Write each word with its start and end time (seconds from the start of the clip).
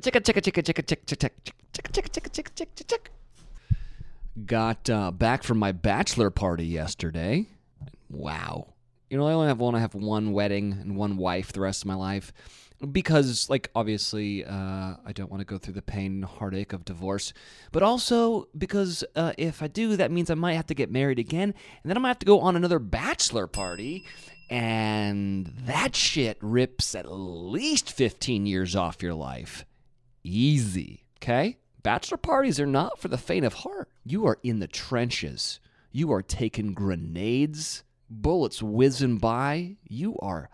Chicka 0.00 0.20
chicka 0.20 0.42
chicka 0.42 0.62
chicka 0.62 0.82
chicka 0.82 1.06
chicka 1.06 1.30
chicka 1.72 1.90
chicka 1.92 2.30
chicka 2.30 2.50
chicka 2.54 2.84
chicka. 2.84 3.08
Got 4.44 4.90
uh, 4.90 5.10
back 5.10 5.42
from 5.42 5.58
my 5.58 5.72
bachelor 5.72 6.30
party 6.30 6.66
yesterday. 6.66 7.46
Wow. 8.10 8.74
You 9.08 9.16
know, 9.16 9.26
I 9.26 9.32
only 9.32 9.48
have 9.48 9.58
want 9.58 9.76
to 9.76 9.80
have 9.80 9.94
one 9.94 10.32
wedding 10.32 10.72
and 10.72 10.96
one 10.96 11.16
wife 11.16 11.52
the 11.52 11.60
rest 11.60 11.82
of 11.82 11.86
my 11.86 11.94
life 11.94 12.32
because, 12.92 13.48
like, 13.48 13.70
obviously, 13.74 14.44
uh, 14.44 14.96
I 15.04 15.12
don't 15.14 15.30
want 15.30 15.40
to 15.40 15.46
go 15.46 15.56
through 15.56 15.74
the 15.74 15.82
pain 15.82 16.12
and 16.12 16.24
heartache 16.24 16.74
of 16.74 16.84
divorce, 16.84 17.32
but 17.72 17.82
also 17.82 18.48
because 18.56 19.02
uh, 19.14 19.32
if 19.38 19.62
I 19.62 19.68
do, 19.68 19.96
that 19.96 20.10
means 20.10 20.28
I 20.28 20.34
might 20.34 20.54
have 20.54 20.66
to 20.66 20.74
get 20.74 20.90
married 20.90 21.18
again, 21.18 21.54
and 21.82 21.90
then 21.90 21.96
I 21.96 22.00
might 22.00 22.08
have 22.08 22.18
to 22.18 22.26
go 22.26 22.40
on 22.40 22.54
another 22.54 22.78
bachelor 22.78 23.46
party, 23.46 24.04
and 24.50 25.46
that 25.64 25.96
shit 25.96 26.36
rips 26.42 26.94
at 26.94 27.10
least 27.10 27.90
15 27.90 28.44
years 28.44 28.76
off 28.76 29.02
your 29.02 29.14
life. 29.14 29.64
Easy, 30.26 31.04
okay? 31.18 31.56
Bachelor 31.84 32.16
parties 32.16 32.58
are 32.58 32.66
not 32.66 32.98
for 32.98 33.06
the 33.06 33.16
faint 33.16 33.46
of 33.46 33.54
heart. 33.54 33.88
You 34.04 34.26
are 34.26 34.38
in 34.42 34.58
the 34.58 34.66
trenches. 34.66 35.60
You 35.92 36.10
are 36.10 36.20
taking 36.20 36.74
grenades, 36.74 37.84
bullets 38.10 38.60
whizzing 38.60 39.18
by. 39.18 39.76
You 39.88 40.16
are 40.18 40.50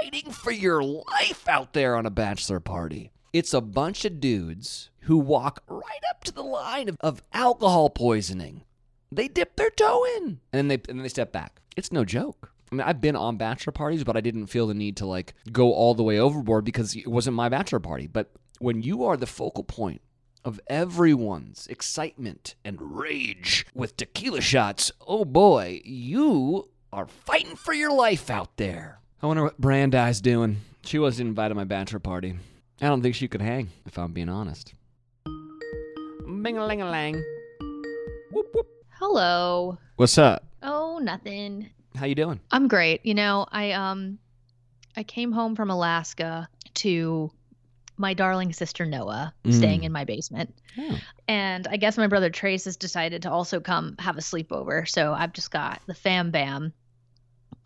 fighting 0.00 0.30
for 0.30 0.52
your 0.52 0.84
life 0.84 1.48
out 1.48 1.72
there 1.72 1.96
on 1.96 2.06
a 2.06 2.10
bachelor 2.10 2.60
party. 2.60 3.10
It's 3.32 3.52
a 3.52 3.60
bunch 3.60 4.04
of 4.04 4.20
dudes 4.20 4.90
who 5.00 5.18
walk 5.18 5.64
right 5.66 5.82
up 6.10 6.22
to 6.24 6.32
the 6.32 6.44
line 6.44 6.88
of, 6.88 6.96
of 7.00 7.20
alcohol 7.32 7.90
poisoning. 7.90 8.62
They 9.10 9.26
dip 9.26 9.56
their 9.56 9.70
toe 9.70 10.06
in 10.18 10.38
and 10.52 10.58
then 10.58 10.68
they 10.68 10.74
and 10.88 10.98
then 10.98 11.02
they 11.02 11.08
step 11.08 11.32
back. 11.32 11.60
It's 11.76 11.90
no 11.90 12.04
joke. 12.04 12.52
I 12.70 12.74
mean, 12.74 12.86
I've 12.86 13.00
been 13.00 13.16
on 13.16 13.36
bachelor 13.36 13.72
parties, 13.72 14.04
but 14.04 14.16
I 14.16 14.20
didn't 14.20 14.46
feel 14.46 14.66
the 14.66 14.74
need 14.74 14.98
to 14.98 15.06
like 15.06 15.34
go 15.50 15.72
all 15.72 15.94
the 15.94 16.02
way 16.02 16.20
overboard 16.20 16.64
because 16.64 16.94
it 16.94 17.08
wasn't 17.08 17.36
my 17.36 17.48
bachelor 17.48 17.80
party. 17.80 18.06
But 18.06 18.30
when 18.58 18.82
you 18.82 19.04
are 19.04 19.16
the 19.16 19.26
focal 19.26 19.64
point 19.64 20.00
of 20.44 20.60
everyone's 20.68 21.66
excitement 21.68 22.54
and 22.64 22.96
rage 22.96 23.66
with 23.74 23.96
tequila 23.96 24.40
shots, 24.40 24.92
oh 25.06 25.24
boy, 25.24 25.80
you 25.84 26.68
are 26.92 27.06
fighting 27.06 27.56
for 27.56 27.72
your 27.72 27.92
life 27.92 28.30
out 28.30 28.56
there. 28.56 29.00
I 29.22 29.26
wonder 29.26 29.42
what 29.42 29.60
Brandi's 29.60 30.20
doing. 30.20 30.58
She 30.84 30.98
wasn't 30.98 31.28
invited 31.28 31.50
to 31.50 31.54
my 31.54 31.64
bachelor 31.64 31.98
party. 31.98 32.36
I 32.80 32.86
don't 32.86 33.02
think 33.02 33.14
she 33.14 33.28
could 33.28 33.42
hang, 33.42 33.70
if 33.84 33.98
I'm 33.98 34.12
being 34.12 34.28
honest. 34.28 34.72
Bing 35.24 36.56
a 36.56 36.66
ling 36.66 36.82
a 36.82 36.88
lang. 36.88 37.22
Whoop 38.30 38.46
whoop. 38.54 38.68
Hello. 38.90 39.78
What's 39.96 40.16
up? 40.18 40.44
Oh, 40.62 40.98
nothing. 40.98 41.70
How 41.96 42.06
you 42.06 42.14
doing? 42.14 42.40
I'm 42.50 42.68
great. 42.68 43.04
You 43.04 43.14
know, 43.14 43.46
I 43.50 43.72
um 43.72 44.18
I 44.96 45.02
came 45.02 45.32
home 45.32 45.56
from 45.56 45.70
Alaska 45.70 46.48
to 46.74 47.30
my 47.98 48.14
darling 48.14 48.52
sister 48.52 48.86
Noah 48.86 49.34
staying 49.50 49.80
Mm. 49.80 49.84
in 49.84 49.92
my 49.92 50.04
basement. 50.04 50.54
Oh. 50.78 50.98
And 51.26 51.66
I 51.66 51.76
guess 51.76 51.96
my 51.98 52.06
brother 52.06 52.30
Trace 52.30 52.64
has 52.66 52.76
decided 52.76 53.22
to 53.22 53.30
also 53.30 53.60
come 53.60 53.96
have 53.98 54.16
a 54.16 54.20
sleepover. 54.20 54.88
So 54.88 55.12
I've 55.12 55.32
just 55.32 55.50
got 55.50 55.82
the 55.86 55.94
fam 55.94 56.30
bam 56.30 56.72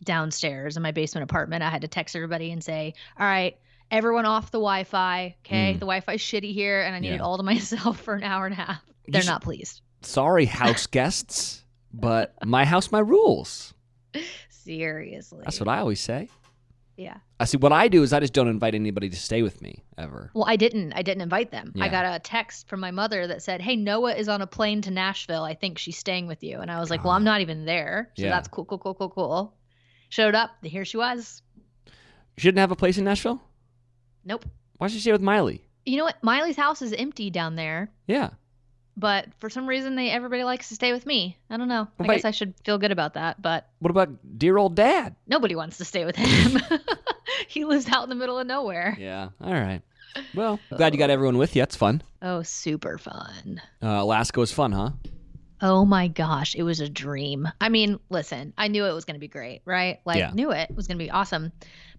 downstairs 0.04 0.76
in 0.76 0.82
my 0.82 0.90
basement 0.92 1.24
apartment. 1.24 1.62
I 1.62 1.70
had 1.70 1.82
to 1.82 1.88
text 1.88 2.16
everybody 2.16 2.50
and 2.50 2.62
say, 2.62 2.94
"All 3.18 3.26
right, 3.26 3.56
everyone 3.90 4.26
off 4.26 4.50
the 4.50 4.58
Wi-Fi. 4.58 5.36
Okay, 5.46 5.70
Mm. 5.72 5.74
the 5.74 5.86
Wi-Fi's 5.86 6.20
shitty 6.20 6.52
here, 6.52 6.82
and 6.82 6.94
I 6.94 6.98
need 6.98 7.08
Yeah. 7.08 7.14
it 7.16 7.20
all 7.20 7.36
to 7.36 7.42
myself 7.54 8.00
for 8.00 8.14
an 8.14 8.22
hour 8.24 8.46
and 8.46 8.52
a 8.54 8.56
half." 8.56 8.82
They're 9.08 9.24
not 9.24 9.42
pleased. 9.42 9.80
Sorry, 10.00 10.46
house 10.46 10.86
guests, 10.98 11.64
but 11.92 12.34
my 12.44 12.64
house, 12.64 12.90
my 12.90 12.98
rules. 13.00 13.74
Seriously. 14.50 15.40
That's 15.44 15.60
what 15.60 15.68
I 15.68 15.78
always 15.78 16.00
say. 16.00 16.28
Yeah. 16.96 17.16
I 17.40 17.44
see. 17.46 17.56
What 17.56 17.72
I 17.72 17.88
do 17.88 18.02
is 18.02 18.12
I 18.12 18.20
just 18.20 18.32
don't 18.32 18.48
invite 18.48 18.74
anybody 18.74 19.08
to 19.08 19.16
stay 19.16 19.42
with 19.42 19.62
me 19.62 19.82
ever. 19.96 20.30
Well, 20.34 20.44
I 20.46 20.56
didn't. 20.56 20.92
I 20.92 21.02
didn't 21.02 21.22
invite 21.22 21.50
them. 21.50 21.72
Yeah. 21.74 21.84
I 21.84 21.88
got 21.88 22.04
a 22.04 22.18
text 22.18 22.68
from 22.68 22.80
my 22.80 22.90
mother 22.90 23.26
that 23.26 23.42
said, 23.42 23.60
"Hey, 23.62 23.76
Noah 23.76 24.14
is 24.14 24.28
on 24.28 24.42
a 24.42 24.46
plane 24.46 24.82
to 24.82 24.90
Nashville. 24.90 25.42
I 25.44 25.54
think 25.54 25.78
she's 25.78 25.96
staying 25.96 26.26
with 26.26 26.42
you." 26.42 26.58
And 26.58 26.70
I 26.70 26.78
was 26.80 26.90
like, 26.90 27.02
"Well, 27.04 27.12
I'm 27.14 27.22
ah. 27.22 27.32
not 27.32 27.40
even 27.40 27.64
there." 27.64 28.10
So 28.16 28.24
Yeah. 28.24 28.30
that's 28.30 28.48
cool, 28.48 28.64
cool, 28.64 28.78
cool, 28.78 28.94
cool, 28.94 29.08
cool. 29.08 29.54
Showed 30.10 30.34
up. 30.34 30.50
Here 30.62 30.84
she 30.84 30.98
was. 30.98 31.42
She 32.36 32.48
didn't 32.48 32.58
have 32.58 32.70
a 32.70 32.76
place 32.76 32.98
in 32.98 33.04
Nashville. 33.04 33.42
Nope. 34.24 34.44
Why 34.78 34.88
should 34.88 34.96
she 34.96 35.00
stay 35.00 35.12
with 35.12 35.22
Miley? 35.22 35.64
You 35.84 35.98
know 35.98 36.04
what? 36.04 36.22
Miley's 36.22 36.56
house 36.56 36.82
is 36.82 36.92
empty 36.92 37.30
down 37.30 37.56
there, 37.56 37.90
Yeah. 38.06 38.30
But 38.96 39.26
for 39.38 39.48
some 39.50 39.66
reason, 39.66 39.94
they 39.96 40.10
everybody 40.10 40.44
likes 40.44 40.68
to 40.68 40.74
stay 40.74 40.92
with 40.92 41.06
me. 41.06 41.36
I 41.50 41.56
don't 41.56 41.68
know. 41.68 41.88
I 41.98 42.02
Wait. 42.06 42.16
guess 42.16 42.24
I 42.24 42.30
should 42.30 42.54
feel 42.64 42.78
good 42.78 42.92
about 42.92 43.14
that, 43.14 43.40
but 43.40 43.68
What 43.80 43.90
about 43.90 44.10
dear 44.38 44.56
old 44.58 44.74
dad? 44.76 45.16
nobody 45.26 45.54
wants 45.54 45.78
to 45.78 45.84
stay 45.84 46.04
with 46.04 46.16
him. 46.16 46.60
he 47.48 47.64
lives 47.64 47.88
out 47.88 48.02
in 48.04 48.08
the 48.08 48.14
middle 48.14 48.38
of 48.38 48.46
nowhere. 48.46 48.96
Yeah. 48.98 49.28
All 49.40 49.52
right. 49.52 49.82
Well, 50.34 50.60
glad 50.76 50.92
you 50.92 50.98
got 50.98 51.10
everyone 51.10 51.38
with 51.38 51.56
you. 51.56 51.62
It's 51.62 51.76
fun. 51.76 52.02
Oh, 52.20 52.42
super 52.42 52.98
fun. 52.98 53.60
Uh, 53.82 53.86
Alaska 53.88 54.40
was 54.40 54.52
fun, 54.52 54.72
huh? 54.72 54.90
Oh 55.64 55.84
my 55.84 56.08
gosh, 56.08 56.54
it 56.56 56.64
was 56.64 56.80
a 56.80 56.88
dream. 56.88 57.48
I 57.60 57.68
mean, 57.68 58.00
listen, 58.10 58.52
I 58.58 58.66
knew 58.68 58.84
it 58.84 58.92
was 58.92 59.04
going 59.04 59.14
to 59.14 59.20
be 59.20 59.28
great, 59.28 59.62
right? 59.64 60.00
Like, 60.04 60.18
Yeah. 60.18 60.32
knew 60.34 60.50
it 60.50 60.74
was 60.74 60.88
going 60.88 60.98
to 60.98 61.04
be 61.04 61.10
awesome, 61.10 61.52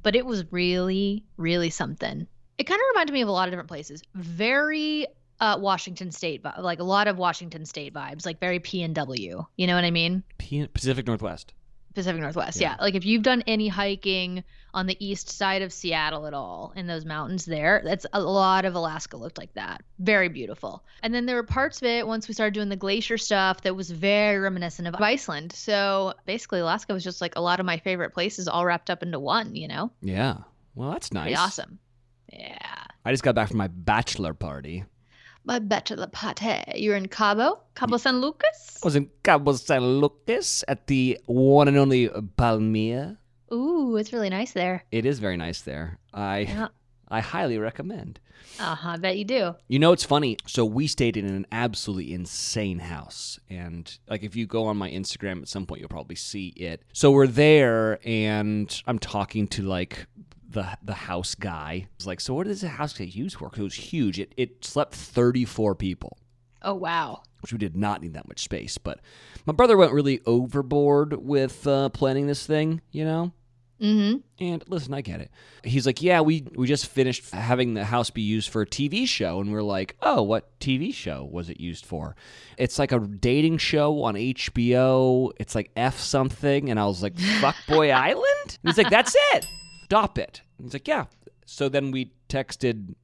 but 0.04 0.16
it 0.18 0.26
was 0.26 0.44
really, 0.52 1.24
really 1.38 1.70
something. 1.70 2.28
It 2.58 2.66
kind 2.66 2.78
of 2.80 2.86
reminded 2.94 3.14
me 3.14 3.22
of 3.22 3.30
a 3.30 3.32
lot 3.32 3.48
of 3.48 3.52
different 3.54 3.70
places. 3.70 4.04
Very 4.16 5.08
uh, 5.40 5.58
Washington 5.60 6.12
State, 6.12 6.44
like 6.60 6.80
a 6.80 6.84
lot 6.84 7.08
of 7.08 7.18
Washington 7.18 7.66
State 7.66 7.94
vibes, 7.94 8.26
like 8.26 8.40
very 8.40 8.60
P 8.60 8.84
and 8.84 8.96
W. 8.96 9.46
You 9.58 9.68
know 9.68 9.76
what 9.76 9.84
I 9.84 9.92
mean? 9.92 10.24
P- 10.38 10.68
Pacific 10.68 11.08
Northwest. 11.08 11.54
Pacific 11.94 12.22
Northwest. 12.22 12.60
Yeah. 12.60 12.72
Yeah. 12.72 12.84
Like 12.84 12.96
if 12.96 13.06
you've 13.06 13.22
done 13.22 13.44
any 13.46 13.68
hiking 13.68 14.44
on 14.74 14.88
the 14.88 14.98
east 15.06 15.30
side 15.30 15.62
of 15.62 15.72
Seattle 15.72 16.26
at 16.26 16.34
all 16.34 16.74
in 16.76 16.88
those 16.88 17.06
mountains 17.06 17.46
there, 17.46 17.82
that's 17.86 18.06
a 18.14 18.20
lot 18.20 18.66
of 18.66 18.74
Alaska 18.74 19.16
looked 19.16 19.38
like 19.38 19.54
that. 19.54 19.84
Very 20.00 20.28
beautiful. 20.28 20.84
And 21.04 21.14
then 21.14 21.28
there 21.28 21.36
were 21.36 21.44
parts 21.44 21.82
of 21.82 21.88
it 21.88 22.08
once 22.08 22.28
we 22.28 22.34
started 22.34 22.56
doing 22.56 22.70
the 22.70 22.76
glacier 22.76 23.20
stuff 23.20 23.62
that 23.62 23.76
was 23.76 23.92
very 23.92 24.40
reminiscent 24.40 24.88
of 24.88 24.96
Iceland. 24.96 25.52
So 25.52 26.14
basically 26.26 26.62
Alaska 26.62 26.94
was 26.94 27.04
just 27.04 27.22
like 27.22 27.36
a 27.36 27.42
lot 27.42 27.60
of 27.60 27.66
my 27.68 27.78
favorite 27.78 28.14
places 28.14 28.48
all 28.48 28.66
wrapped 28.66 28.90
up 28.90 29.04
into 29.04 29.20
one, 29.20 29.56
you 29.56 29.68
know? 29.68 29.92
Yeah. 30.02 30.38
Well, 30.74 30.92
that's 30.92 31.14
nice. 31.14 31.26
Pretty 31.26 31.36
awesome. 31.36 31.78
Yeah. 32.32 32.84
I 33.06 33.12
just 33.12 33.22
got 33.22 33.36
back 33.36 33.50
from 33.50 33.58
my 33.58 33.68
bachelor 33.68 34.34
party. 34.34 34.86
My 35.46 35.60
bachelor 35.60 36.08
party. 36.08 36.64
You're 36.76 36.96
in 36.96 37.08
Cabo? 37.08 37.60
Cabo 37.76 37.98
San 37.98 38.22
Lucas? 38.22 38.80
I 38.82 38.88
was 38.88 38.96
in 38.96 39.10
Cabo 39.24 39.54
San 39.54 39.84
Lucas 40.00 40.64
at 40.68 40.88
the 40.88 41.20
one 41.26 41.68
and 41.68 41.78
only 41.78 42.08
Palmilla. 42.08 43.18
Ooh, 43.54 43.98
it's 43.98 44.14
really 44.14 44.30
nice 44.30 44.54
there. 44.54 44.84
It 44.92 45.06
is 45.06 45.20
very 45.20 45.38
nice 45.38 45.62
there. 45.62 46.00
I 46.14 46.40
Yeah. 46.40 46.68
I 47.10 47.20
highly 47.20 47.60
recommend. 47.60 48.20
Uh-huh, 48.60 48.90
I 48.90 48.98
bet 48.98 49.18
you 49.18 49.26
do. 49.26 49.54
You 49.68 49.78
know, 49.80 49.92
it's 49.92 50.04
funny. 50.04 50.38
So 50.48 50.66
we 50.66 50.88
stayed 50.88 51.16
in 51.16 51.26
an 51.26 51.46
absolutely 51.52 52.14
insane 52.14 52.80
house, 52.80 53.40
and 53.50 53.96
like 54.10 54.24
if 54.24 54.36
you 54.36 54.48
go 54.48 54.66
on 54.66 54.78
my 54.78 54.90
Instagram 54.90 55.42
at 55.42 55.48
some 55.48 55.66
point, 55.66 55.80
you'll 55.80 55.90
probably 55.90 56.16
see 56.16 56.48
it. 56.56 56.82
So 56.94 57.12
we're 57.12 57.28
there, 57.28 58.00
and 58.04 58.82
I'm 58.88 58.98
talking 58.98 59.48
to 59.50 59.62
like 59.62 60.08
the 60.54 60.78
the 60.84 60.94
house 60.94 61.36
guy. 61.36 61.88
It's 61.96 62.06
like, 62.08 62.22
so 62.22 62.34
what 62.34 62.48
does 62.48 62.62
the 62.62 62.70
house 62.70 62.94
get 62.98 63.14
used 63.14 63.36
for? 63.38 63.50
'Cause 63.50 63.60
it 63.60 63.64
was 63.64 63.74
huge. 63.76 64.20
It 64.20 64.34
it 64.38 64.64
slept 64.64 64.96
34 64.96 65.76
people. 65.76 66.18
Oh, 66.66 66.76
wow. 66.76 67.24
which 67.42 67.52
we 67.52 67.58
did 67.58 67.76
not 67.76 68.02
need 68.02 68.14
that 68.14 68.26
much 68.26 68.42
space. 68.42 68.78
But 68.78 69.02
my 69.46 69.52
brother 69.52 69.76
went 69.76 69.92
really 69.92 70.22
overboard 70.26 71.14
with 71.22 71.68
uh, 71.68 71.90
planning 71.90 72.26
this 72.28 72.46
thing, 72.48 72.80
you 72.92 73.04
know. 73.04 73.34
Mm-hmm. 73.82 74.20
And 74.40 74.64
listen, 74.70 74.94
I 74.94 75.02
get 75.02 75.20
it. 75.20 75.30
He's 75.66 75.86
like, 75.86 76.02
yeah, 76.02 76.22
we 76.22 76.46
we 76.56 76.68
just 76.68 76.86
finished 76.86 77.32
having 77.32 77.74
the 77.74 77.84
house 77.84 78.10
be 78.12 78.22
used 78.22 78.50
for 78.50 78.62
a 78.62 78.66
TV 78.66 79.06
show, 79.06 79.42
and 79.42 79.52
we're 79.52 79.62
like, 79.62 79.98
oh, 80.02 80.22
what 80.22 80.58
TV 80.62 80.94
show 80.94 81.28
was 81.30 81.50
it 81.50 81.60
used 81.60 81.86
for? 81.86 82.16
It's 82.58 82.80
like 82.80 82.94
a 82.94 83.00
dating 83.00 83.58
show 83.58 84.04
on 84.04 84.16
HBO. 84.16 85.32
It's 85.38 85.54
like 85.56 85.70
F 85.76 86.00
something, 86.00 86.70
and 86.70 86.80
I 86.80 86.86
was 86.86 87.04
like, 87.04 87.20
"Fuck 87.42 87.58
Boy 87.68 87.90
Island. 87.92 88.24
And 88.64 88.70
he's 88.72 88.78
like, 88.78 88.90
that's 88.90 89.16
it. 89.34 89.46
Stop 89.94 90.18
it. 90.18 90.42
And 90.58 90.66
he's 90.66 90.74
like, 90.74 90.88
yeah. 90.88 91.06
So 91.46 91.70
then 91.70 91.92
we 91.92 92.14
texted 92.28 92.96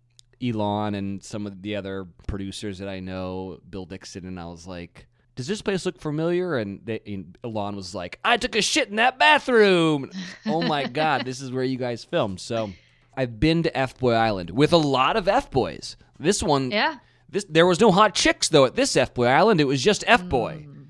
Elan 0.42 0.96
and 0.96 1.24
some 1.24 1.46
of 1.46 1.62
the 1.62 1.76
other 1.76 2.08
producers 2.28 2.80
that 2.80 2.88
I 2.90 3.00
know, 3.00 3.59
Bill 3.70 3.86
Dixon, 3.86 4.26
and 4.26 4.40
I 4.40 4.46
was 4.47 4.66
like, 4.66 5.08
"Does 5.36 5.46
this 5.46 5.62
place 5.62 5.86
look 5.86 6.00
familiar?" 6.00 6.58
And, 6.58 6.82
they, 6.84 7.00
and 7.06 7.38
Elan 7.44 7.76
was 7.76 7.94
like, 7.94 8.20
"I 8.24 8.38
took 8.38 8.56
a 8.56 8.62
shit 8.62 8.90
in 8.90 8.96
that 8.96 9.20
bathroom." 9.20 10.09
oh 10.47 10.62
my 10.64 10.88
god, 10.88 11.26
this 11.26 11.41
is 11.41 11.52
where 11.52 11.64
you 11.64 11.78
guys 11.78 12.03
filmed. 12.03 12.40
So 12.40 12.72
I've 13.16 13.40
been 13.40 13.64
to 13.64 13.78
F 13.78 13.97
Boy 14.00 14.14
Island 14.14 14.50
with 14.50 14.74
a 14.74 14.78
lot 14.78 15.16
of 15.18 15.28
F 15.28 15.52
boys. 15.52 15.97
This 16.20 16.42
one, 16.42 16.72
Yeah. 16.72 16.97
this 17.30 17.46
there 17.50 17.68
was 17.68 17.80
no 17.80 17.92
hot 17.92 18.16
chicks 18.16 18.50
though 18.50 18.66
at 18.66 18.76
this 18.76 18.96
F 18.97 19.14
Boy 19.14 19.28
Island. 19.28 19.62
It 19.62 19.66
was 19.66 19.84
just 19.84 20.03
F 20.08 20.24
Boy, 20.28 20.66
mm. 20.68 20.88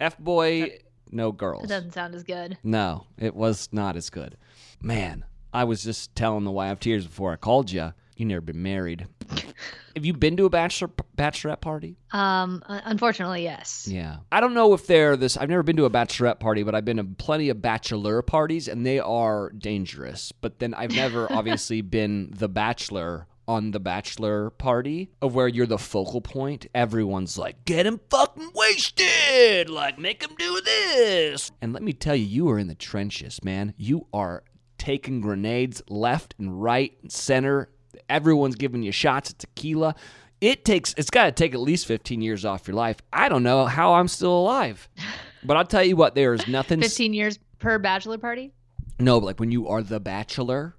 F 0.00 0.18
Boy, 0.18 0.78
no 1.12 1.30
girls. 1.30 1.64
It 1.64 1.68
doesn't 1.68 1.92
sound 1.92 2.14
as 2.14 2.24
good. 2.24 2.58
No, 2.64 3.06
it 3.18 3.36
was 3.36 3.68
not 3.70 3.94
as 3.96 4.10
good. 4.10 4.36
Man, 4.80 5.24
I 5.52 5.64
was 5.64 5.82
just 5.82 6.14
telling 6.14 6.44
the 6.44 6.50
wife 6.50 6.80
tears 6.80 7.06
before 7.06 7.32
I 7.32 7.36
called 7.36 7.70
you. 7.70 7.92
You 8.16 8.26
never 8.26 8.40
been 8.40 8.62
married. 8.62 9.06
Have 9.94 10.04
you 10.04 10.12
been 10.12 10.36
to 10.36 10.44
a 10.44 10.50
bachelor 10.50 10.90
bachelorette 11.16 11.60
party? 11.60 11.96
Um, 12.12 12.62
unfortunately, 12.66 13.42
yes. 13.42 13.88
Yeah. 13.90 14.18
I 14.30 14.40
don't 14.40 14.54
know 14.54 14.74
if 14.74 14.86
they're 14.86 15.16
this. 15.16 15.36
I've 15.36 15.48
never 15.48 15.62
been 15.62 15.76
to 15.76 15.84
a 15.86 15.90
bachelorette 15.90 16.38
party, 16.40 16.62
but 16.62 16.74
I've 16.74 16.84
been 16.84 16.98
to 16.98 17.04
plenty 17.04 17.48
of 17.48 17.62
bachelor 17.62 18.22
parties, 18.22 18.68
and 18.68 18.84
they 18.84 18.98
are 18.98 19.50
dangerous. 19.50 20.32
But 20.32 20.58
then 20.58 20.74
I've 20.74 20.92
never 20.92 21.30
obviously 21.32 21.80
been 21.80 22.30
the 22.32 22.48
bachelor 22.48 23.26
on 23.48 23.70
the 23.70 23.80
bachelor 23.80 24.50
party 24.50 25.10
of 25.22 25.34
where 25.34 25.48
you're 25.48 25.66
the 25.66 25.78
focal 25.78 26.20
point. 26.20 26.66
Everyone's 26.74 27.38
like, 27.38 27.64
get 27.64 27.86
him 27.86 27.98
fucking 28.10 28.50
wasted. 28.54 29.70
Like, 29.70 29.98
make 29.98 30.22
him 30.22 30.36
do 30.38 30.60
this. 30.60 31.50
And 31.62 31.72
let 31.72 31.82
me 31.82 31.94
tell 31.94 32.14
you, 32.14 32.26
you 32.26 32.50
are 32.50 32.58
in 32.58 32.68
the 32.68 32.74
trenches, 32.74 33.42
man. 33.42 33.72
You 33.78 34.06
are 34.12 34.44
taking 34.78 35.20
grenades 35.20 35.82
left 35.88 36.34
and 36.38 36.62
right 36.62 36.96
and 37.02 37.12
center. 37.12 37.68
Everyone's 38.08 38.54
giving 38.54 38.82
you 38.82 38.92
shots 38.92 39.30
of 39.30 39.38
tequila. 39.38 39.94
It 40.40 40.64
takes, 40.64 40.94
it's 40.96 41.10
got 41.10 41.24
to 41.24 41.32
take 41.32 41.52
at 41.52 41.60
least 41.60 41.86
15 41.86 42.20
years 42.22 42.44
off 42.44 42.68
your 42.68 42.76
life. 42.76 42.96
I 43.12 43.28
don't 43.28 43.42
know 43.42 43.66
how 43.66 43.94
I'm 43.94 44.08
still 44.08 44.38
alive. 44.38 44.88
But 45.44 45.56
I'll 45.56 45.64
tell 45.64 45.84
you 45.84 45.94
what, 45.94 46.16
there 46.16 46.34
is 46.34 46.48
nothing. 46.48 46.80
15 46.80 47.14
years 47.14 47.38
per 47.60 47.78
bachelor 47.78 48.18
party? 48.18 48.52
No, 48.98 49.20
but 49.20 49.26
like 49.26 49.40
when 49.40 49.52
you 49.52 49.68
are 49.68 49.82
the 49.84 50.00
bachelor. 50.00 50.74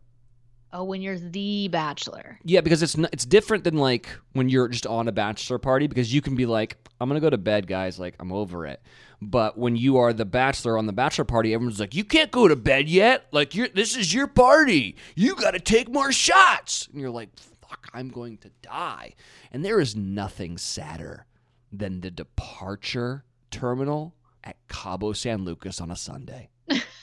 Oh, 0.71 0.83
when 0.83 1.01
you're 1.01 1.17
the 1.17 1.67
bachelor. 1.67 2.39
Yeah, 2.43 2.61
because 2.61 2.83
it's 2.83 2.95
not, 2.95 3.11
it's 3.11 3.25
different 3.25 3.63
than 3.63 3.77
like 3.77 4.07
when 4.33 4.49
you're 4.49 4.67
just 4.67 4.85
on 4.85 5.07
a 5.07 5.11
bachelor 5.11 5.57
party 5.57 5.87
because 5.87 6.13
you 6.13 6.21
can 6.21 6.35
be 6.35 6.45
like, 6.45 6.77
I'm 7.01 7.09
gonna 7.09 7.19
go 7.19 7.29
to 7.29 7.37
bed, 7.37 7.65
guys. 7.65 7.97
Like 7.99 8.15
I'm 8.19 8.31
over 8.31 8.65
it. 8.67 8.81
But 9.21 9.57
when 9.57 9.75
you 9.75 9.97
are 9.97 10.13
the 10.13 10.25
bachelor 10.25 10.77
on 10.77 10.85
the 10.85 10.93
bachelor 10.93 11.25
party, 11.25 11.53
everyone's 11.53 11.79
like, 11.79 11.95
you 11.95 12.03
can't 12.03 12.31
go 12.31 12.47
to 12.47 12.55
bed 12.55 12.87
yet. 12.87 13.25
Like 13.31 13.55
you're 13.55 13.67
this 13.67 13.97
is 13.97 14.13
your 14.13 14.27
party. 14.27 14.95
You 15.15 15.35
got 15.35 15.51
to 15.51 15.59
take 15.59 15.89
more 15.89 16.11
shots. 16.11 16.87
And 16.91 17.01
you're 17.01 17.09
like, 17.09 17.29
fuck, 17.37 17.89
I'm 17.93 18.09
going 18.09 18.37
to 18.37 18.51
die. 18.61 19.15
And 19.51 19.65
there 19.65 19.79
is 19.79 19.95
nothing 19.95 20.57
sadder 20.57 21.25
than 21.71 22.01
the 22.01 22.11
departure 22.11 23.23
terminal 23.51 24.13
at 24.43 24.55
Cabo 24.67 25.13
San 25.13 25.43
Lucas 25.43 25.81
on 25.81 25.91
a 25.91 25.95
Sunday. 25.95 26.49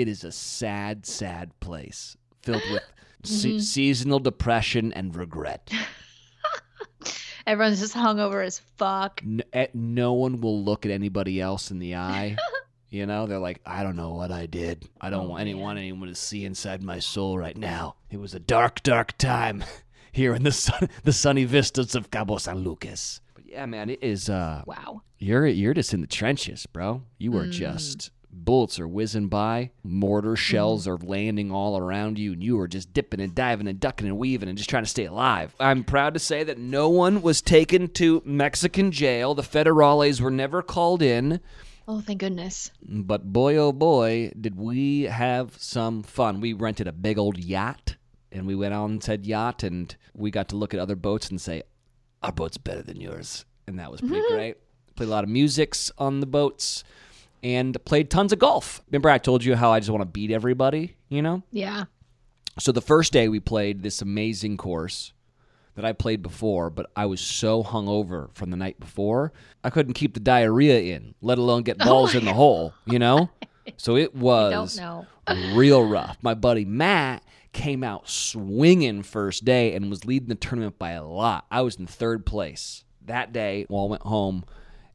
it 0.00 0.08
is 0.08 0.24
a 0.24 0.32
sad, 0.32 1.06
sad 1.06 1.58
place 1.60 2.16
filled 2.42 2.62
with 2.70 2.82
se- 3.24 3.60
seasonal 3.60 4.18
depression 4.18 4.92
and 4.92 5.14
regret. 5.16 5.70
Everyone's 7.46 7.78
just 7.80 7.94
hungover 7.94 8.44
as 8.44 8.58
fuck. 8.76 9.22
N- 9.24 9.42
eh, 9.52 9.68
no 9.72 10.14
one 10.14 10.40
will 10.40 10.62
look 10.64 10.84
at 10.84 10.90
anybody 10.90 11.40
else 11.40 11.70
in 11.70 11.78
the 11.78 11.96
eye. 11.96 12.36
You 12.88 13.04
know, 13.04 13.26
they're 13.26 13.40
like, 13.40 13.60
I 13.66 13.82
don't 13.82 13.96
know 13.96 14.14
what 14.14 14.30
I 14.30 14.46
did. 14.46 14.88
I 15.00 15.10
don't 15.10 15.26
Oh, 15.26 15.30
want 15.30 15.40
anyone, 15.40 15.74
man. 15.74 15.82
anyone 15.82 16.08
to 16.08 16.14
see 16.14 16.44
inside 16.44 16.84
my 16.84 17.00
soul 17.00 17.36
right 17.36 17.56
now. 17.56 17.96
It 18.10 18.18
was 18.18 18.32
a 18.32 18.38
dark, 18.38 18.80
dark 18.84 19.18
time 19.18 19.64
here 20.12 20.36
in 20.36 20.44
the 20.44 20.52
sun, 20.52 20.88
the 21.02 21.12
sunny 21.12 21.44
vistas 21.44 21.96
of 21.96 22.12
Cabo 22.12 22.36
San 22.38 22.58
Lucas. 22.60 23.20
But 23.34 23.44
yeah, 23.48 23.66
man, 23.66 23.90
it 23.90 23.98
is. 24.02 24.30
Uh, 24.30 24.62
Wow. 24.66 25.02
you're 25.18 25.46
you're 25.48 25.74
just 25.74 25.92
in 25.94 26.00
the 26.00 26.06
trenches, 26.06 26.64
bro. 26.66 27.02
You 27.18 27.32
Mm. 27.32 27.40
are 27.40 27.50
just 27.50 28.12
bullets 28.44 28.78
are 28.78 28.86
whizzing 28.88 29.28
by, 29.28 29.70
mortar 29.82 30.30
Mm-hmm. 30.30 30.34
shells 30.36 30.86
are 30.86 30.98
landing 30.98 31.50
all 31.50 31.76
around 31.78 32.18
you, 32.18 32.32
and 32.32 32.42
you 32.44 32.58
are 32.60 32.68
just 32.68 32.92
dipping 32.92 33.20
and 33.20 33.34
diving 33.34 33.66
and 33.68 33.80
ducking 33.80 34.06
and 34.06 34.18
weaving 34.18 34.48
and 34.48 34.56
just 34.58 34.70
trying 34.70 34.84
to 34.84 34.88
stay 34.90 35.06
alive. 35.06 35.54
I'm 35.58 35.84
proud 35.84 36.14
to 36.14 36.20
say 36.20 36.44
that 36.44 36.58
no 36.58 36.88
one 36.88 37.22
was 37.22 37.40
taken 37.42 37.88
to 37.94 38.22
Mexican 38.24 38.92
jail. 38.92 39.34
The 39.34 39.42
federales 39.42 40.20
were 40.20 40.30
never 40.30 40.62
called 40.62 41.02
in. 41.02 41.40
Oh, 41.88 42.00
thank 42.00 42.20
goodness. 42.20 42.70
But 42.82 43.32
boy, 43.32 43.56
oh 43.56 43.72
boy, 43.72 44.32
did 44.40 44.56
we 44.56 45.02
have 45.02 45.56
some 45.56 46.02
fun. 46.02 46.40
We 46.40 46.52
rented 46.52 46.88
a 46.88 46.92
big 46.92 47.16
old 47.16 47.38
yacht 47.38 47.94
and 48.32 48.44
we 48.44 48.56
went 48.56 48.74
on 48.74 49.00
said 49.00 49.24
yacht 49.24 49.62
and 49.62 49.94
we 50.12 50.32
got 50.32 50.48
to 50.48 50.56
look 50.56 50.74
at 50.74 50.80
other 50.80 50.96
boats 50.96 51.30
and 51.30 51.40
say, 51.40 51.62
our 52.24 52.32
boat's 52.32 52.58
better 52.58 52.82
than 52.82 53.00
yours. 53.00 53.44
And 53.68 53.78
that 53.78 53.92
was 53.92 54.00
pretty 54.00 54.26
great. 54.28 54.56
Played 54.96 55.08
a 55.08 55.12
lot 55.12 55.22
of 55.22 55.30
musics 55.30 55.92
on 55.96 56.18
the 56.18 56.26
boats 56.26 56.82
and 57.46 57.76
played 57.84 58.10
tons 58.10 58.32
of 58.32 58.40
golf. 58.40 58.82
Remember, 58.90 59.08
I 59.08 59.18
told 59.18 59.44
you 59.44 59.54
how 59.54 59.70
I 59.70 59.78
just 59.78 59.90
want 59.90 60.02
to 60.02 60.06
beat 60.06 60.32
everybody, 60.32 60.96
you 61.08 61.22
know? 61.22 61.44
Yeah. 61.52 61.84
So 62.58 62.72
the 62.72 62.80
first 62.80 63.12
day 63.12 63.28
we 63.28 63.38
played 63.38 63.84
this 63.84 64.02
amazing 64.02 64.56
course 64.56 65.12
that 65.76 65.84
I 65.84 65.92
played 65.92 66.22
before, 66.22 66.70
but 66.70 66.90
I 66.96 67.06
was 67.06 67.20
so 67.20 67.62
hungover 67.62 68.34
from 68.34 68.50
the 68.50 68.56
night 68.56 68.80
before, 68.80 69.32
I 69.62 69.70
couldn't 69.70 69.94
keep 69.94 70.14
the 70.14 70.20
diarrhea 70.20 70.96
in, 70.96 71.14
let 71.22 71.38
alone 71.38 71.62
get 71.62 71.78
balls 71.86 72.16
in 72.16 72.24
the 72.24 72.32
hole, 72.32 72.74
you 72.84 72.98
know? 72.98 73.30
So 73.76 73.96
it 73.96 74.12
was 74.16 74.80
real 75.54 75.84
rough. 75.88 76.16
My 76.22 76.34
buddy 76.34 76.64
Matt 76.64 77.22
came 77.52 77.84
out 77.84 78.08
swinging 78.08 79.04
first 79.04 79.44
day 79.44 79.76
and 79.76 79.88
was 79.88 80.04
leading 80.04 80.30
the 80.30 80.34
tournament 80.34 80.80
by 80.80 80.92
a 80.92 81.04
lot. 81.06 81.46
I 81.48 81.60
was 81.60 81.76
in 81.76 81.86
third 81.86 82.26
place 82.26 82.82
that 83.04 83.32
day 83.32 83.66
while 83.68 83.84
I 83.84 83.90
went 83.90 84.02
home. 84.02 84.44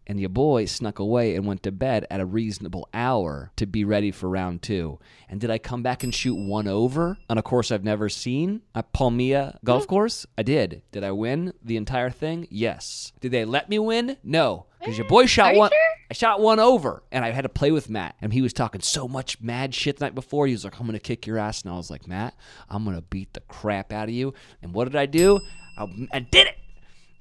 And 0.08 0.20
your 0.20 0.30
boy 0.30 0.66
snuck 0.66 1.00
away 1.00 1.36
and 1.36 1.46
went 1.46 1.64
to 1.64 1.72
bed 1.72 2.06
at 2.10 2.20
a 2.20 2.26
reasonable 2.26 2.90
hour 2.94 3.52
to 3.56 3.66
be 3.66 3.86
ready 3.86 4.12
for 4.12 4.28
round 4.28 4.62
two. 4.62 5.00
And 5.30 5.40
did 5.40 5.52
I 5.52 5.58
come 5.58 5.84
back 5.84 6.04
and 6.04 6.14
shoot 6.14 6.36
one 6.36 6.68
over 6.68 7.18
on 7.30 7.38
a 7.38 7.44
course 7.44 7.72
I've 7.72 7.84
never 7.84 8.10
seen? 8.10 8.62
At 8.76 8.92
Palmilla 8.94 9.58
Golf 9.64 9.88
Course? 9.88 10.26
I 10.38 10.44
did. 10.44 10.82
Did 10.92 11.04
I 11.04 11.12
win 11.12 11.54
the 11.64 11.78
entire 11.78 12.10
thing? 12.10 12.48
Yes. 12.50 13.14
Did 13.22 13.32
they 13.32 13.46
let 13.46 13.70
me 13.70 13.80
win? 13.80 14.18
No. 14.24 14.66
Eh, 14.82 14.86
because 14.86 14.98
your 14.98 15.08
boy 15.08 15.28
shot 15.28 15.54
Are 15.54 15.58
one. 15.58 15.70
sure? 15.70 15.78
I 16.10 16.14
shot 16.14 16.42
one 16.42 16.60
over 16.60 17.04
and 17.12 17.24
I 17.24 17.30
had 17.32 17.44
to 17.44 17.50
play 17.50 17.72
with 17.72 17.90
Matt. 17.90 18.16
And 18.22 18.34
he 18.34 18.42
was 18.42 18.52
talking 18.52 18.82
so 18.82 19.08
much 19.08 19.40
mad 19.40 19.74
shit 19.74 19.98
the 20.00 20.06
night 20.06 20.16
before. 20.16 20.48
He 20.48 20.54
was 20.54 20.66
like, 20.66 20.78
I'm 20.80 20.88
going 20.88 20.94
to 20.94 21.00
kick 21.00 21.26
your 21.28 21.38
ass. 21.38 21.62
And 21.62 21.72
I 21.72 21.78
was 21.78 21.90
like, 21.92 22.08
Matt, 22.08 22.34
I'm 22.70 22.84
going 22.84 22.98
to 22.98 23.02
beat 23.04 23.32
the 23.34 23.42
crap 23.42 23.94
out 23.94 24.10
of 24.10 24.14
you. 24.16 24.34
And 24.62 24.74
what 24.74 24.86
did 24.86 24.96
I 24.98 25.06
do? 25.06 25.40
I, 25.78 25.88
I 26.12 26.20
did 26.20 26.48
it. 26.48 26.58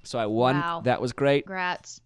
So 0.03 0.19
I 0.19 0.27
won. 0.27 0.57
Wow. 0.59 0.81
That 0.85 1.01
was 1.01 1.13
great. 1.13 1.45
Congrats. 1.45 2.01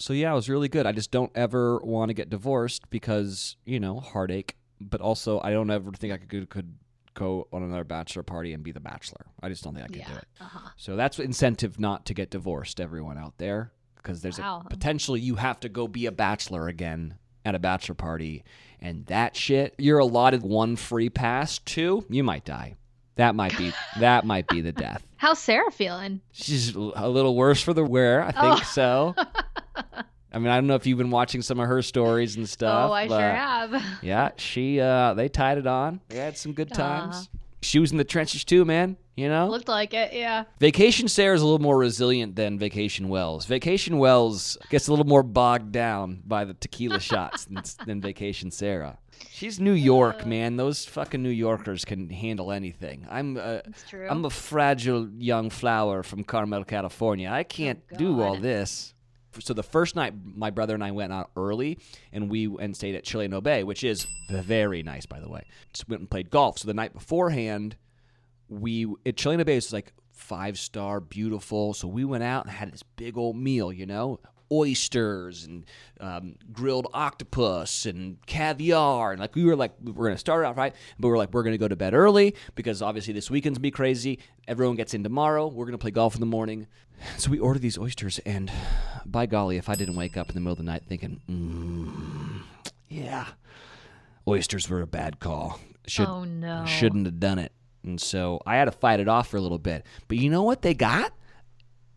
So 0.00 0.12
yeah, 0.12 0.32
it 0.32 0.34
was 0.34 0.48
really 0.48 0.68
good. 0.68 0.86
I 0.86 0.92
just 0.92 1.10
don't 1.10 1.30
ever 1.34 1.78
want 1.78 2.08
to 2.08 2.14
get 2.14 2.30
divorced 2.30 2.88
because, 2.90 3.56
you 3.64 3.78
know, 3.80 4.00
heartache. 4.00 4.56
But 4.80 5.00
also, 5.02 5.40
I 5.44 5.50
don't 5.52 5.70
ever 5.70 5.92
think 5.92 6.12
I 6.12 6.16
could, 6.16 6.48
could 6.48 6.74
go 7.12 7.46
on 7.52 7.62
another 7.62 7.84
bachelor 7.84 8.22
party 8.22 8.54
and 8.54 8.62
be 8.64 8.72
the 8.72 8.80
bachelor. 8.80 9.26
I 9.42 9.48
just 9.50 9.62
don't 9.62 9.74
think 9.74 9.84
I 9.84 9.88
could 9.92 10.06
do 10.06 10.18
it. 10.18 10.24
Uh-huh. 10.40 10.70
So 10.76 10.96
that's 10.96 11.18
incentive 11.18 11.78
not 11.78 12.06
to 12.06 12.14
get 12.14 12.30
divorced, 12.30 12.80
everyone 12.80 13.18
out 13.18 13.34
there, 13.36 13.72
because 13.96 14.22
there's 14.22 14.38
Wow. 14.38 14.62
a 14.64 14.68
potential 14.70 15.16
you 15.18 15.34
have 15.34 15.60
to 15.60 15.68
go 15.68 15.86
be 15.86 16.06
a 16.06 16.12
bachelor 16.12 16.66
again 16.68 17.14
at 17.44 17.54
a 17.54 17.58
bachelor 17.58 17.94
party, 17.94 18.42
and 18.80 19.04
that 19.06 19.34
shit, 19.36 19.74
you're 19.76 19.98
allotted 19.98 20.42
one 20.42 20.76
free 20.76 21.10
pass. 21.10 21.58
Two, 21.58 22.04
you 22.08 22.22
might 22.24 22.44
die. 22.46 22.76
That 23.16 23.34
might 23.34 23.56
be 23.58 23.72
that 24.00 24.24
might 24.24 24.46
be 24.48 24.60
the 24.62 24.72
death. 24.72 25.06
How's 25.16 25.38
Sarah 25.40 25.70
feeling? 25.70 26.20
She's 26.32 26.74
a 26.74 27.08
little 27.08 27.34
worse 27.36 27.60
for 27.62 27.74
the 27.74 27.84
wear, 27.84 28.22
I 28.22 28.30
think 28.32 28.60
Oh. 28.60 28.62
so. 28.64 29.14
I 30.32 30.38
mean, 30.38 30.48
I 30.48 30.56
don't 30.56 30.66
know 30.68 30.76
if 30.76 30.86
you've 30.86 30.98
been 30.98 31.10
watching 31.10 31.42
some 31.42 31.58
of 31.58 31.66
her 31.66 31.82
stories 31.82 32.36
and 32.36 32.48
stuff. 32.58 32.90
oh, 32.90 32.92
I 32.92 33.08
sure 33.08 33.18
have. 33.20 33.82
Yeah, 34.02 34.30
she 34.36 34.80
uh 34.80 35.14
they 35.14 35.28
tied 35.28 35.58
it 35.58 35.66
on. 35.66 36.00
They 36.08 36.18
had 36.18 36.36
some 36.38 36.52
good 36.52 36.72
times. 36.72 37.28
She 37.62 37.78
was 37.78 37.92
in 37.92 37.98
the 37.98 38.04
trenches 38.04 38.44
too, 38.44 38.64
man. 38.64 38.96
You 39.16 39.28
know, 39.28 39.48
Looked 39.48 39.68
like 39.68 39.92
it, 39.92 40.14
yeah. 40.14 40.44
Vacation 40.60 41.06
Sarah's 41.06 41.42
a 41.42 41.44
little 41.44 41.58
more 41.58 41.76
resilient 41.76 42.34
than 42.36 42.58
Vacation 42.58 43.10
Wells. 43.10 43.44
Vacation 43.44 43.98
Wells 43.98 44.56
gets 44.70 44.88
a 44.88 44.92
little 44.92 45.04
more 45.04 45.22
bogged 45.22 45.72
down 45.72 46.22
by 46.24 46.46
the 46.46 46.54
tequila 46.54 47.00
shots 47.10 47.44
than, 47.44 47.62
than 47.84 48.00
Vacation 48.00 48.50
Sarah. 48.50 48.96
She's 49.30 49.60
New 49.60 49.72
York, 49.74 50.24
man. 50.24 50.56
Those 50.56 50.86
fucking 50.86 51.22
New 51.22 51.28
Yorkers 51.28 51.84
can 51.84 52.08
handle 52.08 52.50
anything. 52.50 53.06
I'm 53.10 53.36
a. 53.36 53.60
I'm 54.08 54.24
a 54.24 54.30
fragile 54.30 55.10
young 55.18 55.50
flower 55.50 56.02
from 56.02 56.24
Carmel, 56.24 56.64
California. 56.64 57.28
I 57.30 57.42
can't 57.42 57.82
do 57.98 58.22
all 58.22 58.36
this. 58.38 58.94
So 59.38 59.54
the 59.54 59.62
first 59.62 59.94
night, 59.96 60.14
my 60.24 60.50
brother 60.50 60.74
and 60.74 60.82
I 60.82 60.90
went 60.90 61.12
out 61.12 61.30
early, 61.36 61.78
and 62.12 62.28
we 62.28 62.46
and 62.58 62.76
stayed 62.76 62.94
at 62.94 63.04
Chileno 63.04 63.42
Bay, 63.42 63.62
which 63.62 63.84
is 63.84 64.06
very 64.28 64.82
nice, 64.82 65.06
by 65.06 65.20
the 65.20 65.28
way. 65.28 65.44
Just 65.72 65.88
went 65.88 66.00
and 66.00 66.10
played 66.10 66.30
golf. 66.30 66.58
So 66.58 66.66
the 66.66 66.74
night 66.74 66.92
beforehand, 66.92 67.76
we 68.48 68.86
at 69.06 69.16
Chileno 69.16 69.44
Bay 69.46 69.56
is 69.56 69.72
like 69.72 69.92
five 70.12 70.58
star, 70.58 71.00
beautiful. 71.00 71.74
So 71.74 71.88
we 71.88 72.04
went 72.04 72.24
out 72.24 72.44
and 72.44 72.52
had 72.52 72.72
this 72.72 72.82
big 72.82 73.16
old 73.16 73.36
meal, 73.36 73.72
you 73.72 73.86
know, 73.86 74.20
oysters 74.52 75.44
and 75.44 75.64
um, 76.00 76.34
grilled 76.52 76.88
octopus 76.92 77.86
and 77.86 78.24
caviar, 78.26 79.12
and 79.12 79.20
like 79.20 79.34
we 79.34 79.44
were 79.44 79.56
like 79.56 79.72
we're 79.82 80.06
gonna 80.06 80.18
start 80.18 80.44
out 80.44 80.56
right, 80.56 80.74
but 80.98 81.08
we're 81.08 81.18
like 81.18 81.32
we're 81.32 81.42
gonna 81.42 81.58
go 81.58 81.68
to 81.68 81.76
bed 81.76 81.94
early 81.94 82.34
because 82.54 82.82
obviously 82.82 83.12
this 83.12 83.30
weekend's 83.30 83.58
gonna 83.58 83.62
be 83.62 83.70
crazy. 83.70 84.18
Everyone 84.48 84.76
gets 84.76 84.94
in 84.94 85.02
tomorrow. 85.02 85.46
We're 85.46 85.66
gonna 85.66 85.78
play 85.78 85.92
golf 85.92 86.14
in 86.14 86.20
the 86.20 86.26
morning. 86.26 86.66
So 87.16 87.30
we 87.30 87.38
ordered 87.38 87.62
these 87.62 87.78
oysters, 87.78 88.18
and 88.20 88.50
by 89.04 89.26
golly, 89.26 89.56
if 89.56 89.68
I 89.68 89.74
didn't 89.74 89.96
wake 89.96 90.16
up 90.16 90.28
in 90.28 90.34
the 90.34 90.40
middle 90.40 90.52
of 90.52 90.58
the 90.58 90.64
night 90.64 90.82
thinking, 90.86 91.20
mm, 91.28 92.42
yeah, 92.88 93.26
oysters 94.26 94.68
were 94.68 94.82
a 94.82 94.86
bad 94.86 95.20
call. 95.20 95.60
Should 95.86 96.08
oh 96.08 96.24
no. 96.24 96.64
shouldn't 96.66 97.06
have 97.06 97.18
done 97.18 97.38
it. 97.38 97.52
And 97.82 98.00
so 98.00 98.40
I 98.46 98.56
had 98.56 98.66
to 98.66 98.72
fight 98.72 99.00
it 99.00 99.08
off 99.08 99.28
for 99.28 99.38
a 99.38 99.40
little 99.40 99.58
bit. 99.58 99.84
But 100.08 100.18
you 100.18 100.30
know 100.30 100.42
what 100.42 100.62
they 100.62 100.74
got? 100.74 101.12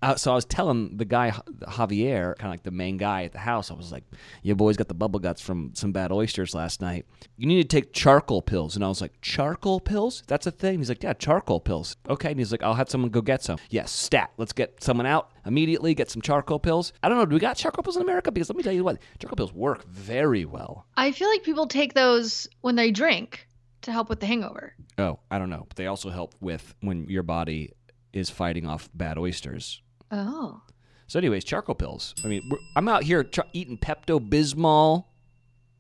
Uh, 0.04 0.16
so 0.16 0.34
I 0.34 0.36
was 0.36 0.44
telling 0.44 0.98
the 0.98 1.06
guy 1.06 1.32
Javier, 1.62 2.36
kind 2.38 2.50
of 2.50 2.52
like 2.52 2.64
the 2.64 2.72
main 2.72 2.98
guy 2.98 3.24
at 3.24 3.32
the 3.32 3.40
house, 3.40 3.72
I 3.72 3.74
was 3.74 3.90
like, 3.90 4.04
"Your 4.42 4.58
boy's 4.58 4.76
got 4.76 4.90
the 4.90 4.94
bubble 4.94 5.20
guts 5.22 5.40
from 5.42 5.72
some 5.76 5.94
bad 5.94 6.12
oysters 6.12 6.54
last 6.54 6.82
night. 6.82 7.06
You 7.38 7.48
need 7.48 7.62
to 7.62 7.68
take 7.68 7.94
charcoal 7.94 8.42
pills." 8.42 8.76
And 8.76 8.84
I 8.84 8.90
was 8.90 9.00
like, 9.00 9.14
"Charcoal 9.22 9.80
pills? 9.80 10.22
That's 10.28 10.46
a 10.46 10.52
thing?" 10.52 10.80
He's 10.80 10.90
like, 10.90 11.04
"Yeah, 11.04 11.14
charcoal 11.14 11.62
pills." 11.62 11.96
Okay. 12.10 12.32
And 12.32 12.40
he's 12.40 12.52
like, 12.52 12.64
"I'll 12.64 12.74
have 12.74 12.90
someone 12.90 13.12
go 13.12 13.22
get 13.22 13.44
some." 13.44 13.58
Yes, 13.70 13.92
stat. 13.92 14.32
Let's 14.38 14.52
get 14.52 14.84
someone 14.84 15.06
out 15.06 15.32
immediately. 15.46 15.94
Get 15.96 16.12
some 16.12 16.22
charcoal 16.22 16.60
pills. 16.60 16.92
I 17.02 17.08
don't 17.08 17.18
know. 17.18 17.26
Do 17.26 17.36
we 17.36 17.40
got 17.40 17.56
charcoal 17.56 17.84
pills 17.84 17.96
in 17.96 18.02
America? 18.02 18.30
Because 18.30 18.50
let 18.50 18.58
me 18.58 18.64
tell 18.64 18.74
you 18.74 18.84
what, 18.84 19.00
charcoal 19.20 19.38
pills 19.38 19.54
work 19.54 19.86
very 19.88 20.44
well. 20.44 20.86
I 20.98 21.12
feel 21.14 21.30
like 21.30 21.44
people 21.44 21.66
take 21.68 21.94
those 21.94 22.48
when 22.62 22.76
they 22.76 22.92
drink. 22.92 23.48
to 23.84 23.92
help 23.92 24.10
with 24.10 24.20
the 24.22 24.26
hangover? 24.26 24.74
Oh, 24.98 25.20
I 25.30 25.38
don't 25.38 25.50
know. 25.50 25.66
But 25.68 25.76
they 25.78 25.88
also 25.88 26.10
help 26.10 26.36
with 26.40 26.74
when 26.82 27.08
your 27.10 27.24
body 27.24 27.72
is 28.14 28.30
fighting 28.30 28.66
off 28.66 28.90
bad 28.94 29.18
oysters. 29.18 29.82
Oh. 30.14 30.62
So, 31.08 31.20
anyways, 31.20 31.44
charcoal 31.44 31.76
pills. 31.76 32.14
I 32.24 32.28
mean, 32.28 32.48
we're, 32.50 32.60
I'm 32.76 32.88
out 32.88 33.04
here 33.04 33.28
eating 33.54 33.78
Pepto 33.78 34.20
Bismol. 34.20 35.06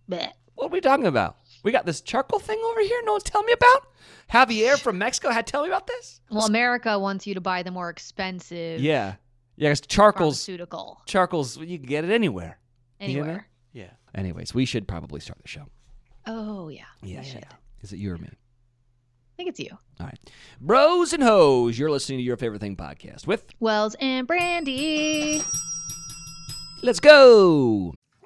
What 0.08 0.68
are 0.68 0.70
we 0.70 0.82
talking 0.82 1.06
about? 1.06 1.38
We 1.63 1.72
got 1.72 1.86
this 1.86 2.02
charcoal 2.02 2.40
thing 2.40 2.60
over 2.66 2.82
here. 2.82 3.00
No 3.06 3.13
one's 3.13 3.24
telling 3.24 3.48
me 3.48 3.54
about. 3.54 3.88
Javier 4.32 4.78
from 4.78 4.98
Mexico 4.98 5.30
had 5.30 5.48
tell 5.48 5.63
me 5.63 5.70
about 5.70 5.88
this. 5.88 6.20
Well, 6.30 6.46
America 6.46 7.00
wants 7.00 7.25
you 7.25 7.36
to 7.36 7.42
buy 7.42 7.63
the 7.63 7.72
more 7.72 7.90
expensive 7.90 8.82
Yeah, 8.82 9.16
yeah. 9.56 9.70
Because 9.70 9.82
charcoal's 9.82 10.36
pharmaceutical 10.46 11.02
charcoal's 11.06 11.58
you 11.58 11.78
can 11.78 11.88
get 11.88 12.04
it 12.04 12.12
anywhere. 12.12 12.60
You 13.00 13.08
know? 13.08 13.22
anywhere. 13.22 13.48
Yeah. 13.72 13.92
Anyways, 14.16 14.54
we 14.54 14.66
should 14.66 14.88
probably 14.88 15.20
start 15.20 15.40
the 15.42 15.48
show. 15.48 15.66
Oh 16.25 16.70
yeah. 16.70 16.84
Yeah, 17.02 17.22
yeah, 17.22 17.34
yeah. 17.36 17.58
Is 17.82 17.94
it 17.94 17.98
you 17.98 18.12
or 18.13 18.18
me? 18.18 18.30
I 19.34 19.36
think 19.36 19.50
it's 19.50 19.60
you. 19.60 19.70
All 20.00 20.06
right. 20.06 20.20
Bros 20.62 21.12
and 21.12 21.24
hoes, 21.24 21.80
you're 21.80 21.90
listening 21.90 22.20
to 22.20 22.24
Your 22.24 22.38
Favorite 22.38 22.60
Thing 22.60 22.75
podcast 22.75 23.25
with 23.25 23.46
Wells 23.60 23.96
and 24.00 24.28
Brandi. 24.28 25.44
Let's 26.84 27.00
Go. 27.00 27.96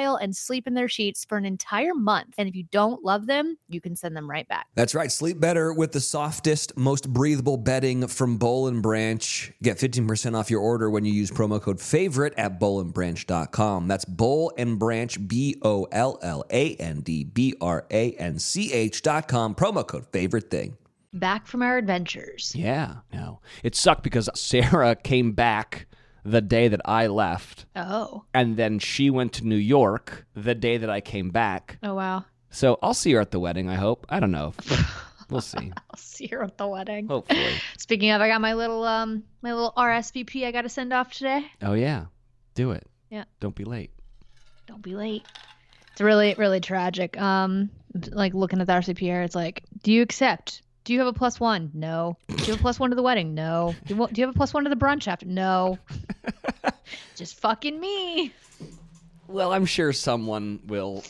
and 0.00 0.36
sleep 0.36 0.66
in 0.66 0.74
their 0.74 0.88
sheets 0.88 1.24
for 1.24 1.38
an 1.38 1.44
entire 1.44 1.94
month. 1.94 2.34
And 2.38 2.48
if 2.48 2.54
you 2.54 2.64
don't 2.64 3.04
love 3.04 3.26
them, 3.26 3.58
you 3.68 3.80
can 3.80 3.96
send 3.96 4.16
them 4.16 4.28
right 4.28 4.46
back. 4.48 4.66
That's 4.74 4.94
right. 4.94 5.10
Sleep 5.10 5.38
better 5.40 5.72
with 5.72 5.92
the 5.92 6.00
softest, 6.00 6.76
most 6.76 7.12
breathable 7.12 7.56
bedding 7.56 8.06
from 8.06 8.38
Boll 8.38 8.68
and 8.68 8.82
Branch. 8.82 9.52
Get 9.62 9.78
15% 9.78 10.34
off 10.34 10.50
your 10.50 10.60
order 10.60 10.90
when 10.90 11.04
you 11.04 11.12
use 11.12 11.30
promo 11.30 11.60
code 11.60 11.80
favorite 11.80 12.34
at 12.36 12.60
bollandbranch.com. 12.60 13.88
That's 13.88 14.04
Boll 14.04 14.52
and 14.56 14.78
Branch, 14.78 15.28
B 15.28 15.56
O 15.62 15.84
L 15.92 16.18
L 16.22 16.44
A 16.50 16.74
N 16.76 17.00
D 17.00 17.24
B 17.24 17.54
R 17.60 17.86
A 17.90 18.12
N 18.12 18.38
C 18.38 18.72
H.com. 18.72 19.54
Promo 19.54 19.86
code 19.86 20.06
favorite 20.12 20.50
thing. 20.50 20.76
Back 21.12 21.46
from 21.48 21.62
our 21.62 21.76
adventures. 21.76 22.52
Yeah. 22.54 22.96
No. 23.12 23.40
It 23.64 23.74
sucked 23.74 24.04
because 24.04 24.30
Sarah 24.34 24.94
came 25.02 25.32
back 25.32 25.86
the 26.24 26.40
day 26.40 26.68
that 26.68 26.80
I 26.84 27.06
left, 27.06 27.66
Oh. 27.76 28.24
and 28.34 28.56
then 28.56 28.78
she 28.78 29.10
went 29.10 29.32
to 29.34 29.46
New 29.46 29.56
York 29.56 30.26
the 30.34 30.54
day 30.54 30.76
that 30.76 30.90
I 30.90 31.00
came 31.00 31.30
back. 31.30 31.78
Oh 31.82 31.94
wow. 31.94 32.24
So 32.50 32.78
I'll 32.82 32.94
see 32.94 33.12
her 33.12 33.20
at 33.20 33.30
the 33.30 33.38
wedding, 33.40 33.68
I 33.68 33.76
hope. 33.76 34.06
I 34.08 34.18
don't 34.20 34.32
know. 34.32 34.54
We'll 35.30 35.40
see. 35.40 35.72
I'll 35.90 35.96
see 35.98 36.26
her 36.28 36.42
at 36.42 36.58
the 36.58 36.66
wedding. 36.66 37.06
Hopefully. 37.06 37.46
Speaking 37.78 38.10
of, 38.10 38.20
I 38.20 38.28
got 38.28 38.40
my 38.40 38.54
little 38.54 38.82
um 38.84 39.22
my 39.42 39.52
little 39.54 39.72
RSVP 39.76 40.44
I 40.46 40.50
got 40.52 40.62
to 40.62 40.68
send 40.68 40.92
off 40.92 41.12
today. 41.12 41.46
Oh, 41.62 41.74
yeah. 41.74 42.06
Do 42.54 42.72
it. 42.72 42.86
Yeah. 43.10 43.24
Don't 43.38 43.54
be 43.54 43.64
late. 43.64 43.92
Don't 44.66 44.82
be 44.82 44.94
late. 44.96 45.24
It's 45.92 46.00
really 46.00 46.34
really 46.38 46.60
tragic. 46.60 47.20
Um, 47.20 47.70
like 48.10 48.34
looking 48.34 48.60
at 48.60 48.66
the 48.66 48.72
RSVP 48.72 48.98
here, 48.98 49.22
it's 49.22 49.34
like, 49.36 49.62
do 49.82 49.92
you 49.92 50.02
accept? 50.02 50.62
Do 50.84 50.92
you 50.94 50.98
have 51.00 51.08
a 51.08 51.12
plus 51.12 51.38
one? 51.38 51.70
No. 51.74 52.16
Do 52.28 52.34
you 52.36 52.44
have 52.52 52.58
a 52.60 52.62
plus 52.62 52.80
one 52.80 52.90
to 52.90 52.96
the 52.96 53.02
wedding? 53.02 53.34
No. 53.34 53.74
Do 53.86 53.94
you, 53.94 54.08
do 54.08 54.20
you 54.20 54.26
have 54.26 54.34
a 54.34 54.36
plus 54.38 54.54
one 54.54 54.64
to 54.64 54.70
the 54.70 54.76
brunch 54.76 55.06
after? 55.08 55.26
No. 55.26 55.78
Just 57.16 57.38
fucking 57.40 57.78
me. 57.78 58.32
Well, 59.28 59.52
I'm 59.52 59.66
sure 59.66 59.92
someone 59.92 60.60
will 60.66 61.04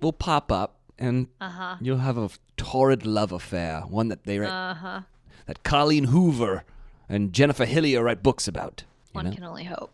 will 0.00 0.12
pop 0.12 0.52
up 0.52 0.76
and 0.98 1.26
Uh 1.40 1.48
huh. 1.48 1.76
you'll 1.80 1.98
have 1.98 2.18
a 2.18 2.30
torrid 2.56 3.04
love 3.06 3.32
affair, 3.32 3.80
one 3.82 4.08
that 4.08 4.24
they 4.24 4.38
write, 4.38 4.50
Uh 4.50 4.74
huh. 4.74 5.00
that 5.46 5.62
Colleen 5.64 6.04
Hoover 6.04 6.64
and 7.08 7.32
Jennifer 7.32 7.64
Hillier 7.64 8.02
write 8.04 8.22
books 8.22 8.46
about. 8.46 8.84
One 9.12 9.24
know? 9.26 9.32
can 9.32 9.44
only 9.44 9.64
hope. 9.64 9.90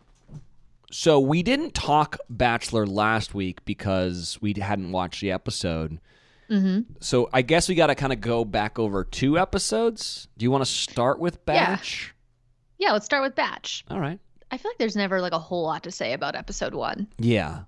So 0.91 1.19
we 1.19 1.41
didn't 1.43 1.73
talk 1.73 2.17
Bachelor 2.29 2.85
last 2.85 3.33
week 3.33 3.63
because 3.65 4.37
we 4.41 4.53
hadn't 4.53 4.91
watched 4.91 5.21
the 5.21 5.31
episode. 5.31 5.99
Mm-hmm. 6.49 6.93
So 6.99 7.29
I 7.33 7.41
guess 7.41 7.67
we 7.69 7.75
got 7.75 7.87
to 7.87 7.95
kind 7.95 8.13
of 8.13 8.21
go 8.21 8.45
back 8.45 8.77
over 8.79 9.03
two 9.03 9.37
episodes. 9.39 10.27
Do 10.37 10.43
you 10.43 10.51
want 10.51 10.63
to 10.63 10.69
start 10.71 11.19
with 11.19 11.39
Yeah. 11.47 11.75
Batch? 11.75 12.13
Yeah, 12.77 12.91
let's 12.91 13.05
start 13.05 13.23
with 13.23 13.35
Batch. 13.35 13.85
All 13.89 13.99
right. 13.99 14.19
I 14.51 14.57
feel 14.57 14.69
like 14.69 14.77
there's 14.77 14.95
never 14.95 15.21
like 15.21 15.33
a 15.33 15.39
whole 15.39 15.63
lot 15.63 15.83
to 15.83 15.91
say 15.91 16.13
about 16.13 16.35
episode 16.35 16.73
one. 16.73 17.07
Yeah. 17.17 17.61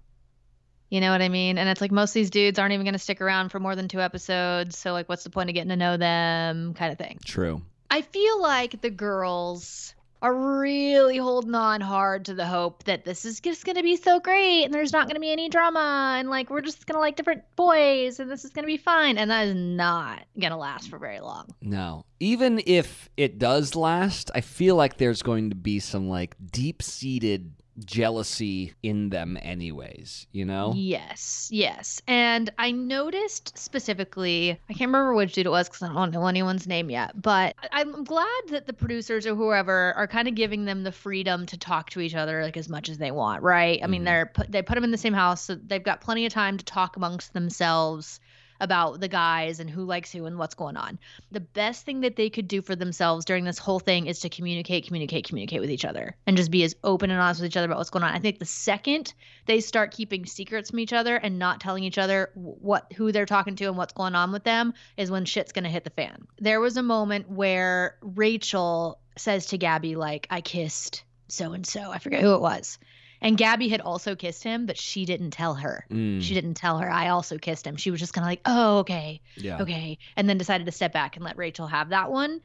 You 0.90 1.02
know 1.02 1.12
what 1.12 1.22
I 1.22 1.28
mean? 1.30 1.58
And 1.58 1.68
it's 1.68 1.82
like 1.82 1.92
most 1.92 2.12
of 2.12 2.14
these 2.16 2.30
dudes 2.30 2.60
aren't 2.60 2.74
even 2.74 2.86
going 2.86 2.94
to 2.94 3.00
stick 3.00 3.20
around 3.20 3.50
for 3.50 3.60
more 3.60 3.76
than 3.76 3.88
two 3.88 4.00
episodes. 4.00 4.78
So, 4.78 4.94
like, 4.94 5.10
what's 5.10 5.24
the 5.24 5.30
point 5.30 5.50
of 5.50 5.54
getting 5.54 5.70
to 5.70 5.76
know 5.76 5.98
them, 5.98 6.74
kind 6.76 6.92
of 6.94 6.98
thing. 6.98 7.20
True. 7.26 7.62
I 7.90 8.02
feel 8.04 8.42
like 8.42 8.82
the 8.82 8.90
girls 8.90 9.94
are 10.22 10.34
really 10.34 11.18
holding 11.18 11.54
on 11.54 11.82
hard 11.82 12.26
to 12.26 12.34
the 12.34 12.46
hope 12.46 12.84
that 12.86 13.06
this 13.06 13.26
is 13.26 13.40
just 13.40 13.66
going 13.66 13.76
to 13.76 13.84
be 13.84 13.96
so 13.96 14.20
great 14.20 14.64
and 14.64 14.74
there's 14.74 14.92
not 14.92 15.08
going 15.08 15.16
to 15.16 15.22
be 15.22 15.32
any 15.32 15.48
drama 15.50 16.16
and 16.18 16.30
like 16.30 16.50
we're 16.50 16.62
just 16.62 16.88
going 16.88 16.96
to 16.96 17.00
like 17.00 17.16
different 17.16 17.44
boys 17.56 18.20
and 18.20 18.30
this 18.30 18.44
is 18.44 18.52
going 18.52 18.64
to 18.64 18.68
be 18.68 18.78
fine. 18.78 19.18
And 19.18 19.30
that 19.30 19.48
is 19.48 19.56
not 19.56 20.24
going 20.40 20.52
to 20.52 20.58
last 20.58 20.90
for 20.90 20.98
very 20.98 21.20
long. 21.20 21.54
No. 21.62 22.06
Even 22.20 22.62
if 22.66 23.10
it 23.16 23.38
does 23.38 23.76
last, 23.76 24.32
I 24.34 24.42
feel 24.42 24.76
like 24.76 24.98
there's 24.98 25.22
going 25.22 25.50
to 25.52 25.56
be 25.56 25.80
some 25.80 26.10
like 26.10 26.36
deep-seated 26.52 27.54
jealousy 27.86 28.74
in 28.84 29.10
them 29.10 29.38
anyways, 29.42 30.28
you 30.32 30.46
know? 30.46 30.74
Yes, 30.76 31.50
yes. 31.52 32.02
And 32.08 32.50
I 32.58 32.72
noticed 32.72 33.58
specifically, 33.58 34.60
I 34.70 34.74
can't 34.74 34.90
remember 34.90 35.14
which 35.14 35.34
dude 35.34 35.46
it 35.46 35.50
was 35.50 35.68
because 35.70 35.84
I 35.84 35.94
don't 35.94 36.12
know 36.12 36.26
anyone's 36.28 36.68
name 36.68 36.90
yet, 36.90 37.20
but 37.22 37.56
I'm 37.72 38.04
glad 38.04 38.26
that 38.50 38.66
the 38.66 38.74
producers 38.74 39.26
or 39.26 39.36
whoever 39.36 39.94
are 39.96 40.08
kind 40.08 40.28
of 40.28 40.36
giving 40.36 40.66
them 40.66 40.84
the 40.84 40.92
freedom 40.92 41.46
to 41.48 41.58
talk 41.58 41.90
to 41.92 42.02
each 42.02 42.16
other 42.16 42.44
like 42.44 42.58
as 42.58 42.70
much 42.70 42.90
as 42.90 42.98
they 42.98 43.12
want, 43.12 43.44
right? 43.44 43.80
I 43.84 43.88
mean, 43.88 44.02
Mhm. 44.02 44.06
they're 44.06 44.26
put, 44.28 44.52
they 44.52 44.62
put 44.62 44.76
them 44.76 44.84
in 44.84 44.92
the 44.92 44.98
same 44.98 45.14
house, 45.14 45.42
so 45.42 45.56
they've 45.56 45.84
got 45.84 46.02
plenty 46.02 46.26
of 46.26 46.34
time 46.34 46.58
to 46.58 46.66
talk 46.66 46.98
amongst 46.98 47.34
themselves 47.34 48.20
about 48.60 49.00
the 49.00 49.08
guys 49.08 49.60
and 49.60 49.70
who 49.70 49.84
likes 49.84 50.12
who 50.12 50.26
and 50.26 50.38
what's 50.38 50.56
going 50.56 50.78
on. 50.78 51.00
The 51.32 51.40
best 51.40 51.86
thing 51.86 52.02
that 52.02 52.16
they 52.16 52.30
could 52.30 52.48
do 52.48 52.62
for 52.62 52.76
themselves 52.76 53.26
during 53.26 53.44
this 53.44 53.58
whole 53.58 53.80
thing 53.80 54.08
is 54.08 54.22
to 54.22 54.30
communicate, 54.30 54.88
communicate, 54.88 55.28
communicate 55.28 55.62
with 55.62 55.72
each 55.72 55.86
other 55.86 56.16
and 56.26 56.38
just 56.38 56.52
be 56.52 56.64
as 56.64 56.76
open 56.84 57.12
and 57.12 57.20
honest 57.20 57.42
with 57.42 57.52
each 57.52 57.58
other 57.58 57.66
about 57.66 57.78
what's 57.78 57.90
going 57.90 58.04
on. 58.04 58.14
I 58.14 58.20
think 58.20 58.40
the 58.40 58.46
second 58.46 59.14
they 59.46 59.60
start 59.60 59.92
keeping 59.92 60.26
secrets 60.26 60.70
from 60.70 60.80
each 60.80 60.94
other 60.94 61.16
and 61.16 61.40
not 61.40 61.62
telling 61.62 61.84
each 61.84 61.98
other 61.98 62.32
what 62.34 62.92
who 62.94 63.12
they're 63.12 63.26
talking 63.26 63.56
to 63.58 63.66
and 63.66 63.78
what's 63.78 63.94
going 63.94 64.16
on 64.16 64.32
with 64.32 64.44
them 64.44 64.74
is 64.98 65.12
when 65.12 65.26
shit's 65.26 65.52
going 65.52 65.64
to 65.64 65.70
hit 65.70 65.84
the 65.84 65.90
fan. 65.90 66.28
There 66.40 66.60
was 66.60 66.78
a 66.78 66.84
moment 66.84 67.30
where 67.30 67.98
Rachel 68.02 69.00
says 69.18 69.48
to 69.48 69.58
Gabby 69.58 69.96
like 69.96 70.28
I 70.30 70.42
kissed 70.42 71.04
so 71.28 71.54
and 71.54 71.66
so. 71.66 71.92
I 71.92 72.00
forget 72.00 72.22
who 72.22 72.34
it 72.36 72.42
was. 72.42 72.80
And 73.22 73.38
Gabby 73.38 73.70
had 73.70 73.82
also 73.82 74.16
kissed 74.16 74.44
him, 74.44 74.66
but 74.66 74.78
she 74.78 75.06
didn't 75.06 75.32
tell 75.32 75.56
her. 75.56 75.86
Mm, 75.92 76.22
She 76.22 76.34
didn't 76.34 76.54
tell 76.54 76.78
her 76.80 76.90
I 76.92 77.10
also 77.10 77.38
kissed 77.38 77.66
him. 77.66 77.76
She 77.76 77.90
was 77.92 78.00
just 78.00 78.14
kind 78.14 78.24
of 78.24 78.30
like, 78.30 78.42
"Oh, 78.46 78.80
okay." 78.80 79.22
yeah. 79.36 79.62
okay 79.62 79.98
and 80.16 80.28
then 80.30 80.38
decided 80.38 80.66
to 80.66 80.72
step 80.72 80.94
back 80.94 81.16
and 81.16 81.24
let 81.26 81.38
rachel 81.38 81.68
have 81.68 81.90
that 81.90 82.12
one 82.12 82.42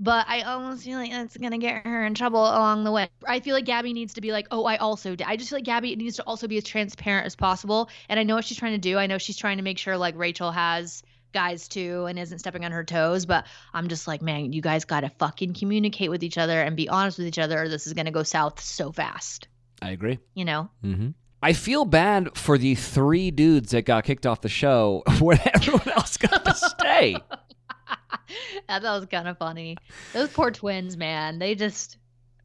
but 0.00 0.26
i 0.28 0.42
almost 0.42 0.84
feel 0.84 0.98
like 0.98 1.10
that's 1.10 1.36
gonna 1.36 1.58
get 1.58 1.84
her 1.84 2.04
in 2.06 2.14
trouble 2.14 2.40
along 2.40 2.84
the 2.84 2.92
way 2.92 3.08
i 3.26 3.40
feel 3.40 3.54
like 3.54 3.64
gabby 3.64 3.92
needs 3.92 4.14
to 4.14 4.20
be 4.20 4.30
like 4.32 4.46
oh 4.50 4.64
i 4.64 4.76
also 4.76 5.14
did 5.16 5.26
i 5.26 5.36
just 5.36 5.50
feel 5.50 5.56
like 5.58 5.64
gabby 5.64 5.94
needs 5.96 6.16
to 6.16 6.22
also 6.24 6.46
be 6.46 6.56
as 6.56 6.64
transparent 6.64 7.26
as 7.26 7.34
possible 7.36 7.88
and 8.08 8.18
i 8.20 8.22
know 8.22 8.34
what 8.36 8.44
she's 8.44 8.56
trying 8.58 8.72
to 8.72 8.78
do 8.78 8.96
i 8.96 9.06
know 9.06 9.18
she's 9.18 9.36
trying 9.36 9.56
to 9.56 9.62
make 9.62 9.76
sure 9.78 9.96
like 9.96 10.16
rachel 10.16 10.52
has 10.52 11.02
guys 11.32 11.68
too 11.68 12.06
and 12.06 12.18
isn't 12.18 12.38
stepping 12.38 12.64
on 12.64 12.72
her 12.72 12.84
toes 12.84 13.26
but 13.26 13.46
i'm 13.74 13.88
just 13.88 14.06
like 14.08 14.22
man 14.22 14.52
you 14.52 14.62
guys 14.62 14.84
gotta 14.84 15.10
fucking 15.18 15.52
communicate 15.54 16.10
with 16.10 16.22
each 16.24 16.38
other 16.38 16.60
and 16.62 16.76
be 16.76 16.88
honest 16.88 17.18
with 17.18 17.26
each 17.26 17.38
other 17.38 17.62
or 17.62 17.68
this 17.68 17.86
is 17.86 17.92
gonna 17.92 18.10
go 18.10 18.22
south 18.22 18.60
so 18.60 18.90
fast 18.92 19.48
I 19.82 19.90
agree. 19.90 20.18
you 20.34 20.44
know 20.44 20.70
Mm-hmm. 20.84 21.10
I 21.40 21.52
feel 21.52 21.84
bad 21.84 22.36
for 22.36 22.58
the 22.58 22.74
three 22.74 23.30
dudes 23.30 23.70
that 23.70 23.82
got 23.82 24.02
kicked 24.04 24.26
off 24.26 24.40
the 24.40 24.48
show 24.48 25.04
when 25.20 25.38
everyone 25.54 25.88
else 25.90 26.16
got 26.16 26.44
to 26.44 26.52
stay. 26.52 27.14
that 28.68 28.82
was 28.82 29.06
kind 29.06 29.28
of 29.28 29.38
funny. 29.38 29.76
Those 30.12 30.30
poor 30.30 30.50
twins, 30.50 30.96
man. 30.96 31.38
They 31.38 31.54
just 31.54 31.96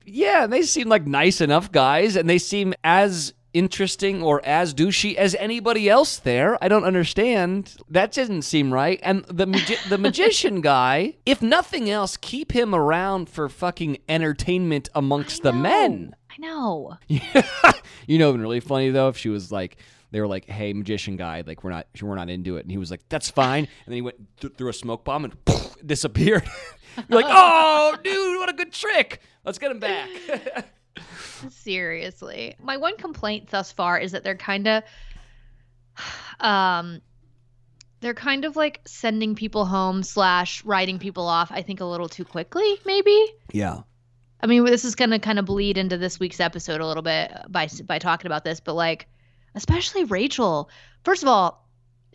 Yeah, 0.05 0.45
they 0.45 0.61
seem 0.61 0.89
like 0.89 1.07
nice 1.07 1.41
enough 1.41 1.71
guys, 1.71 2.15
and 2.15 2.29
they 2.29 2.37
seem 2.37 2.73
as 2.83 3.33
interesting 3.53 4.21
or 4.21 4.41
as 4.45 4.73
douchey 4.73 5.15
as 5.15 5.35
anybody 5.35 5.89
else 5.89 6.17
there. 6.17 6.57
I 6.63 6.67
don't 6.67 6.83
understand. 6.83 7.75
That 7.89 8.11
doesn't 8.11 8.41
seem 8.43 8.73
right. 8.73 8.99
And 9.03 9.23
the 9.25 9.45
magi- 9.45 9.87
the 9.89 9.97
magician 9.97 10.61
guy, 10.73 11.15
if 11.25 11.41
nothing 11.41 11.89
else, 11.89 12.17
keep 12.17 12.51
him 12.51 12.73
around 12.73 13.29
for 13.29 13.47
fucking 13.49 13.99
entertainment 14.09 14.89
amongst 14.95 15.43
the 15.43 15.53
men. 15.53 16.15
I 16.29 16.35
know. 16.39 16.97
you 17.07 17.19
know, 18.17 18.29
it'd 18.29 18.35
been 18.35 18.41
really 18.41 18.59
funny 18.59 18.89
though 18.89 19.09
if 19.09 19.17
she 19.17 19.29
was 19.29 19.51
like, 19.51 19.77
they 20.11 20.21
were 20.21 20.27
like, 20.27 20.45
"Hey, 20.45 20.73
magician 20.73 21.15
guy, 21.17 21.43
like 21.45 21.63
we're 21.63 21.71
not, 21.71 21.87
we're 21.99 22.13
not 22.15 22.29
into 22.29 22.57
it," 22.57 22.61
and 22.61 22.71
he 22.71 22.77
was 22.77 22.91
like, 22.91 23.01
"That's 23.09 23.31
fine," 23.31 23.63
and 23.63 23.87
then 23.87 23.95
he 23.95 24.01
went 24.01 24.17
th- 24.39 24.53
through 24.53 24.69
a 24.69 24.73
smoke 24.73 25.03
bomb 25.03 25.25
and 25.25 25.35
disappeared. 25.83 26.43
You're 27.09 27.21
like, 27.21 27.25
"Oh, 27.27 27.97
dude, 28.03 28.37
what 28.37 28.47
a 28.47 28.53
good 28.53 28.71
trick! 28.71 29.21
Let's 29.43 29.57
get 29.57 29.71
him 29.71 29.79
back." 29.79 30.09
Seriously. 31.49 32.55
My 32.61 32.77
one 32.77 32.97
complaint 32.97 33.49
thus 33.49 33.71
far 33.71 33.97
is 33.97 34.11
that 34.11 34.23
they're 34.23 34.35
kind 34.35 34.67
of 34.67 34.83
um 36.39 37.01
they're 38.01 38.13
kind 38.13 38.43
of 38.43 38.55
like 38.57 38.81
sending 38.85 39.33
people 39.35 39.65
home 39.65 40.03
slash 40.03 40.65
writing 40.65 40.99
people 40.99 41.25
off 41.27 41.51
i 41.51 41.61
think 41.61 41.79
a 41.79 41.85
little 41.85 42.09
too 42.09 42.25
quickly 42.25 42.79
maybe? 42.85 43.27
Yeah, 43.51 43.81
i 44.41 44.47
mean 44.47 44.65
this 44.65 44.85
is 44.85 44.95
going 44.95 45.11
to 45.11 45.19
kind 45.19 45.39
of 45.39 45.45
bleed 45.45 45.77
into 45.77 45.97
this 45.97 46.19
week's 46.19 46.39
episode 46.39 46.81
a 46.81 46.87
little 46.87 47.03
bit 47.03 47.31
by 47.47 47.69
by 47.85 47.99
talking 47.99 48.27
about 48.27 48.43
this 48.43 48.59
but 48.59 48.73
like 48.73 49.07
especially 49.55 50.03
rachel. 50.05 50.69
First 51.03 51.23
of 51.23 51.29
all 51.29 51.67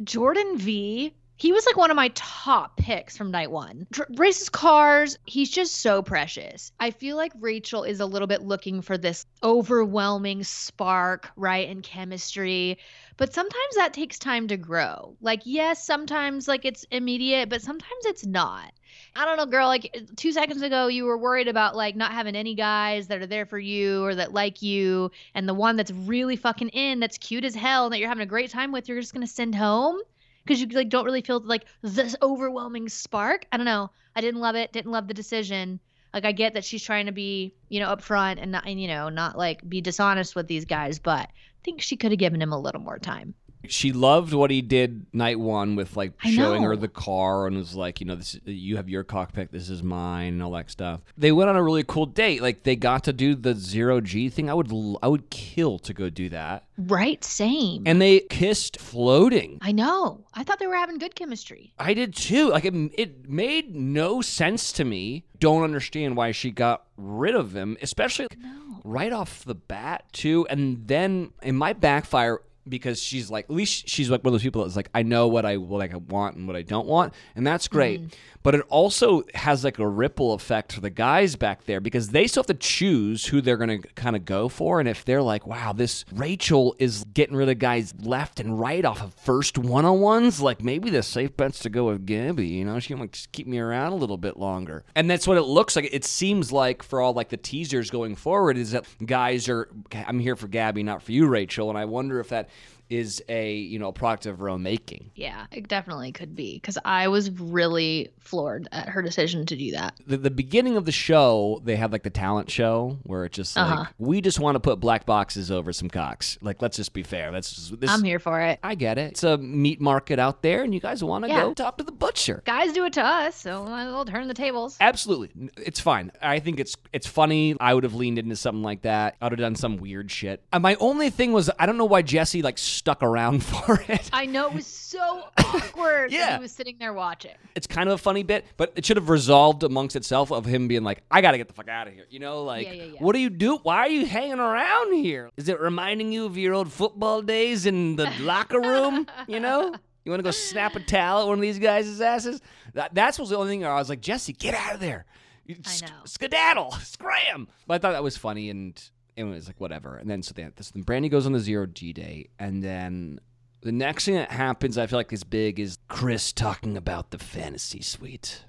jordan 0.02 0.58
v 0.58 1.14
he 1.38 1.52
was 1.52 1.64
like 1.66 1.76
one 1.76 1.90
of 1.90 1.96
my 1.96 2.10
top 2.16 2.76
picks 2.76 3.16
from 3.16 3.30
night 3.30 3.52
one. 3.52 3.86
Dr- 3.92 4.10
races 4.16 4.48
cars. 4.48 5.16
He's 5.24 5.48
just 5.48 5.76
so 5.76 6.02
precious. 6.02 6.72
I 6.80 6.90
feel 6.90 7.16
like 7.16 7.32
Rachel 7.38 7.84
is 7.84 8.00
a 8.00 8.06
little 8.06 8.26
bit 8.26 8.42
looking 8.42 8.82
for 8.82 8.98
this 8.98 9.24
overwhelming 9.44 10.42
spark, 10.42 11.30
right, 11.36 11.68
and 11.68 11.80
chemistry. 11.80 12.78
But 13.16 13.32
sometimes 13.32 13.76
that 13.76 13.94
takes 13.94 14.18
time 14.18 14.48
to 14.48 14.56
grow. 14.56 15.16
Like, 15.20 15.42
yes, 15.44 15.86
sometimes 15.86 16.48
like 16.48 16.64
it's 16.64 16.84
immediate, 16.90 17.48
but 17.48 17.62
sometimes 17.62 18.04
it's 18.04 18.26
not. 18.26 18.72
I 19.14 19.24
don't 19.24 19.36
know, 19.36 19.46
girl. 19.46 19.68
Like 19.68 19.96
two 20.16 20.32
seconds 20.32 20.62
ago, 20.62 20.88
you 20.88 21.04
were 21.04 21.18
worried 21.18 21.46
about 21.46 21.76
like 21.76 21.94
not 21.94 22.10
having 22.10 22.34
any 22.34 22.56
guys 22.56 23.06
that 23.06 23.22
are 23.22 23.26
there 23.26 23.46
for 23.46 23.60
you 23.60 24.02
or 24.02 24.16
that 24.16 24.32
like 24.32 24.60
you, 24.60 25.12
and 25.34 25.48
the 25.48 25.54
one 25.54 25.76
that's 25.76 25.92
really 25.92 26.34
fucking 26.34 26.70
in, 26.70 26.98
that's 26.98 27.18
cute 27.18 27.44
as 27.44 27.54
hell, 27.54 27.84
and 27.84 27.92
that 27.92 28.00
you're 28.00 28.08
having 28.08 28.22
a 28.22 28.26
great 28.26 28.50
time 28.50 28.72
with, 28.72 28.88
you're 28.88 29.00
just 29.00 29.14
gonna 29.14 29.26
send 29.28 29.54
home 29.54 30.00
because 30.44 30.60
you 30.60 30.66
like 30.68 30.88
don't 30.88 31.04
really 31.04 31.22
feel 31.22 31.40
like 31.40 31.64
this 31.82 32.16
overwhelming 32.22 32.88
spark. 32.88 33.46
I 33.52 33.56
don't 33.56 33.66
know. 33.66 33.90
I 34.14 34.20
didn't 34.20 34.40
love 34.40 34.56
it. 34.56 34.72
Didn't 34.72 34.92
love 34.92 35.08
the 35.08 35.14
decision. 35.14 35.80
Like 36.12 36.24
I 36.24 36.32
get 36.32 36.54
that 36.54 36.64
she's 36.64 36.82
trying 36.82 37.06
to 37.06 37.12
be, 37.12 37.54
you 37.68 37.80
know, 37.80 37.94
upfront 37.94 38.40
and 38.40 38.52
not, 38.52 38.66
and 38.66 38.80
you 38.80 38.88
know, 38.88 39.08
not 39.08 39.36
like 39.36 39.68
be 39.68 39.80
dishonest 39.80 40.34
with 40.34 40.48
these 40.48 40.64
guys, 40.64 40.98
but 40.98 41.28
I 41.28 41.62
think 41.64 41.82
she 41.82 41.96
could 41.96 42.12
have 42.12 42.18
given 42.18 42.40
him 42.40 42.52
a 42.52 42.60
little 42.60 42.80
more 42.80 42.98
time. 42.98 43.34
She 43.66 43.92
loved 43.92 44.32
what 44.32 44.50
he 44.50 44.62
did 44.62 45.06
night 45.12 45.38
one 45.40 45.74
with 45.76 45.96
like 45.96 46.12
I 46.22 46.30
showing 46.30 46.62
know. 46.62 46.68
her 46.68 46.76
the 46.76 46.88
car 46.88 47.46
and 47.46 47.56
was 47.56 47.74
like, 47.74 48.00
you 48.00 48.06
know, 48.06 48.14
this 48.14 48.38
you 48.44 48.76
have 48.76 48.88
your 48.88 49.04
cockpit, 49.04 49.50
this 49.52 49.68
is 49.68 49.82
mine, 49.82 50.34
and 50.34 50.42
all 50.42 50.52
that 50.52 50.70
stuff. 50.70 51.00
They 51.16 51.32
went 51.32 51.50
on 51.50 51.56
a 51.56 51.62
really 51.62 51.84
cool 51.84 52.06
date. 52.06 52.40
Like 52.42 52.62
they 52.62 52.76
got 52.76 53.04
to 53.04 53.12
do 53.12 53.34
the 53.34 53.54
zero 53.54 54.00
G 54.00 54.28
thing. 54.28 54.48
I 54.48 54.54
would 54.54 54.70
I 55.02 55.08
would 55.08 55.30
kill 55.30 55.78
to 55.80 55.92
go 55.92 56.08
do 56.08 56.28
that. 56.28 56.64
Right? 56.78 57.22
Same. 57.24 57.82
And 57.86 58.00
they 58.00 58.20
kissed 58.20 58.78
floating. 58.78 59.58
I 59.60 59.72
know. 59.72 60.24
I 60.34 60.44
thought 60.44 60.58
they 60.60 60.66
were 60.68 60.76
having 60.76 60.98
good 60.98 61.14
chemistry. 61.16 61.72
I 61.78 61.94
did 61.94 62.14
too. 62.14 62.50
Like 62.50 62.64
it, 62.64 62.74
it 62.94 63.28
made 63.28 63.74
no 63.74 64.22
sense 64.22 64.72
to 64.72 64.84
me. 64.84 65.24
Don't 65.40 65.64
understand 65.64 66.16
why 66.16 66.32
she 66.32 66.50
got 66.50 66.84
rid 66.96 67.34
of 67.34 67.54
him, 67.54 67.76
especially 67.82 68.26
No. 68.38 68.80
right 68.84 69.12
off 69.12 69.44
the 69.44 69.54
bat 69.54 70.04
too. 70.12 70.46
And 70.50 70.86
then 70.86 71.30
in 71.42 71.56
my 71.56 71.72
backfire 71.72 72.40
because 72.68 73.02
she's 73.02 73.30
like, 73.30 73.46
at 73.46 73.50
least 73.50 73.88
she's 73.88 74.10
like 74.10 74.22
one 74.22 74.28
of 74.28 74.34
those 74.34 74.42
people 74.42 74.62
that's 74.62 74.76
like, 74.76 74.90
I 74.94 75.02
know 75.02 75.28
what 75.28 75.44
I 75.44 75.56
what 75.56 75.82
I 75.82 75.94
want 75.96 76.36
and 76.36 76.46
what 76.46 76.56
I 76.56 76.62
don't 76.62 76.86
want, 76.86 77.14
and 77.36 77.46
that's 77.46 77.68
great. 77.68 78.00
Mm-hmm. 78.00 78.08
But 78.42 78.54
it 78.54 78.64
also 78.68 79.24
has 79.34 79.64
like 79.64 79.78
a 79.78 79.86
ripple 79.86 80.32
effect 80.32 80.72
for 80.72 80.80
the 80.80 80.90
guys 80.90 81.36
back 81.36 81.64
there 81.64 81.80
because 81.80 82.10
they 82.10 82.26
still 82.26 82.42
have 82.42 82.46
to 82.46 82.54
choose 82.54 83.26
who 83.26 83.40
they're 83.40 83.56
gonna 83.56 83.78
kind 83.78 84.16
of 84.16 84.24
go 84.24 84.48
for. 84.48 84.80
And 84.80 84.88
if 84.88 85.04
they're 85.04 85.22
like, 85.22 85.46
wow, 85.46 85.72
this 85.72 86.04
Rachel 86.12 86.74
is 86.78 87.04
getting 87.12 87.36
rid 87.36 87.48
of 87.48 87.58
guys 87.58 87.94
left 88.00 88.40
and 88.40 88.58
right 88.58 88.84
off 88.84 89.02
of 89.02 89.14
first 89.14 89.58
one 89.58 89.84
on 89.84 90.00
ones, 90.00 90.40
like 90.40 90.62
maybe 90.62 90.88
the 90.90 91.02
safe 91.02 91.36
bet's 91.36 91.58
to 91.60 91.68
go 91.68 91.86
with 91.86 92.06
Gabby. 92.06 92.46
You 92.46 92.64
know, 92.64 92.78
she 92.78 92.94
might 92.94 93.12
just 93.12 93.32
keep 93.32 93.46
me 93.46 93.58
around 93.58 93.92
a 93.92 93.96
little 93.96 94.16
bit 94.16 94.38
longer. 94.38 94.84
And 94.94 95.10
that's 95.10 95.26
what 95.26 95.36
it 95.36 95.42
looks 95.42 95.76
like. 95.76 95.88
It 95.92 96.04
seems 96.04 96.52
like 96.52 96.82
for 96.82 97.00
all 97.00 97.12
like 97.12 97.28
the 97.28 97.36
teasers 97.36 97.90
going 97.90 98.14
forward 98.14 98.56
is 98.56 98.72
that 98.72 98.86
guys 99.04 99.48
are, 99.48 99.68
I'm 99.92 100.20
here 100.20 100.36
for 100.36 100.48
Gabby, 100.48 100.82
not 100.82 101.02
for 101.02 101.12
you, 101.12 101.26
Rachel. 101.26 101.68
And 101.68 101.78
I 101.78 101.84
wonder 101.84 102.20
if 102.20 102.28
that 102.28 102.48
is 102.90 103.22
a 103.28 103.54
you 103.54 103.78
know 103.78 103.92
product 103.92 104.26
of 104.26 104.38
her 104.38 104.48
own 104.48 104.62
making. 104.62 105.10
Yeah, 105.14 105.46
it 105.52 105.68
definitely 105.68 106.12
could 106.12 106.34
be 106.34 106.54
because 106.54 106.78
I 106.84 107.08
was 107.08 107.30
really 107.30 108.10
floored 108.20 108.68
at 108.72 108.88
her 108.88 109.02
decision 109.02 109.46
to 109.46 109.56
do 109.56 109.70
that. 109.72 109.94
the, 110.06 110.16
the 110.18 110.30
beginning 110.30 110.76
of 110.76 110.84
the 110.84 110.92
show, 110.92 111.60
they 111.64 111.76
have 111.76 111.92
like 111.92 112.02
the 112.02 112.10
talent 112.10 112.50
show 112.50 112.98
where 113.04 113.24
it's 113.24 113.36
just 113.36 113.56
like 113.56 113.66
Uh-huh. 113.72 113.84
we 113.98 114.20
just 114.20 114.38
want 114.40 114.54
to 114.56 114.60
put 114.60 114.80
black 114.80 115.06
boxes 115.06 115.50
over 115.50 115.72
some 115.72 115.88
cocks. 115.88 116.38
Like 116.42 116.60
let's 116.62 116.76
just 116.76 116.92
be 116.92 117.02
fair. 117.02 117.32
That's 117.32 117.52
just, 117.54 117.80
this. 117.80 117.90
I'm 117.90 118.02
here 118.04 118.18
for 118.18 118.40
it. 118.40 118.58
I 118.62 118.74
get 118.74 118.98
it. 118.98 119.12
It's 119.12 119.24
a 119.24 119.38
meat 119.38 119.80
market 119.80 120.18
out 120.18 120.42
there, 120.42 120.62
and 120.62 120.74
you 120.74 120.80
guys 120.80 121.02
want 121.02 121.24
to 121.24 121.30
Yeah. 121.30 121.40
go 121.42 121.54
talk 121.54 121.78
to 121.78 121.84
the 121.84 121.92
butcher. 121.92 122.42
Guys 122.44 122.72
do 122.72 122.84
it 122.84 122.92
to 122.94 123.02
us, 123.02 123.36
so 123.36 123.64
might 123.64 123.86
as 123.86 123.92
well 123.92 124.04
turn 124.04 124.28
the 124.28 124.34
tables. 124.34 124.76
Absolutely, 124.80 125.30
it's 125.56 125.80
fine. 125.80 126.10
I 126.22 126.38
think 126.38 126.60
it's 126.60 126.76
it's 126.92 127.06
funny. 127.06 127.56
I 127.60 127.74
would 127.74 127.84
have 127.84 127.94
leaned 127.94 128.18
into 128.18 128.36
something 128.36 128.62
like 128.62 128.82
that. 128.82 129.16
I 129.20 129.26
would 129.26 129.32
have 129.32 129.38
done 129.40 129.54
some 129.56 129.76
weird 129.78 130.10
shit. 130.10 130.42
And 130.52 130.62
my 130.62 130.74
only 130.76 131.10
thing 131.10 131.32
was 131.32 131.50
I 131.58 131.66
don't 131.66 131.78
know 131.78 131.84
why 131.84 132.02
Jesse 132.02 132.42
like 132.42 132.58
stuck 132.78 133.02
around 133.02 133.42
for 133.44 133.80
it. 133.88 134.08
I 134.12 134.26
know 134.26 134.46
it 134.48 134.54
was 134.54 134.66
so 134.66 135.24
awkward. 135.38 136.10
Yeah. 136.12 136.36
he 136.36 136.40
was 136.42 136.52
sitting 136.52 136.76
there 136.78 136.92
watching. 136.92 137.32
It's 137.54 137.66
kind 137.66 137.88
of 137.88 137.94
a 137.96 137.98
funny 137.98 138.22
bit, 138.22 138.46
but 138.56 138.72
it 138.76 138.86
should 138.86 138.96
have 138.96 139.08
resolved 139.08 139.62
amongst 139.62 139.96
itself 139.96 140.30
of 140.32 140.44
him 140.46 140.68
being 140.68 140.84
like, 140.84 141.02
I 141.10 141.20
got 141.20 141.32
to 141.32 141.38
get 141.38 141.48
the 141.48 141.54
fuck 141.54 141.68
out 141.68 141.88
of 141.88 141.94
here. 141.94 142.06
You 142.08 142.20
know, 142.20 142.44
like, 142.44 142.66
Yeah, 142.66 142.72
yeah, 142.72 142.84
yeah. 142.84 142.98
what 143.00 143.12
do 143.12 143.18
you 143.18 143.30
do? 143.30 143.56
Why 143.58 143.78
are 143.78 143.88
you 143.88 144.06
hanging 144.06 144.38
around 144.38 144.94
here? 144.94 145.30
Is 145.36 145.48
it 145.48 145.60
reminding 145.60 146.12
you 146.12 146.24
of 146.26 146.38
your 146.38 146.54
old 146.54 146.72
football 146.72 147.20
days 147.22 147.66
in 147.66 147.96
the 147.96 148.10
locker 148.20 148.60
room? 148.60 149.06
You 149.26 149.40
know? 149.40 149.74
You 150.04 150.12
want 150.12 150.20
to 150.20 150.24
go 150.24 150.30
snap 150.30 150.74
a 150.74 150.80
towel 150.80 151.22
at 151.22 151.26
one 151.28 151.36
of 151.38 151.42
these 151.42 151.58
guys' 151.58 152.00
asses? 152.00 152.40
That, 152.74 152.94
that's 152.94 153.18
was 153.18 153.28
the 153.28 153.36
only 153.36 153.50
thing 153.50 153.64
I 153.66 153.74
was 153.74 153.90
like, 153.90 154.00
Jesse, 154.00 154.32
get 154.32 154.54
out 154.54 154.74
of 154.74 154.80
there. 154.80 155.04
Know. 155.48 155.56
Skedaddle, 156.04 156.72
scram. 156.82 157.48
But 157.66 157.74
I 157.74 157.78
thought 157.78 157.92
that 157.92 158.02
was 158.02 158.16
funny 158.16 158.50
and 158.50 158.80
it 159.18 159.24
was 159.34 159.46
like, 159.46 159.60
whatever. 159.60 159.96
And 159.96 160.08
then 160.08 160.22
so 160.22 160.32
then, 160.34 160.52
this, 160.56 160.70
then 160.70 160.84
Brandi 160.84 161.10
goes 161.10 161.26
on 161.26 161.32
the 161.32 161.40
zero 161.40 161.66
G 161.66 161.92
day. 161.92 162.28
And 162.38 162.62
then 162.62 163.20
the 163.60 163.72
next 163.72 164.04
thing 164.04 164.14
that 164.14 164.30
happens, 164.30 164.78
I 164.78 164.86
feel 164.86 164.98
like 164.98 165.12
is 165.12 165.24
big, 165.24 165.58
is 165.58 165.78
Chris 165.88 166.32
talking 166.32 166.76
about 166.76 167.10
the 167.10 167.18
fantasy 167.18 167.82
suite. 167.82 168.44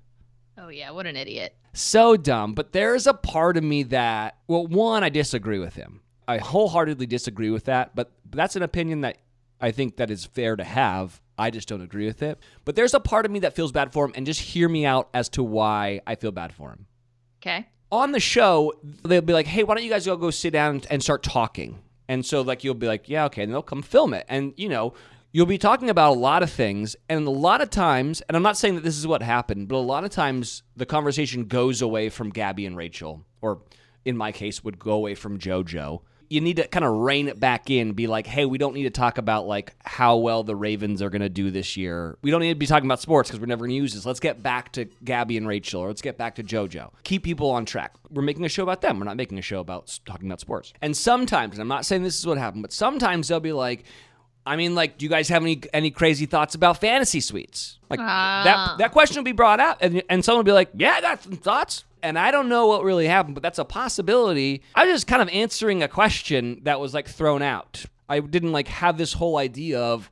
Oh 0.57 0.69
yeah, 0.69 0.91
what 0.91 1.07
an 1.07 1.15
idiot. 1.15 1.55
So 1.73 2.17
dumb, 2.17 2.53
but 2.53 2.73
there's 2.73 3.07
a 3.07 3.13
part 3.13 3.57
of 3.57 3.63
me 3.63 3.83
that, 3.83 4.37
well, 4.47 4.67
one, 4.67 5.03
I 5.03 5.09
disagree 5.09 5.59
with 5.59 5.75
him. 5.75 6.01
I 6.27 6.37
wholeheartedly 6.37 7.07
disagree 7.07 7.49
with 7.49 7.65
that, 7.65 7.95
but 7.95 8.11
that's 8.29 8.55
an 8.55 8.63
opinion 8.63 9.01
that 9.01 9.17
I 9.61 9.71
think 9.71 9.97
that 9.97 10.11
is 10.11 10.25
fair 10.25 10.55
to 10.55 10.63
have. 10.63 11.21
I 11.37 11.49
just 11.49 11.67
don't 11.67 11.81
agree 11.81 12.05
with 12.05 12.21
it. 12.21 12.37
But 12.65 12.75
there's 12.75 12.93
a 12.93 12.99
part 12.99 13.25
of 13.25 13.31
me 13.31 13.39
that 13.39 13.55
feels 13.55 13.71
bad 13.71 13.93
for 13.93 14.05
him, 14.05 14.13
and 14.15 14.25
just 14.25 14.41
hear 14.41 14.69
me 14.69 14.85
out 14.85 15.09
as 15.13 15.29
to 15.29 15.43
why 15.43 16.01
I 16.05 16.15
feel 16.15 16.31
bad 16.31 16.53
for 16.53 16.69
him. 16.69 16.85
Okay. 17.41 17.67
On 17.91 18.11
the 18.11 18.19
show, 18.19 18.73
they'll 19.03 19.21
be 19.21 19.33
like, 19.33 19.47
hey, 19.47 19.63
why 19.63 19.75
don't 19.75 19.83
you 19.83 19.89
guys 19.89 20.07
all 20.07 20.17
go 20.17 20.29
sit 20.29 20.51
down 20.51 20.81
and 20.89 21.01
start 21.01 21.23
talking? 21.23 21.79
And 22.07 22.25
so, 22.25 22.41
like, 22.41 22.63
you'll 22.63 22.73
be 22.73 22.87
like, 22.87 23.09
yeah, 23.09 23.25
okay. 23.25 23.43
And 23.43 23.51
they'll 23.51 23.61
come 23.61 23.81
film 23.81 24.13
it. 24.13 24.25
And, 24.29 24.53
you 24.57 24.69
know, 24.69 24.93
you'll 25.31 25.45
be 25.45 25.57
talking 25.57 25.89
about 25.89 26.11
a 26.15 26.19
lot 26.19 26.43
of 26.43 26.51
things. 26.51 26.95
And 27.07 27.27
a 27.27 27.31
lot 27.31 27.61
of 27.61 27.69
times, 27.69 28.21
and 28.21 28.35
I'm 28.35 28.43
not 28.43 28.57
saying 28.57 28.75
that 28.75 28.83
this 28.83 28.97
is 28.97 29.07
what 29.07 29.21
happened, 29.21 29.67
but 29.67 29.75
a 29.75 29.77
lot 29.77 30.03
of 30.03 30.11
times 30.11 30.63
the 30.75 30.85
conversation 30.85 31.45
goes 31.45 31.81
away 31.81 32.09
from 32.09 32.29
Gabby 32.29 32.65
and 32.65 32.77
Rachel, 32.77 33.25
or 33.41 33.61
in 34.05 34.17
my 34.17 34.31
case, 34.31 34.63
would 34.63 34.79
go 34.79 34.91
away 34.91 35.15
from 35.15 35.39
JoJo. 35.39 36.01
You 36.29 36.41
need 36.41 36.57
to 36.57 36.67
kind 36.67 36.85
of 36.85 36.91
rein 36.93 37.27
it 37.27 37.39
back 37.39 37.71
in, 37.71 37.93
be 37.93 38.05
like, 38.05 38.27
hey, 38.27 38.45
we 38.45 38.57
don't 38.59 38.75
need 38.75 38.83
to 38.83 38.91
talk 38.91 39.17
about 39.17 39.47
like 39.47 39.73
how 39.83 40.17
well 40.17 40.43
the 40.43 40.55
Ravens 40.55 41.01
are 41.01 41.09
going 41.09 41.23
to 41.23 41.29
do 41.29 41.49
this 41.49 41.75
year. 41.75 42.17
We 42.21 42.29
don't 42.29 42.41
need 42.41 42.49
to 42.49 42.55
be 42.55 42.67
talking 42.67 42.85
about 42.87 42.99
sports 42.99 43.29
because 43.29 43.39
we're 43.39 43.47
never 43.47 43.61
going 43.61 43.71
to 43.71 43.75
use 43.75 43.95
this. 43.95 44.05
Let's 44.05 44.19
get 44.19 44.43
back 44.43 44.71
to 44.73 44.85
Gabby 45.03 45.37
and 45.37 45.47
Rachel, 45.47 45.81
or 45.81 45.87
let's 45.87 46.03
get 46.03 46.17
back 46.19 46.35
to 46.35 46.43
JoJo. 46.43 46.91
Keep 47.03 47.23
people 47.23 47.49
on 47.49 47.65
track. 47.65 47.95
We're 48.11 48.21
making 48.21 48.45
a 48.45 48.49
show 48.49 48.61
about 48.63 48.81
them. 48.81 48.99
We're 48.99 49.05
not 49.05 49.17
making 49.17 49.39
a 49.39 49.41
show 49.41 49.59
about 49.59 49.99
talking 50.05 50.27
about 50.27 50.39
sports. 50.39 50.71
And 50.83 50.95
sometimes, 50.95 51.53
and 51.55 51.61
I'm 51.61 51.67
not 51.67 51.85
saying 51.85 52.03
this 52.03 52.19
is 52.19 52.27
what 52.27 52.37
happened, 52.37 52.61
but 52.61 52.73
sometimes 52.73 53.27
they'll 53.27 53.39
be 53.39 53.51
like, 53.53 53.83
I 54.45 54.55
mean, 54.55 54.73
like, 54.75 54.97
do 54.97 55.05
you 55.05 55.09
guys 55.09 55.29
have 55.29 55.41
any 55.43 55.61
any 55.73 55.91
crazy 55.91 56.25
thoughts 56.25 56.55
about 56.55 56.79
fantasy 56.79 57.19
suites? 57.21 57.77
Like 57.89 57.99
Ah. 57.99 58.41
that 58.45 58.77
that 58.79 58.91
question 58.91 59.17
will 59.17 59.23
be 59.25 59.31
brought 59.31 59.59
up, 59.59 59.79
and 59.81 60.01
and 60.09 60.23
someone 60.23 60.39
will 60.39 60.49
be 60.49 60.53
like, 60.53 60.69
"Yeah, 60.75 60.93
I 60.93 61.01
got 61.01 61.21
some 61.23 61.33
thoughts." 61.33 61.83
And 62.01 62.17
I 62.17 62.31
don't 62.31 62.49
know 62.49 62.67
what 62.67 62.83
really 62.83 63.07
happened, 63.07 63.35
but 63.35 63.43
that's 63.43 63.59
a 63.59 63.65
possibility. 63.65 64.61
I 64.75 64.85
was 64.85 64.93
just 64.93 65.07
kind 65.07 65.21
of 65.21 65.29
answering 65.29 65.83
a 65.83 65.87
question 65.87 66.61
that 66.63 66.79
was 66.79 66.93
like 66.93 67.07
thrown 67.07 67.41
out. 67.41 67.85
I 68.07 68.19
didn't 68.19 68.51
like 68.51 68.67
have 68.67 68.97
this 68.97 69.13
whole 69.13 69.37
idea 69.37 69.79
of. 69.79 70.11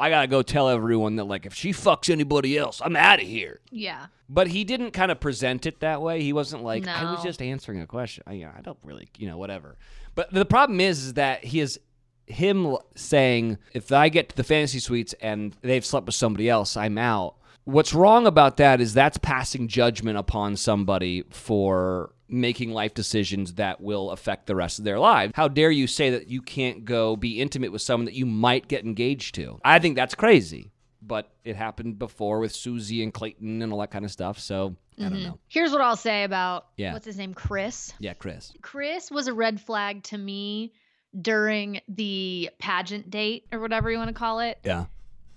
I 0.00 0.10
gotta 0.10 0.26
go 0.26 0.42
tell 0.42 0.68
everyone 0.68 1.16
that 1.16 1.24
like 1.24 1.46
if 1.46 1.54
she 1.54 1.70
fucks 1.70 2.10
anybody 2.10 2.58
else, 2.58 2.82
I'm 2.84 2.96
out 2.96 3.20
of 3.22 3.28
here. 3.28 3.60
Yeah. 3.70 4.06
But 4.28 4.48
he 4.48 4.64
didn't 4.64 4.90
kind 4.90 5.12
of 5.12 5.20
present 5.20 5.66
it 5.66 5.80
that 5.80 6.02
way. 6.02 6.20
He 6.22 6.32
wasn't 6.32 6.64
like 6.64 6.86
I 6.88 7.12
was 7.12 7.22
just 7.22 7.40
answering 7.40 7.80
a 7.80 7.86
question. 7.86 8.24
I, 8.26 8.32
you 8.32 8.44
know, 8.44 8.52
I 8.56 8.60
don't 8.60 8.78
really, 8.82 9.08
you 9.18 9.28
know, 9.28 9.38
whatever. 9.38 9.76
But 10.14 10.32
the 10.32 10.44
problem 10.44 10.80
is, 10.80 11.04
is 11.04 11.14
that 11.14 11.44
he 11.44 11.60
is 11.60 11.78
him 12.26 12.76
saying 12.94 13.58
if 13.72 13.92
I 13.92 14.08
get 14.08 14.30
to 14.30 14.36
the 14.36 14.44
fantasy 14.44 14.78
suites 14.80 15.14
and 15.20 15.54
they've 15.62 15.84
slept 15.84 16.06
with 16.06 16.14
somebody 16.14 16.48
else, 16.48 16.76
I'm 16.76 16.98
out. 16.98 17.36
What's 17.64 17.94
wrong 17.94 18.26
about 18.26 18.58
that 18.58 18.80
is 18.80 18.94
that's 18.94 19.18
passing 19.18 19.68
judgment 19.68 20.18
upon 20.18 20.56
somebody 20.56 21.24
for 21.30 22.14
making 22.28 22.72
life 22.72 22.94
decisions 22.94 23.54
that 23.54 23.80
will 23.80 24.10
affect 24.10 24.46
the 24.46 24.56
rest 24.56 24.78
of 24.78 24.84
their 24.84 24.98
lives. 24.98 25.32
How 25.34 25.48
dare 25.48 25.70
you 25.70 25.86
say 25.86 26.10
that 26.10 26.28
you 26.28 26.42
can't 26.42 26.84
go 26.84 27.16
be 27.16 27.40
intimate 27.40 27.72
with 27.72 27.82
someone 27.82 28.06
that 28.06 28.14
you 28.14 28.26
might 28.26 28.68
get 28.68 28.84
engaged 28.84 29.34
to? 29.36 29.60
I 29.64 29.78
think 29.78 29.96
that's 29.96 30.14
crazy. 30.14 30.70
But 31.02 31.30
it 31.44 31.54
happened 31.54 31.98
before 31.98 32.40
with 32.40 32.54
Susie 32.54 33.02
and 33.02 33.12
Clayton 33.12 33.60
and 33.60 33.72
all 33.72 33.80
that 33.80 33.90
kind 33.90 34.06
of 34.06 34.10
stuff. 34.10 34.38
So 34.38 34.74
I 34.98 35.02
don't 35.02 35.12
mm-hmm. 35.12 35.22
know. 35.24 35.38
Here's 35.48 35.70
what 35.70 35.82
I'll 35.82 35.96
say 35.96 36.24
about 36.24 36.66
Yeah. 36.76 36.94
what's 36.94 37.04
his 37.04 37.18
name, 37.18 37.34
Chris. 37.34 37.92
Yeah, 37.98 38.14
Chris. 38.14 38.52
Chris 38.62 39.10
was 39.10 39.26
a 39.26 39.34
red 39.34 39.60
flag 39.60 40.02
to 40.04 40.18
me 40.18 40.72
during 41.20 41.80
the 41.88 42.50
pageant 42.58 43.10
date 43.10 43.46
or 43.52 43.60
whatever 43.60 43.90
you 43.90 43.98
want 43.98 44.08
to 44.08 44.14
call 44.14 44.40
it. 44.40 44.58
Yeah. 44.64 44.86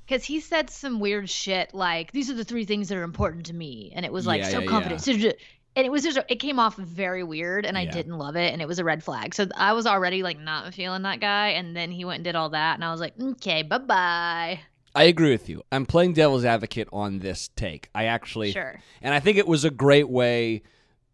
Because 0.08 0.24
he 0.24 0.40
said 0.40 0.70
some 0.70 1.00
weird 1.02 1.30
shit 1.30 1.74
like, 1.74 2.12
these 2.14 2.30
are 2.30 2.34
the 2.34 2.46
three 2.46 2.64
things 2.64 2.88
that 2.90 2.98
are 2.98 3.04
important 3.04 3.46
to 3.48 3.54
me. 3.54 3.92
And 3.94 4.06
it 4.06 4.12
was 4.14 4.26
like 4.26 4.42
Yeah, 4.42 4.50
so 4.50 4.60
yeah, 4.60 4.68
confident. 4.70 5.02
So- 5.02 5.12
And 5.12 5.86
it 5.86 5.92
was 5.92 6.02
just, 6.04 6.18
it 6.30 6.38
came 6.38 6.60
off 6.60 6.76
very 6.78 7.24
weird 7.24 7.66
and 7.66 7.78
I 7.78 7.82
Yeah. 7.82 7.92
didn't 7.92 8.18
love 8.18 8.36
it. 8.36 8.52
And 8.54 8.62
it 8.62 8.68
was 8.68 8.80
a 8.80 8.84
red 8.84 9.04
flag. 9.04 9.36
So 9.36 9.48
I 9.56 9.74
was 9.74 9.86
already 9.86 10.24
like 10.24 10.40
not 10.40 10.74
feeling 10.74 11.02
that 11.04 11.20
guy. 11.20 11.50
And 11.50 11.76
then 11.76 11.92
he 11.92 12.04
went 12.06 12.16
and 12.20 12.24
did 12.24 12.36
all 12.36 12.50
that. 12.50 12.76
And 12.76 12.84
I 12.86 12.92
was 12.92 13.00
like, 13.02 13.14
okay, 13.22 13.62
bye 13.64 13.78
bye. 13.78 14.60
I 14.96 15.04
agree 15.04 15.30
with 15.30 15.50
you. 15.50 15.62
I'm 15.72 15.86
playing 15.86 16.14
devil's 16.14 16.46
advocate 16.46 16.88
on 16.92 17.20
this 17.20 17.50
take. 17.56 17.90
I 17.94 18.06
actually 18.06 18.54
Sure. 18.54 18.80
And 19.02 19.14
I 19.14 19.20
think 19.20 19.38
it 19.38 19.46
was 19.48 19.66
a 19.66 19.70
great 19.70 20.10
way 20.10 20.64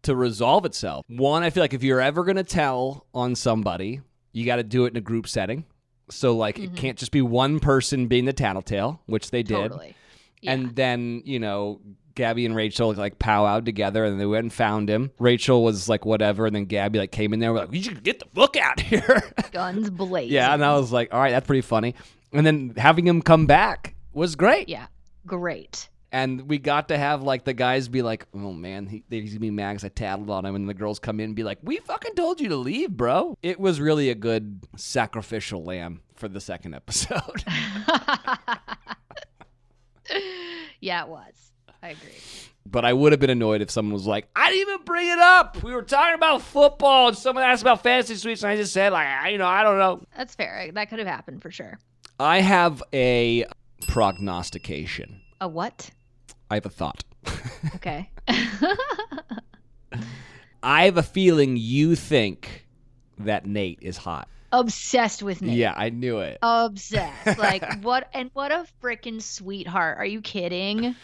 to 0.04 0.14
resolve 0.16 0.64
itself. 0.64 1.04
One, 1.08 1.42
I 1.42 1.50
feel 1.50 1.62
like 1.62 1.74
if 1.74 1.82
you're 1.82 2.00
ever 2.00 2.24
going 2.24 2.36
to 2.36 2.44
tell 2.44 3.06
on 3.12 3.34
somebody, 3.34 4.00
you 4.32 4.46
got 4.46 4.56
to 4.56 4.62
do 4.62 4.84
it 4.86 4.92
in 4.92 4.96
a 4.96 5.00
group 5.02 5.26
setting. 5.28 5.64
So, 6.10 6.36
like, 6.36 6.58
it 6.58 6.66
mm-hmm. 6.66 6.74
can't 6.74 6.98
just 6.98 7.12
be 7.12 7.22
one 7.22 7.60
person 7.60 8.08
being 8.08 8.24
the 8.24 8.32
tattletale, 8.32 9.00
which 9.06 9.30
they 9.30 9.42
did. 9.42 9.54
Totally. 9.54 9.94
Yeah. 10.42 10.52
And 10.52 10.76
then, 10.76 11.22
you 11.24 11.38
know, 11.38 11.80
Gabby 12.14 12.46
and 12.46 12.54
Rachel 12.54 12.92
like 12.94 13.18
powwowed 13.18 13.64
together 13.64 14.04
and 14.04 14.20
they 14.20 14.26
went 14.26 14.44
and 14.44 14.52
found 14.52 14.88
him. 14.88 15.10
Rachel 15.18 15.64
was 15.64 15.88
like, 15.88 16.04
whatever. 16.04 16.46
And 16.46 16.54
then 16.54 16.66
Gabby 16.66 16.98
like 16.98 17.12
came 17.12 17.32
in 17.32 17.40
there, 17.40 17.52
we're 17.52 17.60
like, 17.60 17.72
you 17.72 17.82
should 17.82 18.02
get 18.02 18.20
the 18.20 18.26
book 18.26 18.56
out 18.56 18.80
here. 18.80 19.22
guns 19.52 19.90
blazing. 19.90 20.32
yeah. 20.32 20.52
And 20.52 20.64
I 20.64 20.76
was 20.76 20.92
like, 20.92 21.12
all 21.12 21.20
right, 21.20 21.30
that's 21.30 21.46
pretty 21.46 21.62
funny. 21.62 21.94
And 22.32 22.46
then 22.46 22.74
having 22.76 23.06
him 23.06 23.22
come 23.22 23.46
back 23.46 23.94
was 24.12 24.36
great. 24.36 24.68
Yeah. 24.68 24.86
Great. 25.26 25.88
And 26.14 26.48
we 26.48 26.58
got 26.58 26.88
to 26.90 26.96
have 26.96 27.24
like 27.24 27.42
the 27.42 27.54
guys 27.54 27.88
be 27.88 28.00
like, 28.00 28.24
"Oh 28.32 28.52
man, 28.52 28.86
he, 28.86 29.02
he's 29.10 29.30
gonna 29.32 29.40
be 29.40 29.50
mad 29.50 29.72
'cause 29.72 29.82
I 29.84 29.88
tattled 29.88 30.30
on 30.30 30.44
him," 30.46 30.54
and 30.54 30.68
the 30.68 30.72
girls 30.74 31.00
come 31.00 31.18
in 31.18 31.24
and 31.30 31.34
be 31.34 31.42
like, 31.42 31.58
"We 31.60 31.78
fucking 31.78 32.14
told 32.14 32.40
you 32.40 32.48
to 32.50 32.56
leave, 32.56 32.90
bro." 32.96 33.36
It 33.42 33.58
was 33.58 33.80
really 33.80 34.10
a 34.10 34.14
good 34.14 34.60
sacrificial 34.76 35.64
lamb 35.64 36.02
for 36.14 36.28
the 36.28 36.40
second 36.40 36.74
episode. 36.74 37.42
yeah, 40.80 41.02
it 41.02 41.08
was. 41.08 41.50
I 41.82 41.88
agree. 41.88 42.12
but 42.64 42.84
I 42.84 42.92
would 42.92 43.12
have 43.12 43.20
been 43.20 43.30
annoyed 43.30 43.60
if 43.60 43.70
someone 43.70 43.92
was 43.92 44.06
like, 44.06 44.28
"I 44.36 44.50
didn't 44.50 44.68
even 44.72 44.84
bring 44.84 45.08
it 45.08 45.18
up. 45.18 45.62
We 45.64 45.74
were 45.74 45.82
talking 45.82 46.14
about 46.14 46.42
football, 46.42 47.08
and 47.08 47.16
someone 47.18 47.44
asked 47.44 47.62
about 47.62 47.82
fantasy 47.82 48.14
suites, 48.14 48.42
and 48.42 48.50
I 48.52 48.56
just 48.56 48.72
said 48.72 48.92
like, 48.92 49.06
I, 49.06 49.30
you 49.30 49.38
know, 49.38 49.46
I 49.48 49.62
don't 49.62 49.78
know." 49.78 50.02
That's 50.16 50.34
fair. 50.34 50.70
That 50.72 50.88
could 50.90 51.00
have 51.00 51.08
happened 51.08 51.42
for 51.42 51.50
sure. 51.50 51.78
I 52.20 52.40
have 52.40 52.82
a 52.92 53.46
prognostication. 53.88 55.20
A 55.40 55.48
what? 55.48 55.90
I 56.54 56.58
have 56.58 56.66
a 56.66 56.70
thought. 56.70 57.02
Okay. 57.74 58.08
I 60.62 60.84
have 60.84 60.96
a 60.96 61.02
feeling 61.02 61.56
you 61.56 61.96
think 61.96 62.68
that 63.18 63.44
Nate 63.44 63.80
is 63.82 63.96
hot. 63.96 64.28
Obsessed 64.52 65.24
with 65.24 65.42
Nate. 65.42 65.56
Yeah, 65.56 65.74
I 65.76 65.90
knew 65.90 66.20
it. 66.20 66.38
Obsessed. 66.42 67.38
Like 67.40 67.82
what 67.82 68.08
and 68.14 68.30
what 68.34 68.52
a 68.52 68.66
freaking 68.80 69.20
sweetheart. 69.20 69.98
Are 69.98 70.06
you 70.06 70.20
kidding? 70.20 70.94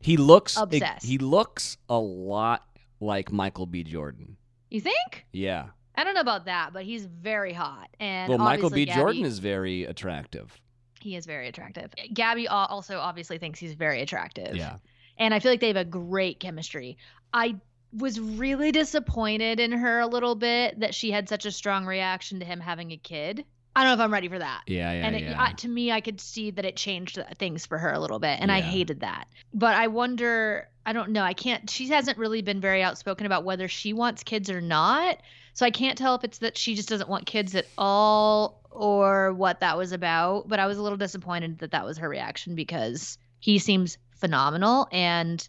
He 0.00 0.16
looks 0.16 0.56
Obsessed. 0.56 1.04
He 1.04 1.18
looks 1.18 1.76
a 1.88 1.98
lot 1.98 2.62
like 3.00 3.32
Michael 3.32 3.66
B. 3.66 3.82
Jordan. 3.82 4.36
You 4.70 4.80
think? 4.80 5.26
Yeah. 5.32 5.70
I 5.96 6.04
don't 6.04 6.14
know 6.14 6.20
about 6.20 6.44
that, 6.44 6.72
but 6.72 6.84
he's 6.84 7.04
very 7.04 7.52
hot. 7.52 7.88
And 7.98 8.28
well, 8.28 8.38
Michael 8.38 8.70
B. 8.70 8.86
Jordan 8.86 9.24
is 9.24 9.40
very 9.40 9.82
attractive. 9.86 10.56
He 11.04 11.16
is 11.16 11.26
very 11.26 11.48
attractive. 11.48 11.92
Gabby 12.12 12.48
also 12.48 12.98
obviously 12.98 13.36
thinks 13.36 13.58
he's 13.60 13.74
very 13.74 14.00
attractive. 14.00 14.56
Yeah. 14.56 14.78
and 15.18 15.34
I 15.34 15.38
feel 15.38 15.52
like 15.52 15.60
they 15.60 15.68
have 15.68 15.76
a 15.76 15.84
great 15.84 16.40
chemistry. 16.40 16.96
I 17.32 17.56
was 17.92 18.18
really 18.18 18.72
disappointed 18.72 19.60
in 19.60 19.70
her 19.70 20.00
a 20.00 20.06
little 20.06 20.34
bit 20.34 20.80
that 20.80 20.94
she 20.94 21.10
had 21.10 21.28
such 21.28 21.44
a 21.44 21.52
strong 21.52 21.84
reaction 21.86 22.40
to 22.40 22.46
him 22.46 22.58
having 22.58 22.90
a 22.90 22.96
kid. 22.96 23.44
I 23.76 23.82
don't 23.82 23.90
know 23.90 24.02
if 24.02 24.06
I'm 24.06 24.12
ready 24.12 24.28
for 24.28 24.38
that. 24.38 24.62
Yeah, 24.66 24.92
yeah, 24.92 25.06
and 25.06 25.16
it, 25.16 25.22
yeah. 25.22 25.36
I, 25.42 25.52
to 25.52 25.68
me, 25.68 25.92
I 25.92 26.00
could 26.00 26.20
see 26.20 26.50
that 26.52 26.64
it 26.64 26.76
changed 26.76 27.18
things 27.38 27.66
for 27.66 27.76
her 27.76 27.92
a 27.92 27.98
little 27.98 28.20
bit, 28.20 28.38
and 28.40 28.50
I 28.50 28.60
hated 28.60 29.00
that. 29.00 29.26
But 29.52 29.74
I 29.74 29.88
wonder, 29.88 30.68
I 30.86 30.92
don't 30.92 31.10
know, 31.10 31.22
I 31.22 31.34
can't. 31.34 31.68
She 31.68 31.88
hasn't 31.88 32.16
really 32.16 32.40
been 32.40 32.60
very 32.60 32.82
outspoken 32.82 33.26
about 33.26 33.44
whether 33.44 33.68
she 33.68 33.92
wants 33.92 34.22
kids 34.22 34.48
or 34.48 34.60
not. 34.60 35.18
So 35.54 35.66
I 35.66 35.70
can't 35.70 35.98
tell 35.98 36.14
if 36.14 36.24
it's 36.24 36.38
that 36.38 36.56
she 36.56 36.74
just 36.74 36.88
doesn't 36.88 37.08
want 37.08 37.26
kids 37.26 37.54
at 37.54 37.66
all 37.76 38.63
or 38.74 39.32
what 39.32 39.60
that 39.60 39.78
was 39.78 39.92
about. 39.92 40.48
But 40.48 40.58
I 40.60 40.66
was 40.66 40.78
a 40.78 40.82
little 40.82 40.98
disappointed 40.98 41.58
that 41.60 41.70
that 41.70 41.84
was 41.84 41.98
her 41.98 42.08
reaction 42.08 42.54
because 42.54 43.16
he 43.38 43.58
seems 43.58 43.98
phenomenal, 44.16 44.88
and 44.92 45.46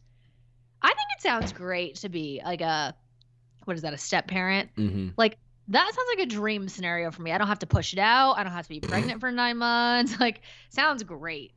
I 0.81 0.87
think 0.87 1.07
it 1.17 1.21
sounds 1.21 1.51
great 1.51 1.95
to 1.97 2.09
be 2.09 2.41
like 2.43 2.61
a 2.61 2.95
what 3.65 3.75
is 3.75 3.81
that, 3.81 3.93
a 3.93 3.97
step 3.97 4.27
parent? 4.27 4.69
hmm 4.75 5.09
Like 5.17 5.37
that 5.69 5.85
sounds 5.85 6.07
like 6.15 6.27
a 6.27 6.29
dream 6.29 6.69
scenario 6.69 7.09
for 7.09 7.23
me. 7.23 7.31
I 7.31 7.37
don't 7.39 7.47
have 7.47 7.59
to 7.59 7.65
push 7.65 7.93
it 7.93 7.99
out. 7.99 8.33
I 8.33 8.43
don't 8.43 8.51
have 8.53 8.65
to 8.65 8.69
be 8.69 8.79
pregnant 8.79 9.19
for 9.19 9.31
nine 9.31 9.57
months. 9.57 10.15
Like, 10.19 10.41
sounds 10.69 11.01
great. 11.03 11.53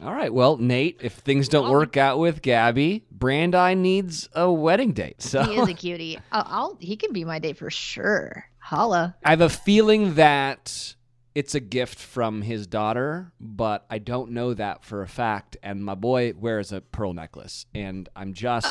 All 0.00 0.12
right. 0.14 0.32
Well, 0.32 0.58
Nate, 0.58 1.00
if 1.02 1.14
things 1.14 1.48
don't 1.48 1.68
work 1.68 1.96
out 1.96 2.20
with 2.20 2.40
Gabby, 2.40 3.04
Brandi 3.16 3.76
needs 3.76 4.28
a 4.32 4.50
wedding 4.50 4.92
date. 4.92 5.20
So 5.22 5.42
He 5.42 5.56
is 5.58 5.68
a 5.68 5.74
cutie. 5.74 6.18
I'll, 6.30 6.46
I'll 6.46 6.78
he 6.80 6.96
can 6.96 7.12
be 7.12 7.24
my 7.24 7.40
date 7.40 7.58
for 7.58 7.68
sure. 7.68 8.44
Holla. 8.60 9.16
I 9.24 9.30
have 9.30 9.40
a 9.40 9.48
feeling 9.48 10.14
that 10.14 10.94
it's 11.38 11.54
a 11.54 11.60
gift 11.60 11.98
from 11.98 12.42
his 12.42 12.66
daughter, 12.66 13.32
but 13.40 13.86
I 13.88 13.98
don't 13.98 14.32
know 14.32 14.54
that 14.54 14.82
for 14.84 15.02
a 15.02 15.06
fact. 15.08 15.56
And 15.62 15.84
my 15.84 15.94
boy 15.94 16.32
wears 16.36 16.72
a 16.72 16.80
pearl 16.80 17.12
necklace, 17.14 17.66
and 17.74 18.08
I'm 18.16 18.32
just 18.34 18.66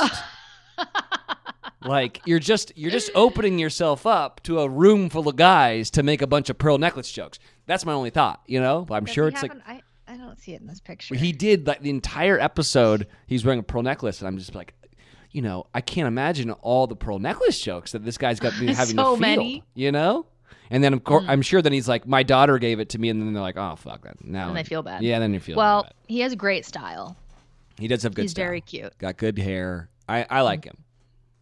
like 1.83 2.21
you're 2.25 2.39
just 2.39 2.73
you're 2.75 2.91
just 2.91 3.11
opening 3.15 3.59
yourself 3.59 4.05
up 4.05 4.41
to 4.43 4.59
a 4.59 4.69
room 4.69 5.09
full 5.09 5.27
of 5.27 5.35
guys 5.35 5.89
to 5.91 6.03
make 6.03 6.21
a 6.21 6.27
bunch 6.27 6.49
of 6.49 6.57
pearl 6.57 6.77
necklace 6.77 7.11
jokes. 7.11 7.39
That's 7.65 7.85
my 7.85 7.93
only 7.93 8.09
thought, 8.09 8.41
you 8.47 8.59
know. 8.59 8.81
But 8.87 8.95
I'm 8.95 9.05
Does 9.05 9.13
sure 9.13 9.27
it's 9.27 9.41
like 9.41 9.51
an- 9.51 9.63
I, 9.67 9.81
I 10.07 10.17
don't 10.17 10.39
see 10.39 10.53
it 10.53 10.61
in 10.61 10.67
this 10.67 10.79
picture. 10.79 11.15
he 11.15 11.31
did 11.31 11.67
like 11.67 11.81
the 11.81 11.89
entire 11.89 12.39
episode. 12.39 13.07
He's 13.27 13.45
wearing 13.45 13.59
a 13.59 13.63
pearl 13.63 13.83
necklace, 13.83 14.19
and 14.21 14.27
I'm 14.27 14.37
just 14.37 14.55
like. 14.55 14.73
You 15.29 15.41
know, 15.43 15.67
I 15.73 15.81
can't 15.81 16.07
imagine 16.07 16.49
all 16.51 16.87
the 16.87 16.95
pearl 16.95 17.19
necklace 17.19 17.59
jokes 17.59 17.91
that 17.91 18.03
this 18.03 18.17
guy's 18.17 18.39
got 18.39 18.53
been 18.57 18.69
having 18.75 18.95
So 18.95 19.03
to 19.03 19.09
field. 19.09 19.19
many. 19.19 19.63
You 19.75 19.91
know, 19.91 20.25
and 20.69 20.83
then 20.83 20.93
of 20.93 21.03
course 21.03 21.23
Mm. 21.25 21.29
I'm 21.29 21.41
sure 21.41 21.61
then 21.61 21.73
he's 21.73 21.87
like, 21.87 22.07
my 22.07 22.23
daughter 22.23 22.57
gave 22.59 22.79
it 22.79 22.89
to 22.89 22.99
me, 22.99 23.09
and 23.09 23.21
then 23.21 23.33
they're 23.33 23.41
like, 23.41 23.57
oh 23.57 23.75
fuck 23.75 24.03
that. 24.03 24.23
Now 24.23 24.47
and 24.49 24.57
they 24.57 24.63
feel 24.63 24.83
bad. 24.83 25.01
Yeah, 25.03 25.19
then 25.19 25.33
you 25.33 25.39
feel 25.39 25.55
bad. 25.55 25.61
well, 25.61 25.83
bad. 25.83 25.93
he 26.07 26.19
has 26.21 26.35
great 26.35 26.65
style. 26.65 27.15
He 27.79 27.87
does 27.87 28.03
have 28.03 28.13
good 28.15 28.23
He's 28.23 28.31
style. 28.31 28.45
very 28.45 28.61
cute. 28.61 28.97
Got 28.97 29.17
good 29.17 29.37
hair. 29.37 29.89
I 30.09 30.25
I 30.29 30.41
like 30.41 30.65
him. 30.65 30.77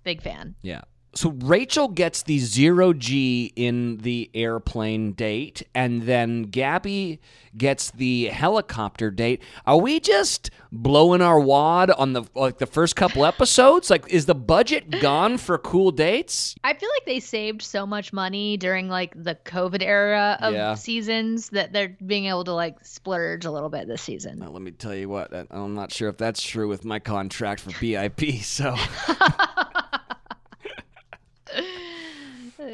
Big 0.04 0.22
fan. 0.22 0.56
Yeah. 0.62 0.82
So 1.16 1.30
Rachel 1.32 1.88
gets 1.88 2.24
the 2.24 2.40
zero 2.40 2.92
G 2.92 3.54
in 3.56 3.98
the 3.98 4.30
airplane 4.34 5.14
date, 5.14 5.64
and 5.74 6.02
then 6.04 6.44
Gabby 6.44 7.22
gets 7.58 7.92
the 7.92 8.26
helicopter 8.26 9.10
date. 9.12 9.42
Are 9.66 9.78
we 9.80 10.02
just 10.02 10.50
blowing 10.74 11.22
our 11.22 11.40
wad 11.40 11.90
on 11.90 12.12
the 12.12 12.24
like 12.36 12.58
the 12.58 12.66
first 12.66 12.98
couple 12.98 13.26
episodes? 13.26 13.90
Like, 13.90 14.10
is 14.10 14.26
the 14.26 14.36
budget 14.36 14.90
gone 15.00 15.38
for 15.38 15.58
cool 15.58 15.92
dates? 15.92 16.54
I 16.66 16.74
feel 16.74 16.90
like 16.98 17.06
they 17.06 17.22
saved 17.22 17.62
so 17.62 17.86
much 17.86 18.12
money 18.12 18.58
during 18.58 18.90
like 18.90 19.14
the 19.16 19.36
COVID 19.36 19.82
era 19.82 20.38
of 20.42 20.54
Yeah. 20.54 20.76
seasons 20.76 21.48
that 21.52 21.72
they're 21.72 21.96
being 22.06 22.26
able 22.26 22.44
to 22.44 22.52
like 22.54 22.84
splurge 22.84 23.46
a 23.46 23.52
little 23.52 23.70
bit 23.70 23.88
this 23.88 24.02
season. 24.02 24.40
Now, 24.40 24.50
let 24.50 24.62
me 24.62 24.72
tell 24.72 24.94
you 24.94 25.08
what. 25.08 25.32
I'm 25.50 25.76
not 25.76 25.94
sure 25.94 26.10
if 26.10 26.18
that's 26.18 26.44
true 26.44 26.68
with 26.68 26.84
my 26.84 27.00
contract 27.00 27.62
for 27.62 27.70
BIP. 27.72 28.44
So 28.44 28.76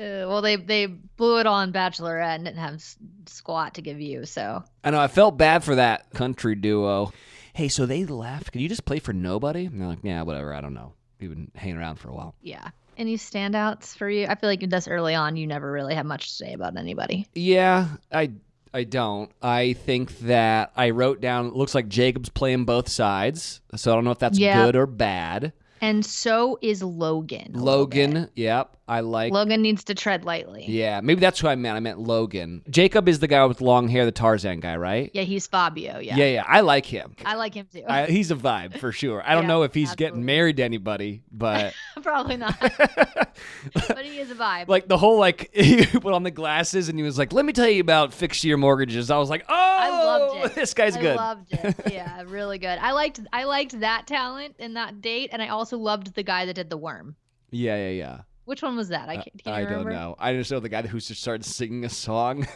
Uh, 0.01 0.27
well, 0.27 0.41
they 0.41 0.55
they 0.55 0.85
blew 0.87 1.39
it 1.39 1.45
on 1.47 1.71
Bachelorette 1.71 2.35
and 2.35 2.45
didn't 2.45 2.57
have 2.59 2.83
squat 3.27 3.75
to 3.75 3.81
give 3.81 3.99
you. 4.01 4.25
So 4.25 4.63
I 4.83 4.89
know 4.91 4.99
I 4.99 5.07
felt 5.07 5.37
bad 5.37 5.63
for 5.63 5.75
that 5.75 6.09
country 6.11 6.55
duo. 6.55 7.11
Hey, 7.53 7.67
so 7.67 7.85
they 7.85 8.05
left. 8.05 8.51
Can 8.51 8.61
you 8.61 8.69
just 8.69 8.85
play 8.85 8.99
for 8.99 9.13
nobody? 9.13 9.65
And 9.65 9.79
they're 9.79 9.87
like, 9.89 9.99
yeah, 10.03 10.21
whatever. 10.23 10.53
I 10.53 10.61
don't 10.61 10.73
know. 10.73 10.93
We've 11.19 11.29
been 11.29 11.51
hanging 11.53 11.77
around 11.77 11.97
for 11.97 12.09
a 12.09 12.13
while. 12.13 12.33
yeah. 12.41 12.69
Any 12.97 13.17
standouts 13.17 13.95
for 13.95 14.09
you? 14.09 14.27
I 14.27 14.35
feel 14.35 14.49
like 14.49 14.59
this 14.69 14.87
early 14.87 15.15
on, 15.15 15.35
you 15.37 15.47
never 15.47 15.71
really 15.71 15.95
have 15.95 16.05
much 16.05 16.27
to 16.27 16.33
say 16.33 16.53
about 16.53 16.77
anybody. 16.77 17.25
Yeah, 17.33 17.87
I 18.11 18.31
I 18.73 18.83
don't. 18.83 19.31
I 19.41 19.73
think 19.73 20.17
that 20.19 20.71
I 20.75 20.91
wrote 20.91 21.19
down. 21.19 21.51
Looks 21.53 21.73
like 21.73 21.87
Jacob's 21.87 22.29
playing 22.29 22.65
both 22.65 22.89
sides, 22.89 23.61
so 23.75 23.91
I 23.91 23.95
don't 23.95 24.03
know 24.03 24.11
if 24.11 24.19
that's 24.19 24.37
Yeah. 24.37 24.65
good 24.65 24.75
or 24.75 24.85
bad. 24.85 25.53
And 25.81 26.05
so 26.05 26.59
is 26.61 26.83
Logan. 26.83 27.51
a 27.55 27.57
little 27.57 27.87
bit. 27.87 28.09
Logan, 28.09 28.29
yep, 28.35 28.77
I 28.87 28.99
like. 28.99 29.33
Logan 29.33 29.61
needs 29.63 29.83
to 29.85 29.95
tread 29.95 30.25
lightly. 30.25 30.63
Yeah, 30.67 31.01
maybe 31.01 31.19
that's 31.19 31.39
who 31.39 31.47
I 31.47 31.55
meant. 31.55 31.75
I 31.75 31.79
meant 31.79 31.97
Logan. 31.99 32.61
Jacob 32.69 33.09
is 33.09 33.17
the 33.19 33.27
guy 33.27 33.43
with 33.45 33.61
long 33.61 33.87
hair, 33.87 34.05
the 34.05 34.11
Tarzan 34.11 34.59
guy, 34.59 34.75
right? 34.75 35.09
Yeah, 35.13 35.23
he's 35.23 35.47
Fabio. 35.47 35.97
Yeah. 35.99 36.17
yeah, 36.17 36.25
yeah. 36.25 36.43
I 36.47 36.61
like 36.61 36.85
him. 36.85 37.15
I 37.25 37.35
like 37.35 37.53
him 37.55 37.67
too. 37.73 37.83
I, 37.87 38.05
he's 38.05 38.29
a 38.31 38.35
vibe 38.35 38.77
for 38.79 38.91
sure. 38.91 39.23
I 39.25 39.33
don't 39.33 39.43
Yeah, 39.43 39.47
know 39.47 39.63
if 39.63 39.73
he's 39.73 39.91
absolutely. 39.91 40.05
getting 40.11 40.25
married 40.25 40.57
to 40.57 40.63
anybody, 40.63 41.23
but 41.31 41.73
Probably 42.03 42.37
not. 42.37 42.59
but 42.59 44.05
he 44.05 44.19
is 44.19 44.31
a 44.31 44.35
vibe. 44.35 44.67
like 44.67 44.87
the 44.87 44.97
whole 44.97 45.17
like 45.17 45.49
he 45.55 45.85
put 45.85 46.13
on 46.13 46.23
the 46.23 46.31
glasses 46.31 46.89
and 46.89 46.97
he 46.99 47.03
was 47.03 47.17
like, 47.17 47.33
"Let 47.33 47.45
me 47.45 47.53
tell 47.53 47.69
you 47.69 47.81
about 47.81 48.13
fixed 48.13 48.43
year 48.43 48.57
mortgages." 48.57 49.09
I 49.09 49.17
was 49.17 49.29
like, 49.29 49.45
"Oh, 49.49 49.53
I 49.55 49.89
loved 49.89 50.37
oh, 50.37 50.45
it. 50.45 50.55
this 50.55 50.73
guy's 50.73 50.95
good. 50.97 51.17
I 51.17 51.45
good." 51.49 51.63
loved 51.63 51.77
it. 51.87 51.93
Yeah, 51.93 52.23
really 52.27 52.57
good. 52.59 52.77
I 52.79 52.91
liked 52.91 53.19
I 53.33 53.45
liked 53.45 53.79
that 53.79 54.05
talent 54.07 54.55
in 54.59 54.73
that 54.75 55.01
date, 55.01 55.29
and 55.33 55.41
I 55.41 55.47
also 55.49 55.70
loved 55.77 56.13
the 56.15 56.23
guy 56.23 56.45
that 56.45 56.53
did 56.53 56.69
the 56.69 56.77
worm. 56.77 57.15
yeah, 57.51 57.75
yeah, 57.75 57.89
yeah. 57.89 58.17
Which 58.45 58.63
one 58.63 58.75
was 58.75 58.89
that? 58.89 59.07
I 59.07 59.15
can't. 59.15 59.43
Can 59.43 59.53
you 59.53 59.59
I 59.59 59.61
don't 59.61 59.69
remember? 59.85 59.91
know. 59.91 60.15
I 60.19 60.33
just 60.33 60.51
know 60.51 60.59
the 60.59 60.67
guy 60.67 60.81
who 60.81 60.99
just 60.99 61.21
started 61.21 61.45
singing 61.45 61.85
a 61.85 61.89
song. 61.89 62.47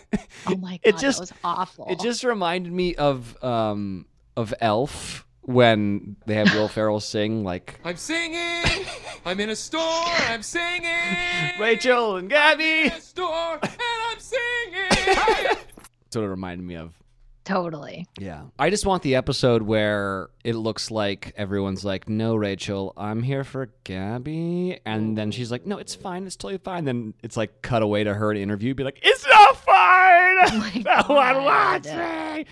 Oh 0.47 0.56
my 0.58 0.71
god, 0.78 0.80
It 0.84 0.97
just- 0.97 1.19
that 1.19 1.21
was 1.21 1.34
awful. 1.43 1.86
It 1.89 1.99
just 1.99 2.23
reminded 2.23 2.73
me 2.73 2.95
of 2.95 3.41
um 3.43 4.06
of 4.36 4.54
Elf 4.60 5.25
when 5.43 6.17
they 6.25 6.34
have 6.36 6.54
Will 6.56 6.67
Ferrell 6.75 6.99
sing 6.99 7.43
like 7.43 7.80
I'm 7.86 7.97
singing. 7.97 8.86
I'm 9.25 9.39
in 9.39 9.49
a 9.51 9.56
store. 9.56 9.80
I'm 10.28 10.41
singing. 10.43 10.89
Rachel 11.60 12.17
and 12.17 12.30
Gabby. 12.30 12.82
In 12.88 12.91
a 12.91 12.99
store, 13.01 13.60
and 13.62 13.71
I'm 14.12 14.19
singing. 14.19 14.89
That's 14.89 16.15
what 16.15 16.23
it 16.23 16.28
reminded 16.28 16.65
me 16.65 16.75
of. 16.75 16.93
Totally. 17.46 18.06
Yeah. 18.20 18.44
I 18.60 18.70
just 18.70 18.86
want 18.86 19.04
the 19.04 19.16
episode 19.16 19.62
where 19.62 20.30
it 20.44 20.56
looks 20.56 20.92
like 20.92 21.34
everyone's 21.38 21.86
like, 21.86 22.10
no, 22.10 22.36
Rachel, 22.36 22.94
I'm 22.98 23.24
here 23.24 23.44
for 23.44 23.72
Gabby. 23.84 24.80
And 24.86 25.18
then 25.18 25.32
she's 25.32 25.52
like, 25.52 25.66
no, 25.66 25.78
it's 25.78 25.96
fine. 25.96 26.26
It's 26.26 26.36
totally 26.36 26.58
fine. 26.58 26.84
Then 26.86 27.14
it's 27.24 27.38
like 27.38 27.62
cut 27.62 27.82
away 27.82 28.04
to 28.04 28.14
her 28.14 28.32
in 28.32 28.38
interview, 28.38 28.74
be 28.74 28.84
like, 28.84 29.00
it's 29.02 29.26
not 29.26 29.58
fine. 29.58 30.36
Oh 30.48 30.72
no 31.08 31.16
one 31.16 31.44
wants 31.46 31.88
me. 31.88 32.46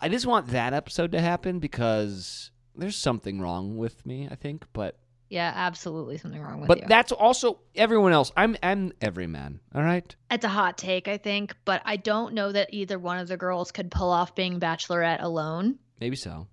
I 0.00 0.08
just 0.08 0.26
want 0.26 0.48
that 0.48 0.72
episode 0.72 1.12
to 1.12 1.20
happen 1.20 1.58
because 1.58 2.50
there's 2.74 2.96
something 2.96 3.40
wrong 3.40 3.76
with 3.76 4.04
me, 4.06 4.28
I 4.30 4.34
think. 4.34 4.64
But 4.72 4.96
Yeah, 5.28 5.52
absolutely 5.54 6.18
something 6.18 6.40
wrong 6.40 6.60
with 6.60 6.68
but 6.68 6.82
you. 6.82 6.84
that's 6.88 7.10
also 7.10 7.58
everyone 7.74 8.12
else. 8.12 8.30
I'm 8.36 8.56
I'm 8.62 8.92
every 9.00 9.26
man. 9.26 9.58
All 9.74 9.82
right. 9.82 10.14
it's 10.30 10.44
a 10.44 10.48
hot 10.48 10.78
take, 10.78 11.08
I 11.08 11.16
think, 11.18 11.54
but 11.64 11.82
I 11.84 11.96
don't 11.96 12.32
know 12.34 12.52
that 12.52 12.72
either 12.72 12.98
one 12.98 13.18
of 13.18 13.26
the 13.26 13.36
girls 13.36 13.72
could 13.72 13.90
pull 13.90 14.10
off 14.10 14.34
being 14.36 14.60
bachelorette 14.60 15.22
alone. 15.22 15.78
Maybe 16.00 16.14
so. 16.16 16.46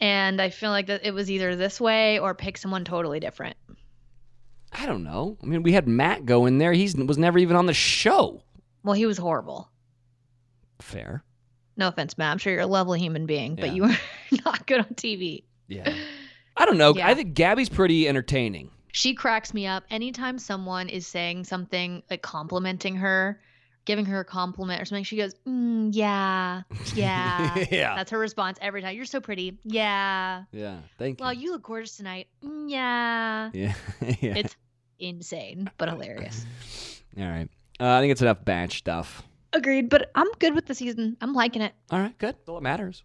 And 0.00 0.40
I 0.42 0.50
feel 0.50 0.70
like 0.70 0.88
that 0.88 1.06
it 1.06 1.14
was 1.14 1.30
either 1.30 1.56
this 1.56 1.80
way 1.80 2.18
or 2.18 2.34
pick 2.34 2.58
someone 2.58 2.84
totally 2.84 3.20
different. 3.20 3.56
I 4.70 4.84
don't 4.86 5.04
know. 5.04 5.38
I 5.42 5.46
mean, 5.46 5.62
we 5.62 5.72
had 5.72 5.86
Matt 5.88 6.26
go 6.26 6.46
in 6.46 6.58
there. 6.58 6.72
He 6.72 6.82
was 7.06 7.16
never 7.16 7.38
even 7.38 7.56
on 7.56 7.66
the 7.66 7.72
show. 7.72 8.42
Well, 8.82 8.94
he 8.94 9.06
was 9.06 9.16
horrible. 9.16 9.70
Fair. 10.80 11.22
No 11.76 11.88
offense, 11.88 12.18
Matt. 12.18 12.32
I'm 12.32 12.38
sure 12.38 12.52
you're 12.52 12.62
a 12.62 12.66
lovely 12.66 13.00
human 13.00 13.24
being, 13.26 13.54
but 13.56 13.66
Yeah. 13.66 13.72
you 13.72 13.82
were 13.84 13.96
not 14.44 14.66
good 14.66 14.80
on 14.80 14.86
TV. 14.94 15.44
Yeah. 15.68 15.94
I 16.64 16.66
don't 16.66 16.78
know. 16.78 16.94
Yeah. 16.96 17.06
I 17.06 17.12
think 17.12 17.34
Gabby's 17.34 17.68
pretty 17.68 18.08
entertaining. 18.08 18.70
She 18.90 19.12
cracks 19.12 19.52
me 19.52 19.66
up 19.66 19.84
anytime 19.90 20.38
someone 20.38 20.88
is 20.88 21.06
saying 21.06 21.44
something 21.44 22.02
like 22.10 22.22
complimenting 22.22 22.96
her, 22.96 23.38
giving 23.84 24.06
her 24.06 24.20
a 24.20 24.24
compliment 24.24 24.80
or 24.80 24.86
something. 24.86 25.04
She 25.04 25.18
goes, 25.18 25.34
mm, 25.46 25.90
"Yeah, 25.92 26.62
yeah." 26.94 27.66
yeah. 27.70 27.94
That's 27.94 28.10
her 28.12 28.18
response 28.18 28.56
every 28.62 28.80
time. 28.80 28.96
You're 28.96 29.04
so 29.04 29.20
pretty. 29.20 29.58
Yeah. 29.64 30.44
Yeah. 30.52 30.78
Thank 30.98 31.20
you. 31.20 31.24
Well, 31.24 31.34
you 31.34 31.52
look 31.52 31.64
gorgeous 31.64 31.98
tonight. 31.98 32.28
Mm, 32.42 32.70
yeah. 32.70 33.50
yeah. 33.52 33.74
yeah. 34.22 34.36
It's 34.38 34.56
insane, 34.98 35.70
but 35.76 35.90
hilarious. 35.90 36.46
All 37.18 37.24
right. 37.24 37.50
Uh, 37.78 37.88
I 37.88 38.00
think 38.00 38.10
it's 38.10 38.22
enough 38.22 38.42
batch 38.42 38.78
stuff. 38.78 39.22
Agreed, 39.52 39.90
but 39.90 40.10
I'm 40.14 40.32
good 40.38 40.54
with 40.54 40.64
the 40.64 40.74
season. 40.74 41.18
I'm 41.20 41.34
liking 41.34 41.60
it. 41.60 41.74
All 41.90 41.98
right. 41.98 42.16
Good. 42.16 42.36
That's 42.46 42.56
it 42.56 42.62
matters. 42.62 43.02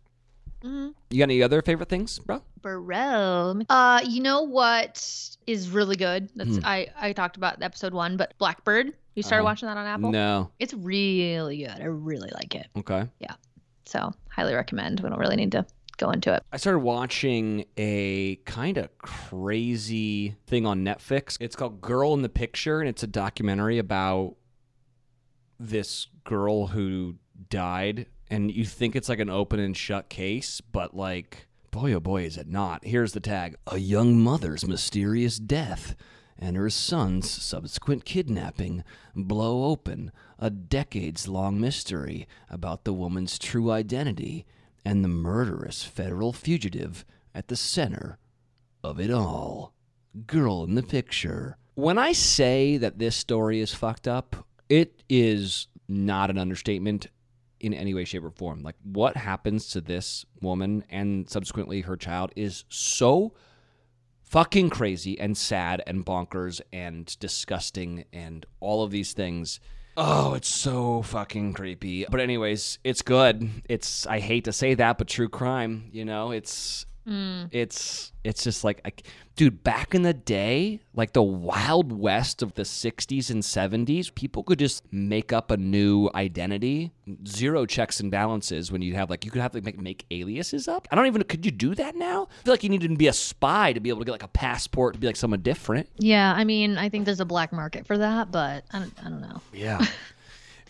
Mm-hmm. 0.63 0.89
You 1.09 1.17
got 1.19 1.23
any 1.23 1.41
other 1.41 1.61
favorite 1.61 1.89
things, 1.89 2.19
bro? 2.19 2.41
Burrell. 2.61 3.61
Uh, 3.69 4.01
you 4.05 4.21
know 4.21 4.41
what 4.41 5.37
is 5.47 5.69
really 5.69 5.95
good? 5.95 6.29
That's 6.35 6.57
Hmm. 6.57 6.65
I 6.65 6.87
I 6.99 7.13
talked 7.13 7.37
about 7.37 7.61
episode 7.63 7.93
one, 7.93 8.17
but 8.17 8.33
Blackbird. 8.37 8.93
You 9.15 9.23
started 9.23 9.43
Uh-huh. 9.43 9.51
watching 9.51 9.67
that 9.67 9.77
on 9.77 9.85
Apple? 9.85 10.11
No. 10.11 10.51
It's 10.59 10.73
really 10.73 11.59
good. 11.59 11.79
I 11.81 11.85
really 11.85 12.29
like 12.33 12.55
it. 12.55 12.67
Okay. 12.77 13.07
Yeah, 13.19 13.33
so 13.85 14.11
highly 14.29 14.53
recommend. 14.53 14.99
We 15.01 15.09
don't 15.09 15.19
really 15.19 15.35
need 15.35 15.51
to 15.53 15.65
go 15.97 16.11
into 16.11 16.33
it. 16.33 16.43
I 16.53 16.57
started 16.57 16.79
watching 16.79 17.65
a 17.77 18.35
kind 18.45 18.77
of 18.77 18.97
crazy 18.99 20.35
thing 20.47 20.65
on 20.65 20.83
Netflix. 20.85 21.37
It's 21.41 21.55
called 21.55 21.81
Girl 21.81 22.13
in 22.13 22.21
the 22.21 22.29
Picture, 22.29 22.79
and 22.79 22.87
it's 22.89 23.03
a 23.03 23.07
documentary 23.07 23.77
about 23.77 24.35
this 25.59 26.07
girl 26.23 26.67
who 26.67 27.15
died. 27.49 28.05
And 28.29 28.51
you 28.51 28.65
think 28.65 28.95
it's 28.95 29.09
like 29.09 29.19
an 29.19 29.29
open 29.29 29.59
and 29.59 29.75
shut 29.75 30.09
case, 30.09 30.61
but 30.61 30.95
like, 30.95 31.47
boy, 31.71 31.93
oh 31.93 31.99
boy, 31.99 32.23
is 32.23 32.37
it 32.37 32.47
not. 32.47 32.85
Here's 32.85 33.13
the 33.13 33.19
tag 33.19 33.55
A 33.67 33.77
young 33.77 34.19
mother's 34.19 34.67
mysterious 34.67 35.37
death 35.37 35.95
and 36.37 36.55
her 36.55 36.69
son's 36.69 37.29
subsequent 37.29 38.05
kidnapping 38.05 38.83
blow 39.13 39.65
open 39.65 40.11
a 40.39 40.49
decades 40.49 41.27
long 41.27 41.59
mystery 41.59 42.27
about 42.49 42.85
the 42.85 42.93
woman's 42.93 43.37
true 43.37 43.71
identity 43.71 44.45
and 44.85 45.03
the 45.03 45.09
murderous 45.09 45.83
federal 45.83 46.31
fugitive 46.31 47.05
at 47.35 47.49
the 47.49 47.57
center 47.57 48.17
of 48.83 48.99
it 48.99 49.11
all. 49.11 49.73
Girl 50.25 50.63
in 50.63 50.75
the 50.75 50.83
picture. 50.83 51.57
When 51.75 51.97
I 51.97 52.13
say 52.13 52.77
that 52.77 52.99
this 52.99 53.15
story 53.15 53.59
is 53.59 53.73
fucked 53.73 54.07
up, 54.07 54.47
it 54.69 55.03
is 55.09 55.67
not 55.87 56.29
an 56.29 56.37
understatement 56.37 57.07
in 57.59 57.73
any 57.73 57.93
way, 57.93 58.05
shape, 58.05 58.23
or 58.23 58.31
form. 58.31 58.61
Like, 58.61 58.75
what 58.83 59.17
happens 59.17 59.67
to 59.69 59.81
this 59.81 60.25
woman 60.41 60.83
and 60.89 61.29
subsequently 61.29 61.81
her 61.81 61.97
child 61.97 62.31
is 62.35 62.65
so 62.69 63.33
fucking 64.23 64.69
crazy 64.69 65.19
and 65.19 65.35
sad 65.37 65.81
and 65.87 66.05
bonkers 66.05 66.61
and 66.71 67.17
disgusting 67.19 68.05
and 68.13 68.45
all 68.59 68.83
of 68.83 68.91
these 68.91 69.13
things. 69.13 69.59
Oh, 69.97 70.35
it's 70.35 70.47
so 70.47 71.01
fucking 71.01 71.53
creepy. 71.53 72.05
But 72.09 72.21
anyways, 72.21 72.79
it's 72.83 73.01
good. 73.01 73.49
It's 73.67 74.05
I 74.05 74.19
hate 74.19 74.45
to 74.45 74.53
say 74.53 74.75
that, 74.75 74.97
but 74.97 75.07
true 75.07 75.29
crime, 75.29 75.89
you 75.91 76.05
know, 76.05 76.31
it's 76.31 76.85
Mm. 77.07 77.49
it's 77.51 78.11
it's 78.23 78.43
just 78.43 78.63
like 78.63 78.81
I, 78.85 78.91
dude, 79.35 79.63
back 79.63 79.95
in 79.95 80.01
the 80.01 80.13
day, 80.13 80.81
like 80.93 81.13
the 81.13 81.23
wild 81.23 81.93
west 81.93 82.41
of 82.41 82.53
the 82.55 82.63
60s 82.63 83.29
and 83.29 83.41
70s, 83.41 84.13
people 84.13 84.43
could 84.43 84.59
just 84.59 84.83
make 84.91 85.31
up 85.31 85.49
a 85.49 85.57
new 85.57 86.09
identity, 86.13 86.91
zero 87.25 87.65
checks 87.65 87.99
and 87.99 88.11
balances 88.11 88.71
when 88.71 88.81
you 88.81 88.95
have 88.95 89.09
like 89.09 89.23
you 89.23 89.31
could 89.31 89.41
have 89.41 89.53
to 89.53 89.61
make, 89.61 89.79
make 89.79 90.05
aliases 90.11 90.67
up. 90.67 90.87
I 90.91 90.95
don't 90.95 91.07
even 91.07 91.23
could 91.23 91.45
you 91.45 91.51
do 91.51 91.73
that 91.75 91.95
now? 91.95 92.27
I 92.41 92.43
feel 92.43 92.53
like 92.53 92.63
you 92.63 92.69
need 92.69 92.81
to 92.81 92.89
be 92.89 93.07
a 93.07 93.13
spy 93.13 93.73
to 93.73 93.79
be 93.79 93.89
able 93.89 93.99
to 93.99 94.05
get 94.05 94.11
like 94.11 94.23
a 94.23 94.27
passport 94.27 94.95
to 94.95 94.99
be 94.99 95.07
like 95.07 95.15
someone 95.15 95.41
different. 95.41 95.89
Yeah, 95.97 96.33
I 96.35 96.43
mean, 96.43 96.77
I 96.77 96.89
think 96.89 97.05
there's 97.05 97.21
a 97.21 97.25
black 97.25 97.53
market 97.53 97.87
for 97.87 97.97
that, 97.97 98.31
but 98.31 98.65
I 98.71 98.79
don't, 98.79 98.93
I 98.99 99.09
don't 99.09 99.21
know. 99.21 99.41
Yeah. 99.53 99.85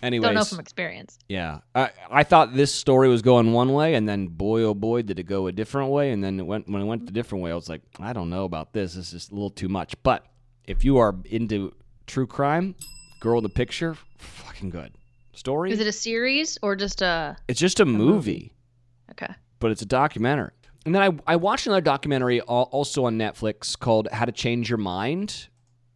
Anyways, 0.01 0.25
Don't 0.27 0.35
know 0.35 0.43
from 0.45 0.59
experience. 0.59 1.19
Yeah, 1.27 1.59
I 1.75 1.91
I 2.09 2.23
thought 2.23 2.53
this 2.55 2.73
story 2.73 3.09
was 3.09 3.21
going 3.21 3.51
one 3.51 3.73
way, 3.73 3.95
and 3.95 4.07
then 4.07 4.27
boy 4.27 4.63
oh 4.63 4.73
boy 4.73 5.01
did 5.01 5.19
it 5.19 5.23
go 5.23 5.47
a 5.47 5.51
different 5.51 5.91
way, 5.91 6.11
and 6.11 6.23
then 6.23 6.39
it 6.39 6.45
went 6.45 6.69
when 6.69 6.81
it 6.81 6.85
went 6.85 7.05
the 7.05 7.11
different 7.11 7.43
way. 7.43 7.51
I 7.51 7.55
was 7.55 7.67
like, 7.69 7.81
I 7.99 8.13
don't 8.13 8.29
know 8.29 8.45
about 8.45 8.71
this. 8.73 8.93
This 8.93 9.13
is 9.13 9.29
a 9.29 9.33
little 9.33 9.49
too 9.49 9.67
much. 9.67 9.95
But 10.03 10.25
if 10.65 10.85
you 10.85 10.97
are 10.99 11.15
into 11.25 11.73
true 12.07 12.27
crime, 12.27 12.75
Girl 13.19 13.39
in 13.39 13.43
the 13.43 13.49
Picture, 13.49 13.97
fucking 14.17 14.69
good 14.69 14.93
story. 15.33 15.71
Is 15.71 15.79
it 15.79 15.87
a 15.87 15.91
series 15.91 16.57
or 16.61 16.75
just 16.75 17.01
a? 17.01 17.35
it's 17.47 17.59
just 17.59 17.79
a 17.81 17.85
movie, 17.85 18.53
Okay. 19.11 19.33
but 19.59 19.71
it's 19.71 19.81
a 19.81 19.85
documentary. 19.85 20.51
And 20.85 20.95
then 20.95 21.01
I 21.27 21.33
I 21.33 21.35
watched 21.35 21.67
another 21.67 21.81
documentary 21.81 22.39
also 22.39 23.03
on 23.03 23.17
Netflix 23.17 23.77
called 23.77 24.07
How 24.13 24.23
to 24.23 24.31
Change 24.31 24.69
Your 24.69 24.77
Mind, 24.77 25.47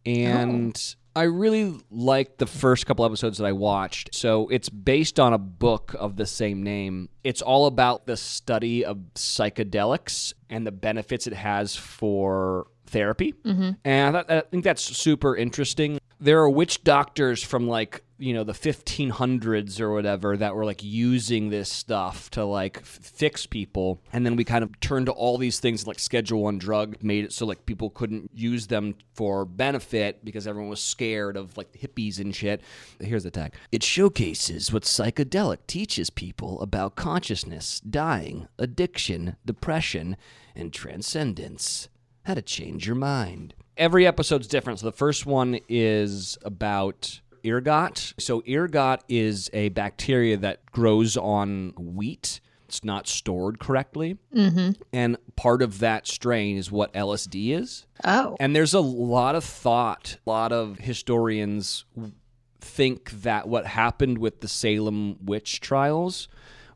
and. 0.04 0.76
Oh. 0.76 1.00
I 1.16 1.24
really 1.24 1.78
liked 1.90 2.38
the 2.38 2.46
first 2.46 2.86
couple 2.86 3.04
episodes 3.04 3.38
that 3.38 3.44
I 3.44 3.52
watched. 3.52 4.14
So 4.14 4.48
it's 4.48 4.68
based 4.68 5.20
on 5.20 5.32
a 5.32 5.38
book 5.38 5.94
of 5.98 6.16
the 6.16 6.26
same 6.26 6.62
name. 6.62 7.08
It's 7.22 7.42
all 7.42 7.66
about 7.66 8.06
the 8.06 8.16
study 8.16 8.84
of 8.84 8.98
psychedelics 9.14 10.34
and 10.50 10.66
the 10.66 10.72
benefits 10.72 11.26
it 11.26 11.34
has 11.34 11.76
for 11.76 12.66
therapy. 12.86 13.32
Mm-hmm. 13.44 13.70
And 13.84 14.16
I, 14.16 14.22
thought, 14.22 14.30
I 14.30 14.40
think 14.40 14.64
that's 14.64 14.82
super 14.82 15.36
interesting. 15.36 15.98
There 16.20 16.40
are 16.40 16.50
witch 16.50 16.84
doctors 16.84 17.42
from 17.42 17.68
like 17.68 18.02
you 18.24 18.32
know 18.32 18.42
the 18.42 18.52
1500s 18.54 19.80
or 19.80 19.92
whatever 19.92 20.36
that 20.36 20.54
were 20.54 20.64
like 20.64 20.82
using 20.82 21.50
this 21.50 21.70
stuff 21.70 22.30
to 22.30 22.44
like 22.44 22.78
f- 22.78 22.86
fix 22.86 23.44
people. 23.44 24.00
And 24.12 24.24
then 24.24 24.34
we 24.34 24.44
kind 24.44 24.64
of 24.64 24.80
turned 24.80 25.06
to 25.06 25.12
all 25.12 25.36
these 25.36 25.60
things 25.60 25.86
like 25.86 25.98
schedule 25.98 26.42
one 26.42 26.58
drug 26.58 26.96
made 27.02 27.24
it 27.24 27.32
so 27.32 27.44
like 27.44 27.66
people 27.66 27.90
couldn't 27.90 28.30
use 28.32 28.66
them 28.66 28.94
for 29.12 29.44
benefit 29.44 30.24
because 30.24 30.46
everyone 30.46 30.70
was 30.70 30.80
scared 30.80 31.36
of 31.36 31.56
like 31.58 31.72
hippies 31.72 32.18
and 32.18 32.34
shit. 32.34 32.62
Here's 32.98 33.24
the 33.24 33.30
tag. 33.30 33.54
It 33.70 33.82
showcases 33.82 34.72
what 34.72 34.84
psychedelic 34.84 35.58
teaches 35.66 36.08
people 36.08 36.60
about 36.62 36.96
consciousness 36.96 37.80
dying 37.80 38.48
addiction 38.58 39.36
depression 39.44 40.16
and 40.56 40.72
transcendence. 40.72 41.88
How 42.24 42.34
to 42.34 42.42
change 42.42 42.86
your 42.86 42.96
mind. 42.96 43.54
Every 43.76 44.06
episode's 44.06 44.46
different. 44.46 44.78
So 44.78 44.86
the 44.86 44.92
first 44.92 45.26
one 45.26 45.58
is 45.68 46.38
about 46.42 47.20
ergot. 47.44 48.14
So 48.18 48.42
ergot 48.48 49.02
is 49.08 49.50
a 49.52 49.68
bacteria 49.70 50.36
that 50.38 50.66
grows 50.66 51.16
on 51.16 51.74
wheat. 51.76 52.40
It's 52.68 52.82
not 52.82 53.06
stored 53.06 53.58
correctly. 53.58 54.18
Mm-hmm. 54.34 54.82
And 54.92 55.16
part 55.36 55.62
of 55.62 55.78
that 55.80 56.06
strain 56.06 56.56
is 56.56 56.72
what 56.72 56.92
LSD 56.92 57.50
is. 57.50 57.86
Oh. 58.04 58.36
And 58.40 58.56
there's 58.56 58.74
a 58.74 58.80
lot 58.80 59.34
of 59.34 59.44
thought, 59.44 60.18
a 60.26 60.30
lot 60.30 60.52
of 60.52 60.78
historians 60.78 61.84
think 62.60 63.10
that 63.22 63.46
what 63.46 63.66
happened 63.66 64.18
with 64.18 64.40
the 64.40 64.48
Salem 64.48 65.18
witch 65.24 65.60
trials 65.60 66.28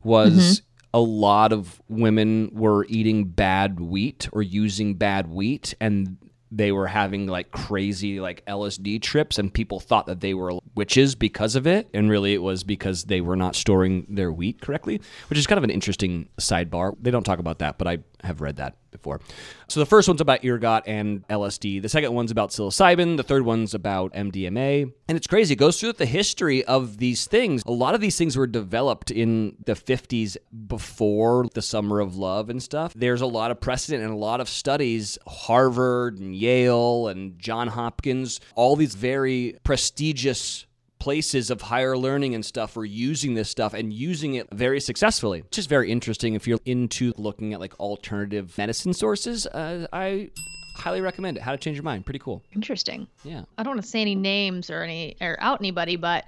was 0.03 0.61
a 0.93 0.99
lot 0.99 1.51
of 1.51 1.81
women 1.89 2.51
were 2.53 2.85
eating 2.87 3.25
bad 3.25 3.79
wheat 3.79 4.29
or 4.31 4.41
using 4.41 4.95
bad 4.95 5.27
wheat 5.27 5.73
and 5.81 6.17
they 6.51 6.71
were 6.71 6.87
having 6.87 7.27
like 7.27 7.51
crazy 7.51 8.19
like 8.19 8.43
LSD 8.45 9.01
trips 9.01 9.37
and 9.37 9.53
people 9.53 9.79
thought 9.79 10.07
that 10.07 10.19
they 10.19 10.33
were 10.33 10.53
witches 10.75 11.15
because 11.15 11.55
of 11.55 11.67
it 11.67 11.87
and 11.93 12.09
really 12.09 12.33
it 12.33 12.41
was 12.41 12.63
because 12.63 13.03
they 13.03 13.21
were 13.21 13.35
not 13.35 13.55
storing 13.55 14.05
their 14.09 14.31
wheat 14.31 14.61
correctly 14.61 14.99
which 15.29 15.37
is 15.37 15.47
kind 15.47 15.57
of 15.57 15.63
an 15.63 15.69
interesting 15.69 16.27
sidebar. 16.39 16.95
They 16.99 17.11
don't 17.11 17.23
talk 17.23 17.39
about 17.39 17.59
that 17.59 17.77
but 17.77 17.87
I 17.87 17.99
have 18.23 18.41
read 18.41 18.57
that 18.57 18.75
before. 18.91 19.21
So 19.67 19.79
the 19.79 19.85
first 19.85 20.07
one's 20.07 20.19
about 20.19 20.43
ergot 20.43 20.83
and 20.87 21.27
LSD 21.27 21.81
the 21.81 21.89
second 21.89 22.13
one's 22.13 22.31
about 22.31 22.49
psilocybin. 22.49 23.17
The 23.17 23.23
third 23.23 23.45
one's 23.45 23.73
about 23.73 24.13
MDMA 24.13 24.91
and 25.07 25.15
it's 25.15 25.27
crazy. 25.27 25.53
It 25.53 25.57
goes 25.57 25.79
through 25.79 25.93
the 25.93 26.05
history 26.05 26.65
of 26.65 26.97
these 26.97 27.27
things. 27.27 27.61
A 27.65 27.71
lot 27.71 27.95
of 27.95 28.01
these 28.01 28.17
things 28.17 28.35
were 28.35 28.47
developed 28.47 29.11
in 29.11 29.55
the 29.65 29.73
50s 29.73 30.37
before 30.67 31.45
the 31.53 31.61
summer 31.61 31.99
of 31.99 32.15
love 32.15 32.49
and 32.49 32.61
stuff. 32.61 32.93
There's 32.95 33.21
a 33.21 33.27
lot 33.27 33.51
of 33.51 33.61
precedent 33.61 34.03
and 34.03 34.11
a 34.11 34.17
lot 34.17 34.41
of 34.41 34.49
studies 34.49 35.17
Harvard 35.27 36.19
and 36.19 36.35
Yale 36.39 37.07
and 37.07 37.37
John 37.39 37.67
Hopkins 37.67 38.39
all 38.55 38.75
these 38.75 38.95
very 38.95 39.57
prestigious 39.63 40.65
places 40.99 41.49
of 41.49 41.61
higher 41.61 41.97
learning 41.97 42.35
and 42.35 42.45
stuff 42.45 42.75
are 42.77 42.85
using 42.85 43.33
this 43.33 43.49
stuff 43.49 43.73
and 43.73 43.93
using 43.93 44.35
it 44.35 44.47
very 44.51 44.81
successfully. 44.81 45.41
Which 45.41 45.57
is 45.57 45.65
very 45.65 45.91
interesting 45.91 46.33
if 46.35 46.47
you're 46.47 46.59
into 46.65 47.13
looking 47.17 47.53
at 47.53 47.59
like 47.59 47.79
alternative 47.79 48.57
medicine 48.57 48.93
sources. 48.93 49.47
Uh, 49.47 49.87
I 49.93 50.29
highly 50.75 51.01
recommend 51.01 51.37
it. 51.37 51.43
How 51.43 51.51
to 51.51 51.57
Change 51.57 51.77
Your 51.77 51.83
Mind. 51.83 52.05
Pretty 52.05 52.19
cool. 52.19 52.43
Interesting. 52.53 53.07
Yeah. 53.23 53.43
I 53.57 53.63
don't 53.63 53.75
want 53.75 53.83
to 53.83 53.87
say 53.89 54.01
any 54.01 54.15
names 54.15 54.69
or 54.69 54.83
any 54.83 55.15
or 55.21 55.37
out 55.39 55.61
anybody, 55.61 55.95
but 55.95 56.25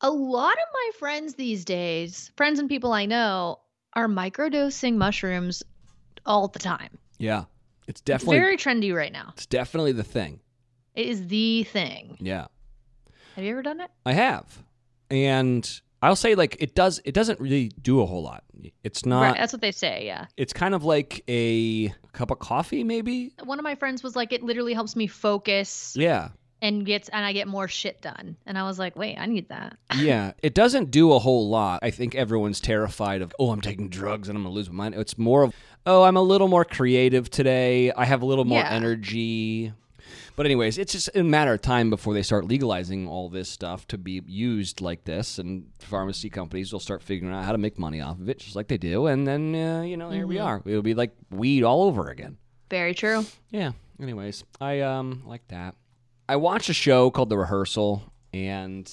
a 0.00 0.10
lot 0.10 0.52
of 0.52 0.68
my 0.72 0.90
friends 0.98 1.34
these 1.34 1.64
days, 1.64 2.30
friends 2.36 2.58
and 2.58 2.68
people 2.68 2.92
I 2.92 3.06
know, 3.06 3.60
are 3.94 4.08
microdosing 4.08 4.96
mushrooms 4.96 5.62
all 6.24 6.48
the 6.48 6.58
time. 6.58 6.98
Yeah. 7.18 7.44
It's 7.86 8.00
It's 8.00 8.00
definitely 8.02 8.38
very 8.38 8.56
trendy 8.56 8.94
right 8.94 9.12
now. 9.12 9.30
it's 9.32 9.46
definitely 9.46 9.92
the 9.92 10.04
thing. 10.04 10.40
It 10.94 11.06
is 11.06 11.26
the 11.28 11.64
thing. 11.64 12.16
Yeah. 12.20 12.46
Have 13.34 13.44
you 13.44 13.50
ever 13.52 13.62
done 13.62 13.80
it? 13.80 13.90
I 14.06 14.12
have. 14.12 14.62
And 15.10 15.68
I'll 16.02 16.16
say 16.16 16.34
like 16.34 16.56
it 16.58 16.74
does 16.74 17.00
it 17.04 17.12
doesn't 17.14 17.38
really 17.40 17.68
do 17.80 18.00
a 18.00 18.06
whole 18.06 18.22
lot. 18.22 18.44
It's 18.82 19.04
not 19.06 19.20
right, 19.22 19.36
that's 19.36 19.52
what 19.52 19.60
they 19.62 19.72
say. 19.72 20.04
Yeah. 20.06 20.26
it's 20.36 20.52
kind 20.52 20.74
of 20.74 20.84
like 20.84 21.22
a 21.28 21.88
cup 22.12 22.30
of 22.30 22.38
coffee 22.38 22.82
maybe. 22.84 23.32
One 23.44 23.58
of 23.58 23.62
my 23.64 23.74
friends 23.74 24.02
was 24.02 24.16
like, 24.16 24.32
it 24.32 24.42
literally 24.42 24.72
helps 24.74 24.96
me 24.96 25.06
focus 25.06 25.94
Yeah. 25.98 26.30
And 26.62 26.84
gets 26.86 27.08
and 27.10 27.24
I 27.24 27.32
get 27.32 27.46
more 27.48 27.68
shit 27.68 28.00
done. 28.00 28.36
And 28.46 28.56
I 28.58 28.62
was 28.64 28.78
like, 28.78 28.96
wait, 28.96 29.16
I 29.18 29.26
need 29.26 29.48
that. 29.50 29.76
yeah, 29.98 30.32
it 30.42 30.54
doesn't 30.54 30.90
do 30.90 31.12
a 31.12 31.18
whole 31.18 31.48
lot. 31.48 31.80
I 31.82 31.90
think 31.90 32.14
everyone's 32.14 32.60
terrified 32.60 33.22
of, 33.22 33.34
oh, 33.38 33.50
I'm 33.50 33.60
taking 33.60 33.88
drugs 33.88 34.28
and 34.28 34.36
I'm 34.36 34.42
gonna 34.44 34.54
lose 34.54 34.70
my 34.70 34.84
mind. 34.84 34.94
It's 34.94 35.18
more 35.18 35.42
of, 35.42 35.54
oh, 35.86 36.02
I'm 36.02 36.16
a 36.16 36.22
little 36.22 36.48
more 36.48 36.64
creative 36.64 37.30
today. 37.30 37.92
I 37.92 38.04
have 38.04 38.22
a 38.22 38.26
little 38.26 38.44
more 38.44 38.60
Yeah. 38.60 38.70
energy. 38.70 39.72
But 40.36 40.44
anyways, 40.44 40.76
it's 40.76 40.92
just 40.92 41.08
a 41.14 41.22
matter 41.24 41.54
of 41.54 41.62
time 41.62 41.88
before 41.88 42.12
they 42.12 42.22
start 42.22 42.44
legalizing 42.46 43.08
all 43.08 43.30
this 43.30 43.48
stuff 43.48 43.88
to 43.88 43.96
be 43.98 44.22
used 44.26 44.82
like 44.82 45.04
this, 45.04 45.38
and 45.38 45.66
pharmacy 45.78 46.28
companies 46.28 46.72
will 46.72 46.80
start 46.80 47.02
figuring 47.02 47.34
out 47.34 47.44
how 47.44 47.52
to 47.52 47.58
make 47.58 47.78
money 47.78 48.02
off 48.02 48.20
of 48.20 48.28
it, 48.28 48.38
just 48.40 48.54
like 48.54 48.68
they 48.68 48.76
do. 48.76 49.06
And 49.06 49.26
then, 49.26 49.54
uh, 49.54 49.80
you 49.82 49.96
know, 49.96 50.10
here 50.10 50.26
we 50.26 50.38
are. 50.38 50.60
It'll 50.66 50.82
be 50.82 50.92
like 50.92 51.12
weed 51.30 51.62
all 51.64 51.84
over 51.84 52.10
again. 52.10 52.36
Very 52.68 52.92
true. 52.92 53.24
Yeah. 53.50 53.72
Anyways, 54.00 54.44
I 54.60 54.80
um 54.80 55.22
like 55.26 55.46
that. 55.48 55.74
I 56.28 56.36
watched 56.36 56.68
a 56.68 56.74
show 56.74 57.10
called 57.10 57.30
The 57.30 57.38
Rehearsal, 57.38 58.12
and 58.32 58.90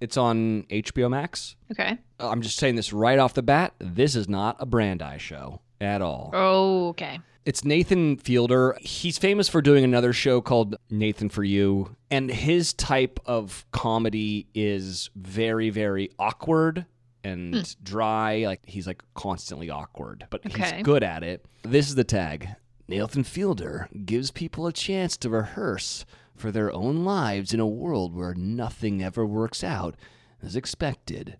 it's 0.00 0.16
on 0.16 0.64
HBO 0.64 1.10
Max. 1.10 1.56
Okay. 1.72 1.98
I'm 2.20 2.42
just 2.42 2.58
saying 2.58 2.76
this 2.76 2.92
right 2.92 3.18
off 3.18 3.34
the 3.34 3.42
bat. 3.42 3.74
This 3.78 4.14
is 4.14 4.28
not 4.28 4.56
a 4.60 4.66
Brandi's 4.66 5.22
show 5.22 5.60
at 5.80 6.02
all. 6.02 6.30
Oh, 6.34 6.88
okay. 6.88 7.20
It's 7.46 7.64
Nathan 7.64 8.16
Fielder. 8.16 8.76
He's 8.80 9.18
famous 9.18 9.48
for 9.48 9.62
doing 9.62 9.84
another 9.84 10.12
show 10.12 10.40
called 10.40 10.76
Nathan 10.90 11.28
for 11.28 11.44
You, 11.44 11.96
and 12.10 12.30
his 12.30 12.72
type 12.72 13.20
of 13.24 13.64
comedy 13.70 14.48
is 14.52 15.10
very, 15.14 15.70
very 15.70 16.10
awkward 16.18 16.86
and 17.22 17.54
hmm. 17.54 17.60
dry. 17.82 18.44
Like 18.46 18.62
he's 18.66 18.86
like 18.86 19.02
constantly 19.14 19.70
awkward, 19.70 20.26
but 20.28 20.44
Okay. 20.44 20.76
he's 20.76 20.82
good 20.82 21.04
at 21.04 21.22
it. 21.22 21.44
This 21.62 21.88
is 21.88 21.94
the 21.94 22.04
tag. 22.04 22.48
Nathan 22.88 23.24
Fielder 23.24 23.88
gives 24.04 24.30
people 24.30 24.66
a 24.66 24.72
chance 24.72 25.16
to 25.18 25.30
rehearse 25.30 26.04
for 26.36 26.50
their 26.50 26.72
own 26.72 27.04
lives 27.04 27.52
in 27.52 27.60
a 27.60 27.66
world 27.66 28.14
where 28.14 28.34
nothing 28.34 29.02
ever 29.02 29.24
works 29.24 29.64
out 29.64 29.96
as 30.42 30.56
expected. 30.56 31.38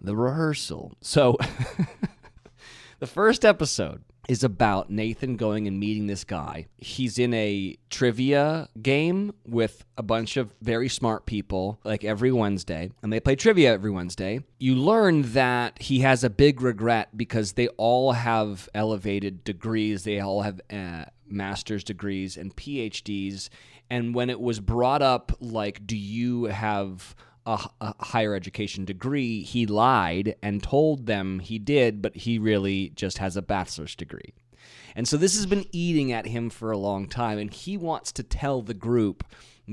The 0.00 0.16
rehearsal. 0.16 0.94
So, 1.00 1.36
the 2.98 3.06
first 3.06 3.44
episode 3.44 4.02
is 4.30 4.44
about 4.44 4.90
Nathan 4.90 5.36
going 5.36 5.66
and 5.66 5.80
meeting 5.80 6.06
this 6.06 6.22
guy. 6.22 6.66
He's 6.78 7.18
in 7.18 7.34
a 7.34 7.76
trivia 7.90 8.68
game 8.80 9.34
with 9.44 9.84
a 9.98 10.04
bunch 10.04 10.36
of 10.36 10.54
very 10.62 10.88
smart 10.88 11.26
people, 11.26 11.80
like 11.82 12.04
every 12.04 12.30
Wednesday, 12.30 12.92
and 13.02 13.12
they 13.12 13.18
play 13.18 13.34
trivia 13.34 13.72
every 13.72 13.90
Wednesday. 13.90 14.38
You 14.60 14.76
learn 14.76 15.32
that 15.32 15.82
he 15.82 15.98
has 16.00 16.22
a 16.22 16.30
big 16.30 16.60
regret 16.60 17.16
because 17.16 17.54
they 17.54 17.66
all 17.76 18.12
have 18.12 18.68
elevated 18.72 19.42
degrees, 19.42 20.04
they 20.04 20.20
all 20.20 20.42
have 20.42 20.60
uh, 20.70 21.06
master's 21.26 21.82
degrees 21.82 22.36
and 22.36 22.54
PhDs. 22.54 23.48
And 23.90 24.14
when 24.14 24.30
it 24.30 24.40
was 24.40 24.60
brought 24.60 25.02
up, 25.02 25.32
like, 25.40 25.86
do 25.86 25.96
you 25.96 26.44
have 26.44 27.14
a, 27.46 27.58
a 27.80 28.04
higher 28.04 28.34
education 28.34 28.84
degree, 28.84 29.42
he 29.42 29.66
lied 29.66 30.36
and 30.42 30.62
told 30.62 31.06
them 31.06 31.40
he 31.40 31.58
did, 31.58 32.00
but 32.00 32.16
he 32.16 32.38
really 32.38 32.90
just 32.90 33.18
has 33.18 33.36
a 33.36 33.42
bachelor's 33.42 33.96
degree. 33.96 34.32
And 34.94 35.06
so 35.06 35.16
this 35.16 35.36
has 35.36 35.46
been 35.46 35.66
eating 35.72 36.12
at 36.12 36.26
him 36.26 36.50
for 36.50 36.70
a 36.70 36.78
long 36.78 37.06
time, 37.06 37.38
and 37.38 37.52
he 37.52 37.76
wants 37.76 38.12
to 38.12 38.22
tell 38.22 38.62
the 38.62 38.74
group 38.74 39.24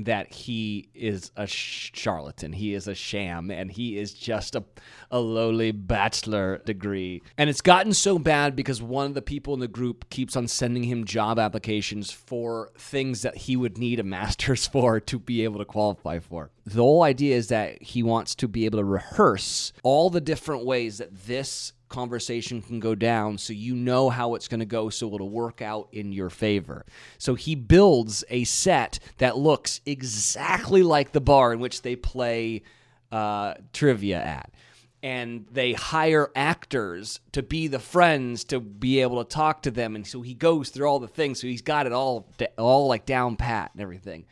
that 0.04 0.32
he 0.32 0.88
is 0.94 1.30
a 1.36 1.46
charlatan, 1.46 2.52
he 2.52 2.74
is 2.74 2.86
a 2.86 2.94
sham, 2.94 3.50
and 3.50 3.70
he 3.70 3.98
is 3.98 4.14
just 4.14 4.54
a, 4.54 4.64
a 5.10 5.18
lowly 5.18 5.72
bachelor 5.72 6.58
degree. 6.58 7.22
And 7.36 7.50
it's 7.50 7.60
gotten 7.60 7.92
so 7.92 8.18
bad 8.18 8.54
because 8.54 8.80
one 8.80 9.06
of 9.06 9.14
the 9.14 9.22
people 9.22 9.54
in 9.54 9.60
the 9.60 9.68
group 9.68 10.08
keeps 10.10 10.36
on 10.36 10.46
sending 10.46 10.84
him 10.84 11.04
job 11.04 11.38
applications 11.38 12.10
for 12.10 12.70
things 12.78 13.22
that 13.22 13.36
he 13.36 13.56
would 13.56 13.78
need 13.78 13.98
a 13.98 14.04
master's 14.04 14.66
for 14.68 15.00
to 15.00 15.18
be 15.18 15.42
able 15.42 15.58
to 15.58 15.64
qualify 15.64 16.18
for. 16.18 16.50
The 16.64 16.82
whole 16.82 17.02
idea 17.02 17.36
is 17.36 17.48
that 17.48 17.82
he 17.82 18.02
wants 18.02 18.34
to 18.36 18.48
be 18.48 18.66
able 18.66 18.78
to 18.78 18.84
rehearse 18.84 19.72
all 19.82 20.10
the 20.10 20.20
different 20.20 20.64
ways 20.64 20.98
that 20.98 21.26
this 21.26 21.72
conversation 21.88 22.62
can 22.62 22.80
go 22.80 22.94
down 22.94 23.38
so 23.38 23.52
you 23.52 23.74
know 23.74 24.10
how 24.10 24.34
it's 24.34 24.48
going 24.48 24.60
to 24.60 24.66
go 24.66 24.90
so 24.90 25.14
it'll 25.14 25.30
work 25.30 25.62
out 25.62 25.88
in 25.92 26.12
your 26.12 26.30
favor. 26.30 26.84
So 27.18 27.34
he 27.34 27.54
builds 27.54 28.24
a 28.28 28.44
set 28.44 28.98
that 29.18 29.36
looks 29.36 29.80
exactly 29.86 30.82
like 30.82 31.12
the 31.12 31.20
bar 31.20 31.52
in 31.52 31.60
which 31.60 31.82
they 31.82 31.96
play 31.96 32.62
uh, 33.10 33.54
trivia 33.72 34.20
at. 34.20 34.52
And 35.00 35.46
they 35.52 35.74
hire 35.74 36.30
actors 36.34 37.20
to 37.30 37.42
be 37.42 37.68
the 37.68 37.78
friends 37.78 38.42
to 38.44 38.58
be 38.58 39.00
able 39.00 39.24
to 39.24 39.30
talk 39.30 39.62
to 39.62 39.70
them, 39.70 39.94
and 39.94 40.04
so 40.04 40.22
he 40.22 40.34
goes 40.34 40.70
through 40.70 40.88
all 40.88 40.98
the 40.98 41.06
things. 41.06 41.40
So 41.40 41.46
he's 41.46 41.62
got 41.62 41.86
it 41.86 41.92
all, 41.92 42.28
all 42.58 42.88
like 42.88 43.06
down 43.06 43.36
pat 43.36 43.70
and 43.74 43.80
everything. 43.80 44.26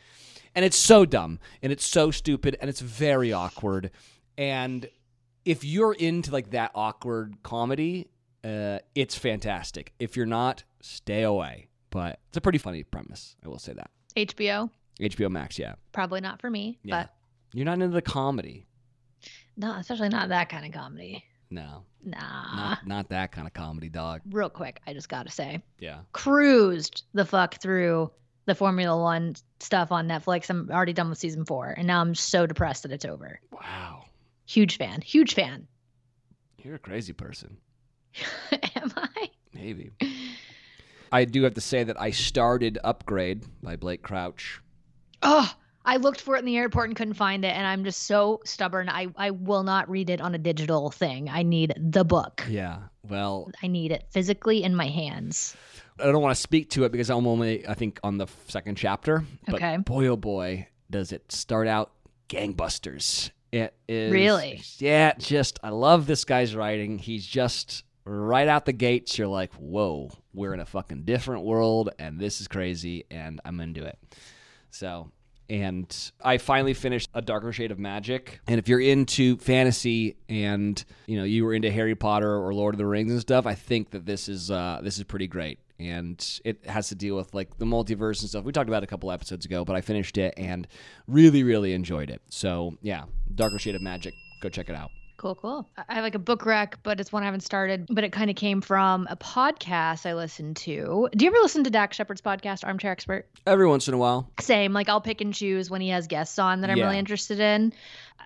And 0.53 0.65
it's 0.65 0.75
so 0.75 1.05
dumb, 1.05 1.39
and 1.61 1.71
it's 1.71 1.85
so 1.85 2.11
stupid, 2.11 2.57
and 2.59 2.69
it's 2.69 2.81
very 2.81 3.31
awkward. 3.31 3.91
And 4.37 4.89
if 5.47 5.63
you're 5.63 5.93
into 5.93 6.31
like 6.31 6.51
that 6.51 6.71
awkward 6.75 7.37
comedy, 7.41 8.07
uh, 8.43 8.79
it's 8.95 9.15
fantastic. 9.15 9.93
If 9.99 10.17
you're 10.17 10.25
not, 10.25 10.63
stay 10.81 11.23
away. 11.23 11.69
But 11.89 12.19
it's 12.27 12.37
a 12.37 12.41
pretty 12.41 12.57
funny 12.57 12.83
premise. 12.83 13.35
I 13.45 13.47
will 13.47 13.59
say 13.59 13.73
that. 13.73 13.89
HBO. 14.17 14.69
HBO 14.99 15.29
Max, 15.31 15.57
yeah, 15.57 15.75
Probably 15.93 16.19
not 16.21 16.41
for 16.41 16.49
me, 16.49 16.79
Yeah. 16.83 17.03
but 17.03 17.13
You're 17.53 17.65
not 17.65 17.75
into 17.75 17.87
the 17.89 18.01
comedy. 18.01 18.65
No, 19.55 19.73
especially 19.75 20.09
not 20.09 20.29
that 20.29 20.49
kind 20.49 20.65
of 20.65 20.71
comedy. 20.73 21.23
No, 21.49 21.85
Nah. 22.03 22.55
not 22.55 22.85
not 22.87 23.09
that 23.09 23.31
kind 23.31 23.47
of 23.47 23.53
comedy, 23.53 23.87
dog. 23.89 24.21
Real 24.29 24.49
quick, 24.49 24.81
I 24.85 24.93
just 24.93 25.07
gotta 25.07 25.31
say, 25.31 25.63
Yeah. 25.79 25.99
cruised 26.11 27.03
the 27.13 27.23
fuck 27.25 27.61
through 27.61 28.11
the 28.47 28.55
Formula 28.55 29.01
One 29.01 29.35
stuff 29.61 29.91
on 29.93 30.07
Netflix. 30.09 30.49
I'm 30.49 30.69
already 30.71 30.93
done 30.93 31.09
with 31.09 31.19
season 31.19 31.45
four, 31.45 31.73
and 31.77 31.87
now 31.87 32.01
I'm 32.01 32.15
so 32.15 32.45
depressed 32.47 32.83
that 32.83 32.91
it's 32.91 33.05
over. 33.05 33.39
Wow. 33.51 34.03
Huge 34.47 34.77
fan. 34.77 35.01
Huge 35.01 35.33
fan. 35.35 35.67
You're 36.63 36.75
a 36.75 36.79
crazy 36.79 37.13
person. 37.13 37.57
Am 38.75 38.91
I? 38.95 39.29
Maybe. 39.53 39.91
I 41.11 41.25
do 41.25 41.43
have 41.43 41.53
to 41.55 41.61
say 41.61 41.83
that 41.83 41.99
I 42.01 42.11
started 42.11 42.79
Upgrade 42.83 43.43
by 43.61 43.75
Blake 43.75 44.01
Crouch. 44.01 44.61
Oh, 45.21 45.51
I 45.85 45.97
looked 45.97 46.19
for 46.21 46.35
it 46.35 46.39
in 46.39 46.45
the 46.45 46.57
airport 46.57 46.89
and 46.89 46.97
couldn't 46.97 47.13
find 47.13 47.45
it, 47.45 47.49
and 47.55 47.65
I'm 47.65 47.83
just 47.83 48.03
so 48.03 48.41
stubborn. 48.43 48.89
I 48.89 49.07
I 49.15 49.31
will 49.31 49.63
not 49.63 49.89
read 49.89 50.09
it 50.09 50.19
on 50.19 50.35
a 50.35 50.37
digital 50.37 50.89
thing. 50.91 51.29
I 51.29 51.43
need 51.43 51.73
the 51.77 52.03
book. 52.03 52.43
Yeah. 52.49 52.79
Well, 53.03 53.49
I 53.63 53.67
need 53.67 53.91
it 53.91 54.05
physically 54.11 54.63
in 54.63 54.75
my 54.75 54.87
hands. 54.87 55.55
I 55.99 56.05
don't 56.05 56.21
want 56.21 56.35
to 56.35 56.41
speak 56.41 56.69
to 56.71 56.83
it 56.83 56.91
because 56.91 57.09
I'm 57.09 57.25
only, 57.25 57.65
I 57.67 57.73
think, 57.73 57.99
on 58.03 58.17
the 58.17 58.27
second 58.47 58.75
chapter. 58.75 59.23
But 59.45 59.55
Okay. 59.55 59.77
boy, 59.77 60.07
oh 60.07 60.17
boy, 60.17 60.67
does 60.91 61.11
it 61.11 61.31
start 61.31 61.67
out 61.67 61.91
gangbusters. 62.29 63.31
It 63.51 63.73
is. 63.87 64.11
Really? 64.11 64.61
Yeah, 64.77 65.13
just, 65.17 65.59
I 65.63 65.69
love 65.69 66.05
this 66.05 66.25
guy's 66.25 66.55
writing. 66.55 66.99
He's 66.99 67.25
just 67.25 67.83
right 68.05 68.47
out 68.47 68.65
the 68.65 68.73
gates. 68.73 69.17
You're 69.17 69.27
like, 69.27 69.53
whoa, 69.53 70.11
we're 70.33 70.53
in 70.53 70.59
a 70.59 70.65
fucking 70.65 71.03
different 71.03 71.43
world, 71.43 71.89
and 71.99 72.19
this 72.19 72.41
is 72.41 72.47
crazy, 72.47 73.05
and 73.09 73.39
I'm 73.45 73.59
into 73.59 73.85
it. 73.85 73.97
So, 74.69 75.11
and 75.49 76.11
I 76.23 76.37
finally 76.37 76.73
finished 76.73 77.09
A 77.13 77.21
Darker 77.21 77.53
Shade 77.53 77.71
of 77.71 77.79
Magic. 77.79 78.41
And 78.47 78.59
if 78.59 78.67
you're 78.67 78.81
into 78.81 79.37
fantasy 79.37 80.17
and 80.27 80.83
you 81.05 81.17
know 81.17 81.23
you 81.23 81.45
were 81.45 81.53
into 81.53 81.71
Harry 81.71 81.95
Potter 81.95 82.37
or 82.37 82.53
Lord 82.53 82.73
of 82.73 82.79
the 82.79 82.85
Rings 82.85 83.11
and 83.11 83.21
stuff, 83.21 83.45
I 83.45 83.55
think 83.55 83.91
that 83.91 84.05
this 84.05 84.27
is 84.27 84.51
uh, 84.51 84.81
this 84.83 84.97
is 84.97 85.05
pretty 85.05 85.27
great. 85.27 85.59
And 85.79 86.39
it 86.43 86.65
has 86.65 86.89
to 86.89 86.95
deal 86.95 87.15
with 87.15 87.33
like 87.33 87.57
the 87.59 87.65
multiverse 87.65 88.21
and 88.21 88.29
stuff. 88.29 88.43
We 88.43 88.51
talked 88.51 88.69
about 88.69 88.83
it 88.83 88.85
a 88.85 88.87
couple 88.87 89.11
episodes 89.11 89.45
ago, 89.45 89.63
but 89.63 89.75
I 89.75 89.81
finished 89.81 90.17
it 90.17 90.33
and 90.37 90.67
really, 91.07 91.43
really 91.43 91.73
enjoyed 91.73 92.09
it. 92.09 92.21
So 92.29 92.77
yeah, 92.81 93.03
Darker 93.35 93.59
Shade 93.59 93.75
of 93.75 93.81
Magic, 93.81 94.13
go 94.41 94.49
check 94.49 94.69
it 94.69 94.75
out. 94.75 94.89
Cool, 95.17 95.33
cool. 95.33 95.67
I 95.77 95.83
I 95.89 95.93
have 95.95 96.03
like 96.03 96.13
a 96.13 96.19
book 96.19 96.45
rec, 96.45 96.77
but 96.83 96.99
it's 96.99 97.11
one 97.11 97.23
I 97.23 97.25
haven't 97.25 97.41
started. 97.41 97.87
But 97.89 98.03
it 98.03 98.11
kind 98.11 98.29
of 98.29 98.35
came 98.35 98.61
from 98.61 99.07
a 99.09 99.15
podcast 99.15 100.05
I 100.07 100.13
listened 100.13 100.57
to. 100.57 101.09
Do 101.15 101.25
you 101.25 101.31
ever 101.31 101.39
listen 101.41 101.63
to 101.63 101.71
Dax 101.71 101.97
Shepard's 101.97 102.21
podcast, 102.21 102.63
Armchair 102.63 102.91
Expert? 102.91 103.27
Every 103.47 103.67
once 103.67 103.87
in 103.87 103.95
a 103.95 103.97
while, 103.97 104.31
Same. 104.39 104.73
Like 104.73 104.89
I'll 104.89 105.01
pick 105.01 105.21
and 105.21 105.33
choose 105.33 105.71
when 105.71 105.81
he 105.81 105.89
has 105.89 106.05
guests 106.05 106.37
on 106.37 106.61
that 106.61 106.69
I'm 106.69 106.77
Yeah. 106.77 106.85
really 106.85 106.99
interested 106.99 107.39
in. 107.39 107.73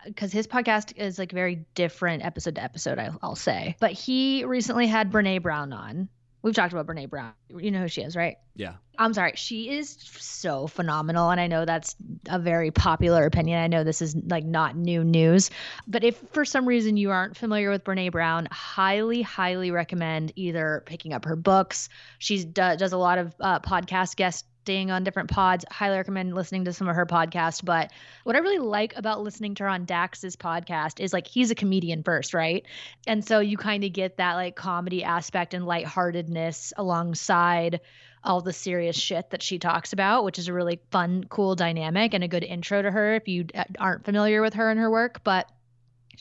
Because 0.05 0.31
his 0.33 0.47
podcast 0.47 0.97
is 0.97 1.17
like 1.19 1.31
very 1.31 1.65
different 1.75 2.25
episode 2.25 2.55
to 2.55 2.63
episode, 2.63 2.97
I'll 3.21 3.35
say. 3.35 3.75
But 3.79 3.91
he 3.93 4.43
recently 4.45 4.87
had 4.87 5.11
Brene 5.11 5.41
Brown 5.41 5.71
on. 5.73 6.09
We've 6.43 6.55
talked 6.55 6.73
about 6.73 6.87
Brene 6.87 7.09
Brown. 7.09 7.33
You 7.49 7.71
know 7.71 7.81
who 7.81 7.87
she 7.87 8.01
is, 8.01 8.15
right? 8.15 8.37
yeah, 8.55 8.73
I'm 8.97 9.13
sorry. 9.13 9.33
She 9.35 9.69
is 9.69 9.97
so 10.19 10.67
phenomenal. 10.67 11.29
And 11.29 11.39
I 11.39 11.47
know 11.47 11.65
that's 11.65 11.95
a 12.27 12.39
very 12.39 12.71
popular 12.71 13.25
opinion. 13.25 13.61
I 13.61 13.67
know 13.67 13.83
this 13.83 14.01
is 14.01 14.15
like 14.15 14.43
not 14.43 14.75
new 14.75 15.03
news. 15.03 15.49
But 15.87 16.03
if 16.03 16.21
for 16.31 16.45
some 16.45 16.67
reason 16.67 16.97
you 16.97 17.11
aren't 17.11 17.37
familiar 17.37 17.69
with 17.69 17.83
Brene 17.83 18.11
Brown, 18.11 18.47
highly, 18.51 19.21
highly 19.21 19.71
recommend 19.71 20.33
either 20.35 20.83
picking 20.85 21.13
up 21.13 21.25
her 21.25 21.35
books. 21.35 21.89
She 22.19 22.43
do, 22.43 22.75
does 22.75 22.91
a 22.91 22.97
lot 22.97 23.17
of 23.17 23.33
uh, 23.39 23.59
podcast 23.59 24.15
guesting 24.15 24.50
on 24.69 25.03
different 25.03 25.29
pods. 25.29 25.65
Highly 25.69 25.97
recommend 25.97 26.35
listening 26.35 26.65
to 26.65 26.73
some 26.73 26.87
of 26.87 26.95
her 26.95 27.05
podcasts. 27.05 27.63
But 27.63 27.91
what 28.23 28.35
I 28.35 28.39
really 28.39 28.59
like 28.59 28.95
about 28.95 29.21
listening 29.21 29.55
to 29.55 29.63
her 29.63 29.69
on 29.69 29.85
Dax's 29.85 30.35
podcast 30.35 30.99
is 30.99 31.13
like 31.13 31.27
he's 31.27 31.51
a 31.51 31.55
comedian 31.55 32.03
first, 32.03 32.33
right? 32.33 32.65
And 33.07 33.25
so 33.25 33.39
you 33.39 33.57
kind 33.57 33.83
of 33.83 33.91
get 33.91 34.17
that 34.17 34.35
like 34.35 34.55
comedy 34.55 35.03
aspect 35.03 35.53
and 35.53 35.65
lightheartedness 35.65 36.73
alongside 36.77 37.81
all 38.23 38.41
the 38.41 38.53
serious 38.53 38.95
shit 38.95 39.31
that 39.31 39.41
she 39.41 39.57
talks 39.57 39.93
about, 39.93 40.23
which 40.23 40.37
is 40.37 40.47
a 40.47 40.53
really 40.53 40.79
fun, 40.91 41.23
cool 41.27 41.55
dynamic 41.55 42.13
and 42.13 42.23
a 42.23 42.27
good 42.27 42.43
intro 42.43 42.81
to 42.81 42.91
her 42.91 43.15
if 43.15 43.27
you 43.27 43.47
uh, 43.55 43.63
aren't 43.79 44.05
familiar 44.05 44.41
with 44.41 44.53
her 44.53 44.69
and 44.69 44.79
her 44.79 44.91
work. 44.91 45.23
But 45.23 45.49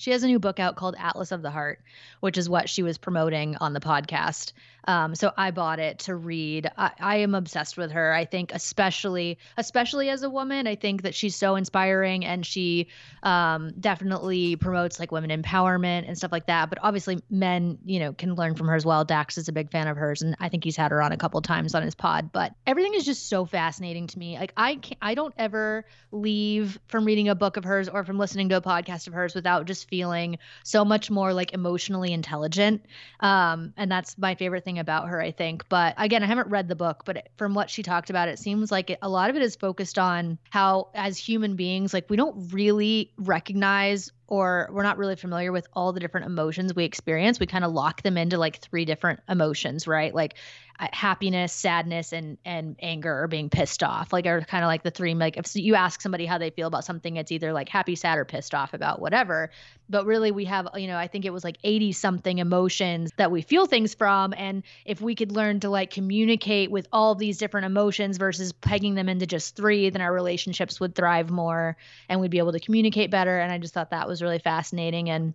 she 0.00 0.12
has 0.12 0.22
a 0.22 0.26
new 0.26 0.38
book 0.38 0.58
out 0.58 0.76
called 0.76 0.94
Atlas 0.98 1.30
of 1.30 1.42
the 1.42 1.50
Heart, 1.50 1.82
which 2.20 2.38
is 2.38 2.48
what 2.48 2.70
she 2.70 2.82
was 2.82 2.96
promoting 2.96 3.56
on 3.56 3.74
the 3.74 3.80
podcast. 3.80 4.54
Um, 4.86 5.14
so 5.14 5.30
I 5.36 5.50
bought 5.50 5.78
it 5.78 5.98
to 6.00 6.14
read. 6.14 6.70
I, 6.76 6.90
I 6.98 7.16
am 7.16 7.34
obsessed 7.34 7.76
with 7.76 7.92
her. 7.92 8.12
I 8.14 8.24
think, 8.24 8.50
especially, 8.54 9.36
especially 9.58 10.08
as 10.08 10.22
a 10.22 10.30
woman, 10.30 10.66
I 10.66 10.74
think 10.74 11.02
that 11.02 11.14
she's 11.14 11.36
so 11.36 11.56
inspiring, 11.56 12.24
and 12.24 12.46
she 12.46 12.88
um, 13.22 13.72
definitely 13.78 14.56
promotes 14.56 14.98
like 14.98 15.12
women 15.12 15.42
empowerment 15.42 16.08
and 16.08 16.16
stuff 16.16 16.32
like 16.32 16.46
that. 16.46 16.70
But 16.70 16.78
obviously, 16.82 17.20
men, 17.28 17.78
you 17.84 18.00
know, 18.00 18.14
can 18.14 18.34
learn 18.34 18.54
from 18.54 18.68
her 18.68 18.74
as 18.74 18.86
well. 18.86 19.04
Dax 19.04 19.36
is 19.36 19.48
a 19.48 19.52
big 19.52 19.70
fan 19.70 19.86
of 19.86 19.98
hers, 19.98 20.22
and 20.22 20.34
I 20.40 20.48
think 20.48 20.64
he's 20.64 20.76
had 20.76 20.92
her 20.92 21.02
on 21.02 21.12
a 21.12 21.18
couple 21.18 21.42
times 21.42 21.74
on 21.74 21.82
his 21.82 21.94
pod. 21.94 22.32
But 22.32 22.54
everything 22.66 22.94
is 22.94 23.04
just 23.04 23.28
so 23.28 23.44
fascinating 23.44 24.06
to 24.08 24.18
me. 24.18 24.38
Like 24.38 24.54
I, 24.56 24.76
can't, 24.76 24.98
I 25.02 25.14
don't 25.14 25.34
ever 25.36 25.84
leave 26.10 26.80
from 26.88 27.04
reading 27.04 27.28
a 27.28 27.34
book 27.34 27.58
of 27.58 27.64
hers 27.64 27.88
or 27.88 28.02
from 28.02 28.18
listening 28.18 28.48
to 28.48 28.56
a 28.56 28.62
podcast 28.62 29.06
of 29.06 29.12
hers 29.12 29.34
without 29.34 29.66
just 29.66 29.89
feeling 29.90 30.38
so 30.64 30.84
much 30.84 31.10
more 31.10 31.34
like 31.34 31.52
emotionally 31.52 32.12
intelligent. 32.12 32.86
Um, 33.20 33.74
and 33.76 33.90
that's 33.90 34.16
my 34.16 34.34
favorite 34.34 34.64
thing 34.64 34.78
about 34.78 35.08
her, 35.08 35.20
I 35.20 35.32
think. 35.32 35.68
But 35.68 35.94
again, 35.98 36.22
I 36.22 36.26
haven't 36.26 36.48
read 36.48 36.68
the 36.68 36.76
book, 36.76 37.02
but 37.04 37.28
from 37.36 37.54
what 37.54 37.68
she 37.68 37.82
talked 37.82 38.08
about, 38.08 38.28
it 38.28 38.38
seems 38.38 38.70
like 38.70 38.96
a 39.02 39.08
lot 39.08 39.30
of 39.30 39.36
it 39.36 39.42
is 39.42 39.56
focused 39.56 39.98
on 39.98 40.38
how, 40.50 40.88
as 40.94 41.18
human 41.18 41.56
beings, 41.56 41.92
like 41.92 42.08
we 42.08 42.16
don't 42.16 42.52
really 42.52 43.12
recognize 43.18 44.12
or 44.30 44.70
we're 44.72 44.84
not 44.84 44.96
really 44.96 45.16
familiar 45.16 45.50
with 45.50 45.66
all 45.74 45.92
the 45.92 46.00
different 46.00 46.24
emotions 46.24 46.72
we 46.74 46.84
experience. 46.84 47.40
We 47.40 47.46
kind 47.46 47.64
of 47.64 47.72
lock 47.72 48.02
them 48.02 48.16
into 48.16 48.38
like 48.38 48.60
three 48.60 48.84
different 48.84 49.20
emotions, 49.28 49.88
right? 49.88 50.14
Like 50.14 50.36
uh, 50.78 50.86
happiness, 50.92 51.52
sadness, 51.52 52.12
and 52.12 52.38
and 52.44 52.76
anger 52.80 53.22
or 53.22 53.28
being 53.28 53.50
pissed 53.50 53.82
off. 53.82 54.12
Like 54.12 54.26
are 54.26 54.40
kind 54.40 54.64
of 54.64 54.68
like 54.68 54.82
the 54.82 54.90
three. 54.90 55.12
Like 55.14 55.36
if 55.36 55.54
you 55.54 55.74
ask 55.74 56.00
somebody 56.00 56.24
how 56.24 56.38
they 56.38 56.50
feel 56.50 56.68
about 56.68 56.84
something, 56.84 57.16
it's 57.16 57.30
either 57.30 57.52
like 57.52 57.68
happy, 57.68 57.96
sad, 57.96 58.16
or 58.18 58.24
pissed 58.24 58.54
off 58.54 58.72
about 58.72 59.00
whatever. 59.00 59.50
But 59.90 60.06
really, 60.06 60.30
we 60.30 60.44
have 60.46 60.68
you 60.76 60.86
know 60.86 60.96
I 60.96 61.08
think 61.08 61.24
it 61.24 61.32
was 61.32 61.44
like 61.44 61.58
eighty 61.64 61.92
something 61.92 62.38
emotions 62.38 63.10
that 63.16 63.30
we 63.30 63.42
feel 63.42 63.66
things 63.66 63.94
from, 63.94 64.32
and 64.36 64.62
if 64.86 65.00
we 65.00 65.14
could 65.16 65.32
learn 65.32 65.60
to 65.60 65.68
like 65.70 65.90
communicate 65.90 66.70
with 66.70 66.86
all 66.92 67.14
these 67.14 67.36
different 67.36 67.66
emotions 67.66 68.16
versus 68.16 68.52
pegging 68.52 68.94
them 68.94 69.08
into 69.08 69.26
just 69.26 69.56
three, 69.56 69.90
then 69.90 70.00
our 70.00 70.12
relationships 70.12 70.80
would 70.80 70.94
thrive 70.94 71.30
more, 71.30 71.76
and 72.08 72.20
we'd 72.20 72.30
be 72.30 72.38
able 72.38 72.52
to 72.52 72.60
communicate 72.60 73.10
better. 73.10 73.38
And 73.38 73.52
I 73.52 73.58
just 73.58 73.74
thought 73.74 73.90
that 73.90 74.08
was 74.08 74.19
really 74.22 74.38
fascinating. 74.38 75.10
And 75.10 75.34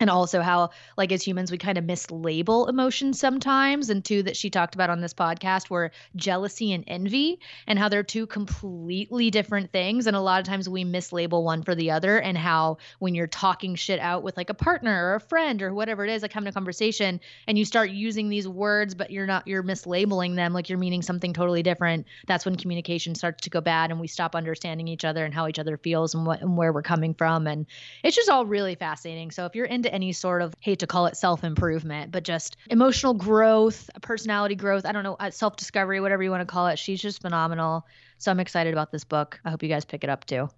and 0.00 0.08
also 0.10 0.40
how 0.40 0.70
like 0.96 1.12
as 1.12 1.22
humans 1.22 1.50
we 1.50 1.58
kind 1.58 1.78
of 1.78 1.84
mislabel 1.84 2.68
emotions 2.68 3.18
sometimes. 3.18 3.90
And 3.90 4.04
two 4.04 4.22
that 4.24 4.36
she 4.36 4.50
talked 4.50 4.74
about 4.74 4.90
on 4.90 5.00
this 5.00 5.14
podcast 5.14 5.70
were 5.70 5.92
jealousy 6.16 6.72
and 6.72 6.84
envy 6.86 7.40
and 7.66 7.78
how 7.78 7.88
they're 7.88 8.02
two 8.02 8.26
completely 8.26 9.30
different 9.30 9.72
things. 9.72 10.06
And 10.06 10.16
a 10.16 10.20
lot 10.20 10.40
of 10.40 10.46
times 10.46 10.68
we 10.68 10.84
mislabel 10.84 11.42
one 11.42 11.62
for 11.62 11.74
the 11.74 11.90
other 11.90 12.18
and 12.18 12.36
how 12.36 12.78
when 12.98 13.14
you're 13.14 13.26
talking 13.26 13.74
shit 13.74 14.00
out 14.00 14.22
with 14.22 14.36
like 14.36 14.50
a 14.50 14.54
partner 14.54 15.08
or 15.08 15.14
a 15.16 15.20
friend 15.20 15.62
or 15.62 15.74
whatever 15.74 16.04
it 16.04 16.10
is 16.10 16.22
like 16.22 16.32
having 16.32 16.48
a 16.48 16.52
conversation 16.52 17.20
and 17.46 17.58
you 17.58 17.64
start 17.64 17.90
using 17.90 18.28
these 18.28 18.48
words 18.48 18.94
but 18.94 19.10
you're 19.10 19.26
not 19.26 19.46
you're 19.46 19.62
mislabeling 19.62 20.36
them 20.36 20.52
like 20.52 20.68
you're 20.68 20.78
meaning 20.78 21.02
something 21.02 21.32
totally 21.32 21.62
different 21.62 22.06
that's 22.26 22.44
when 22.44 22.56
communication 22.56 23.14
starts 23.14 23.42
to 23.42 23.50
go 23.50 23.60
bad 23.60 23.90
and 23.90 24.00
we 24.00 24.06
stop 24.06 24.34
understanding 24.34 24.88
each 24.88 25.04
other 25.04 25.24
and 25.24 25.34
how 25.34 25.46
each 25.48 25.58
other 25.58 25.76
feels 25.76 26.14
and 26.14 26.26
what 26.26 26.40
and 26.40 26.56
where 26.56 26.72
we're 26.72 26.82
coming 26.82 27.14
from. 27.14 27.46
And 27.46 27.66
it's 28.02 28.16
just 28.16 28.28
all 28.28 28.46
really 28.46 28.74
fascinating. 28.74 29.30
So 29.30 29.46
if 29.46 29.54
you're 29.54 29.66
into 29.84 29.94
any 29.94 30.12
sort 30.12 30.42
of 30.42 30.54
hate 30.60 30.78
to 30.78 30.86
call 30.86 31.06
it 31.06 31.16
self 31.16 31.42
improvement 31.42 32.12
but 32.12 32.22
just 32.22 32.56
emotional 32.70 33.14
growth 33.14 33.90
personality 34.00 34.54
growth. 34.54 34.86
I 34.86 34.92
don't 34.92 35.02
know 35.02 35.16
uh, 35.18 35.30
self 35.30 35.56
discovery 35.56 36.00
whatever 36.00 36.22
you 36.22 36.30
want 36.30 36.46
to 36.46 36.52
call 36.52 36.68
it. 36.68 36.78
She's 36.78 37.00
just 37.00 37.20
phenomenal. 37.20 37.86
So 38.18 38.30
i'm 38.30 38.38
excited 38.38 38.72
about 38.72 38.92
this 38.92 39.02
book. 39.04 39.40
I 39.44 39.50
hope 39.50 39.62
you 39.62 39.68
guys 39.68 39.84
pick 39.84 40.04
it 40.04 40.10
up 40.10 40.24
too. 40.24 40.48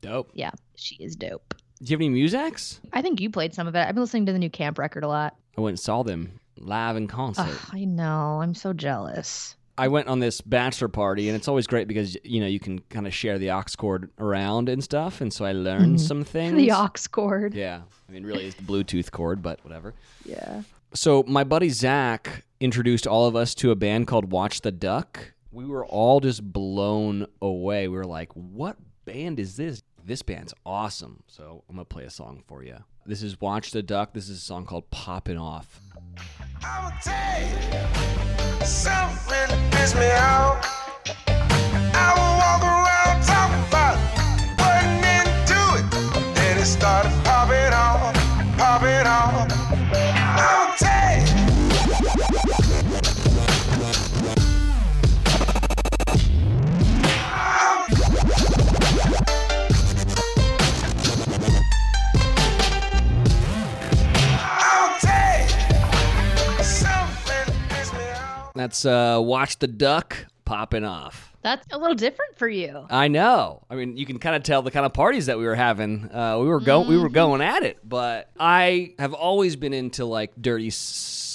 Dope. 0.00 0.30
yeah 0.34 0.50
she 0.76 0.96
is 0.96 1.16
dope. 1.16 1.54
Do 1.82 1.90
you 1.90 1.94
have 1.94 2.00
any 2.00 2.10
musics? 2.10 2.80
i 2.92 3.02
think 3.02 3.20
you 3.20 3.30
played 3.30 3.54
some 3.54 3.66
of 3.66 3.74
it. 3.74 3.80
I've 3.80 3.94
been 3.94 4.02
listening 4.02 4.26
to 4.26 4.32
the 4.32 4.38
new 4.38 4.50
camp 4.50 4.78
record 4.78 5.04
a 5.04 5.08
lot. 5.08 5.36
I 5.56 5.60
went 5.60 5.72
and 5.72 5.80
saw 5.80 6.02
them 6.02 6.38
live 6.58 6.96
in 6.96 7.06
concert. 7.06 7.46
Ugh, 7.48 7.70
i 7.72 7.84
know. 7.84 8.40
I'm 8.42 8.54
so 8.54 8.72
jealous 8.72 9.56
I 9.78 9.88
went 9.88 10.08
on 10.08 10.18
this 10.18 10.40
bachelor 10.40 10.88
party, 10.88 11.28
and 11.28 11.36
it's 11.36 11.46
always 11.46 11.68
great 11.68 11.86
because 11.86 12.16
you 12.24 12.40
know 12.40 12.46
you 12.46 12.58
can 12.58 12.80
kind 12.90 13.06
of 13.06 13.14
share 13.14 13.38
the 13.38 13.52
aux 13.52 13.62
cord 13.76 14.10
around 14.18 14.68
and 14.68 14.82
stuff, 14.82 15.20
and 15.20 15.32
so 15.32 15.44
I 15.44 15.52
learned 15.52 15.96
mm-hmm. 15.96 16.06
some 16.06 16.24
things. 16.36 16.56
the 16.56 16.72
aux 16.72 16.90
cord 17.10 17.54
Yeah, 17.54 17.82
I 18.08 18.12
mean, 18.12 18.26
really, 18.26 18.46
it's 18.46 18.56
the 18.56 18.64
Bluetooth 18.64 19.10
cord, 19.12 19.40
but 19.40 19.62
whatever. 19.64 19.94
yeah 20.24 20.62
So 20.94 21.24
my 21.28 21.44
buddy 21.44 21.68
Zach 21.68 22.44
introduced 22.60 23.06
all 23.06 23.26
of 23.26 23.36
us 23.36 23.54
to 23.56 23.70
a 23.70 23.76
band 23.76 24.08
called 24.08 24.32
Watch 24.32 24.62
the 24.62 24.72
Duck. 24.72 25.32
We 25.52 25.64
were 25.64 25.86
all 25.86 26.20
just 26.20 26.42
blown 26.52 27.26
away. 27.40 27.86
We 27.88 27.96
were 27.96 28.04
like, 28.04 28.32
"What 28.34 28.76
band 29.04 29.38
is 29.38 29.56
this? 29.56 29.82
This 30.04 30.22
band's 30.22 30.54
awesome." 30.66 31.22
So 31.28 31.62
I'm 31.68 31.76
gonna 31.76 31.84
play 31.84 32.04
a 32.04 32.10
song 32.10 32.42
for 32.46 32.64
you. 32.64 32.78
This 33.06 33.22
is 33.22 33.40
Watch 33.40 33.70
the 33.70 33.82
Duck. 33.82 34.12
This 34.12 34.28
is 34.28 34.38
a 34.38 34.44
song 34.44 34.66
called 34.66 34.90
"Poppin' 34.90 35.38
Off." 35.38 35.80
I'ma 36.62 36.90
tell 37.02 37.40
you 37.42 38.64
something 38.64 39.18
really 39.30 39.58
pissed 39.70 39.96
me 39.96 40.10
off. 40.12 40.56
I 41.94 42.08
will 42.16 42.34
walk 42.42 42.62
around 42.62 43.22
talking 43.24 43.62
about 43.68 43.96
it, 43.96 44.90
into 45.16 45.60
it, 45.78 46.34
then 46.34 46.58
it 46.58 46.66
started. 46.66 47.37
That's 68.58 68.84
uh, 68.84 69.20
Watch 69.22 69.60
the 69.60 69.68
Duck 69.68 70.26
popping 70.44 70.84
off. 70.84 71.32
That's 71.42 71.64
a 71.72 71.78
little 71.78 71.94
different 71.94 72.36
for 72.36 72.48
you. 72.48 72.86
I 72.90 73.06
know. 73.06 73.62
I 73.70 73.76
mean, 73.76 73.96
you 73.96 74.04
can 74.04 74.18
kind 74.18 74.34
of 74.34 74.42
tell 74.42 74.62
the 74.62 74.72
kind 74.72 74.84
of 74.84 74.92
parties 74.92 75.26
that 75.26 75.38
we 75.38 75.44
were 75.44 75.54
having. 75.54 76.10
Uh, 76.12 76.38
we 76.40 76.48
were 76.48 76.58
going, 76.58 76.88
we 76.88 76.98
were 76.98 77.08
going 77.08 77.40
at 77.40 77.62
it. 77.62 77.78
But 77.88 78.28
I 78.36 78.94
have 78.98 79.14
always 79.14 79.54
been 79.54 79.72
into 79.72 80.06
like 80.06 80.32
dirty 80.40 80.70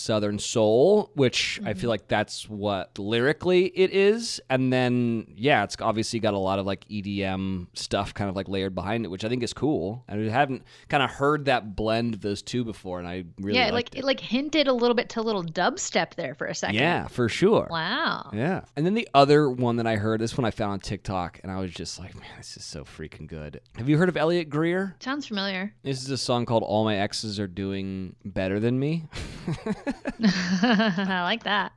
Southern 0.03 0.37
soul, 0.37 1.11
which 1.15 1.61
I 1.63 1.73
feel 1.73 1.81
mm-hmm. 1.81 1.87
like 1.89 2.07
that's 2.09 2.49
what 2.49 2.99
lyrically 2.99 3.67
it 3.67 3.93
is. 3.93 4.41
And 4.49 4.71
then, 4.71 5.27
yeah, 5.33 5.63
it's 5.63 5.77
obviously 5.79 6.19
got 6.19 6.33
a 6.33 6.37
lot 6.37 6.59
of 6.59 6.65
like 6.65 6.85
EDM 6.89 7.67
stuff 7.73 8.13
kind 8.13 8.29
of 8.29 8.35
like 8.35 8.49
layered 8.49 8.75
behind 8.75 9.05
it, 9.05 9.07
which 9.07 9.23
I 9.23 9.29
think 9.29 9.43
is 9.43 9.53
cool. 9.53 10.03
And 10.09 10.29
I 10.29 10.33
haven't 10.33 10.63
kind 10.89 11.01
of 11.01 11.09
heard 11.09 11.45
that 11.45 11.77
blend 11.77 12.15
of 12.15 12.21
those 12.21 12.41
two 12.41 12.65
before, 12.65 12.99
and 12.99 13.07
I 13.07 13.23
really 13.39 13.57
yeah, 13.57 13.71
like 13.71 13.95
it. 13.95 13.99
it 13.99 14.03
like 14.03 14.19
hinted 14.19 14.67
a 14.67 14.73
little 14.73 14.93
bit 14.93 15.07
to 15.09 15.21
a 15.21 15.23
little 15.23 15.43
dubstep 15.43 16.15
there 16.15 16.35
for 16.35 16.47
a 16.47 16.55
second. 16.55 16.75
Yeah, 16.75 17.07
for 17.07 17.29
sure. 17.29 17.67
Wow. 17.69 18.29
Yeah. 18.33 18.65
And 18.75 18.85
then 18.85 18.95
the 18.95 19.07
other 19.13 19.49
one 19.49 19.77
that 19.77 19.87
I 19.87 19.95
heard, 19.95 20.19
this 20.19 20.37
one 20.37 20.43
I 20.43 20.51
found 20.51 20.73
on 20.73 20.79
TikTok, 20.81 21.39
and 21.43 21.51
I 21.51 21.61
was 21.61 21.71
just 21.71 21.97
like, 21.97 22.13
man, 22.15 22.27
this 22.37 22.57
is 22.57 22.65
so 22.65 22.83
freaking 22.83 23.27
good. 23.27 23.61
Have 23.77 23.87
you 23.87 23.97
heard 23.97 24.09
of 24.09 24.17
Elliot 24.17 24.49
Greer? 24.49 24.97
Sounds 24.99 25.27
familiar. 25.27 25.73
This 25.81 26.03
is 26.03 26.09
a 26.09 26.17
song 26.17 26.45
called 26.45 26.63
All 26.63 26.83
My 26.83 26.97
Exes 26.97 27.39
Are 27.39 27.47
Doing 27.47 28.17
Better 28.25 28.59
Than 28.59 28.77
Me. 28.77 29.05
I 30.23 31.21
like 31.23 31.43
that. 31.43 31.71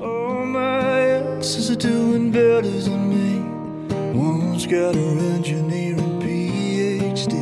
All 0.00 0.44
my 0.44 1.00
exes 1.36 1.70
are 1.70 1.76
doing 1.76 2.30
better 2.30 2.62
than 2.68 3.08
me. 3.08 3.38
One's 4.18 4.66
got 4.66 4.94
her 4.94 5.18
engineering 5.34 6.20
PhD. 6.20 7.34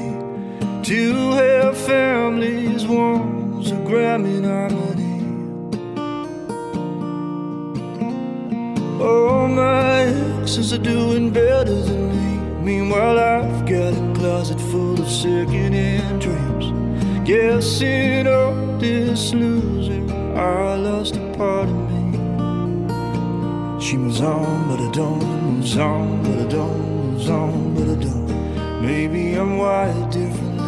Two 0.85 1.33
have 1.33 1.77
families, 1.77 2.87
one's 2.87 3.71
a 3.71 3.75
Grammy 3.77 4.41
nominee. 4.41 5.23
All 9.03 9.49
my 9.49 10.03
exes 10.41 10.73
are 10.73 10.79
doing 10.79 11.31
better 11.31 11.75
than 11.75 12.09
me. 12.11 12.23
Meanwhile, 12.63 13.19
I've 13.19 13.67
got 13.67 13.93
a 13.95 14.15
closet 14.15 14.61
full 14.61 15.01
of 15.01 15.09
secondhand 15.09 16.21
dreams. 16.21 16.92
Guessing 17.25 18.27
all 18.27 18.79
this 18.79 19.33
loser, 19.33 20.03
I 20.37 20.75
lost 20.75 21.15
a 21.17 21.33
part 21.37 21.69
of 21.69 21.91
me. 21.91 22.19
She 23.81 23.97
moves 23.97 24.21
on, 24.21 24.69
but 24.69 24.81
I 24.81 24.91
don't. 24.91 25.23
Moves 25.55 25.77
on, 25.77 26.23
but 26.25 26.39
I 26.47 26.49
don't. 26.49 27.13
Moves 27.13 27.31
on, 27.31 27.75
but 27.75 27.89
I 27.89 27.95
don't. 28.03 28.83
Maybe 28.83 29.35
I'm 29.35 29.57
wired 29.57 30.11
differently. 30.11 30.63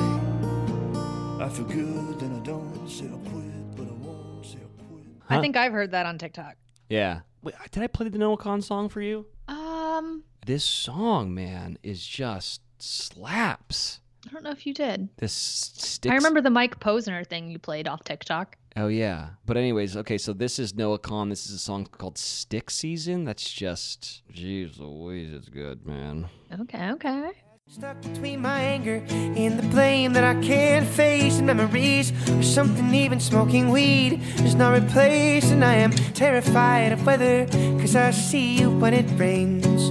I 1.44 1.48
feel 1.48 1.64
good, 1.64 2.20
then 2.20 2.36
I 2.36 2.40
don't. 2.44 2.88
Say 2.88 3.06
I'll 3.10 3.18
quit, 3.30 3.76
but 3.76 3.88
I 3.88 3.92
won't. 3.92 4.46
Say 4.46 4.58
I'll 4.62 4.86
quit. 4.86 5.06
I 5.28 5.40
think 5.40 5.56
I've 5.56 5.72
heard 5.72 5.90
that 5.90 6.06
on 6.06 6.18
TikTok. 6.18 6.54
Yeah. 6.88 7.20
Wait, 7.42 7.54
did 7.72 7.82
I 7.82 7.88
play 7.88 8.08
the 8.08 8.18
Noah 8.18 8.38
Kahan 8.38 8.62
song 8.62 8.88
for 8.88 9.00
you? 9.00 9.26
Um, 9.48 10.22
This 10.46 10.62
song, 10.64 11.34
man, 11.34 11.78
is 11.82 12.06
just 12.06 12.60
slaps. 12.78 14.00
I 14.26 14.32
don't 14.32 14.42
know 14.42 14.50
if 14.50 14.66
you 14.66 14.74
did. 14.74 15.08
This 15.16 15.32
sticks. 15.32 16.12
I 16.12 16.16
remember 16.16 16.40
the 16.40 16.50
Mike 16.50 16.80
Posner 16.80 17.26
thing 17.26 17.50
you 17.50 17.58
played 17.58 17.86
off 17.88 18.04
TikTok. 18.04 18.56
Oh 18.76 18.88
yeah. 18.88 19.30
But 19.46 19.56
anyways, 19.56 19.96
okay, 19.98 20.18
so 20.18 20.32
this 20.32 20.58
is 20.58 20.74
Noah 20.74 20.98
Kahan. 20.98 21.28
This 21.30 21.46
is 21.46 21.52
a 21.52 21.58
song 21.58 21.86
called 21.86 22.18
Stick 22.18 22.70
Season. 22.70 23.24
That's 23.24 23.52
just 23.52 24.22
jeez 24.32 24.78
Louise, 24.78 25.32
it's 25.32 25.48
good, 25.48 25.86
man. 25.86 26.28
Okay, 26.60 26.90
okay. 26.92 27.30
Stuck 27.66 28.00
between 28.02 28.42
my 28.42 28.60
anger 28.60 29.02
and 29.08 29.58
the 29.58 29.62
blame 29.68 30.12
that 30.12 30.22
I 30.22 30.40
can't 30.42 30.86
face 30.86 31.38
and 31.38 31.46
memories 31.46 32.12
or 32.30 32.42
something 32.42 32.94
even 32.94 33.18
smoking 33.18 33.70
weed 33.70 34.20
does 34.36 34.54
not 34.54 34.74
replace 34.74 35.50
and 35.50 35.64
I 35.64 35.76
am 35.76 35.90
terrified 35.92 36.92
of 36.92 37.06
weather 37.06 37.46
cause 37.80 37.96
I 37.96 38.10
see 38.10 38.58
you 38.58 38.70
when 38.70 38.92
it 38.92 39.06
rains 39.18 39.90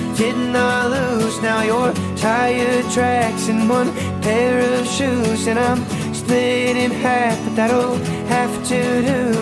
did 0.17 0.35
not 0.35 0.91
lose. 0.91 1.41
Now 1.41 1.61
your 1.63 1.93
tire 2.17 2.83
tracks 2.91 3.47
in 3.47 3.67
one 3.67 3.91
pair 4.21 4.59
of 4.79 4.87
shoes 4.87 5.47
and 5.47 5.57
I'm 5.59 5.83
split 6.13 6.77
in 6.77 6.91
half, 6.91 7.37
but 7.45 7.55
that'll 7.55 7.95
have 8.27 8.67
to 8.67 9.01
do. 9.01 9.33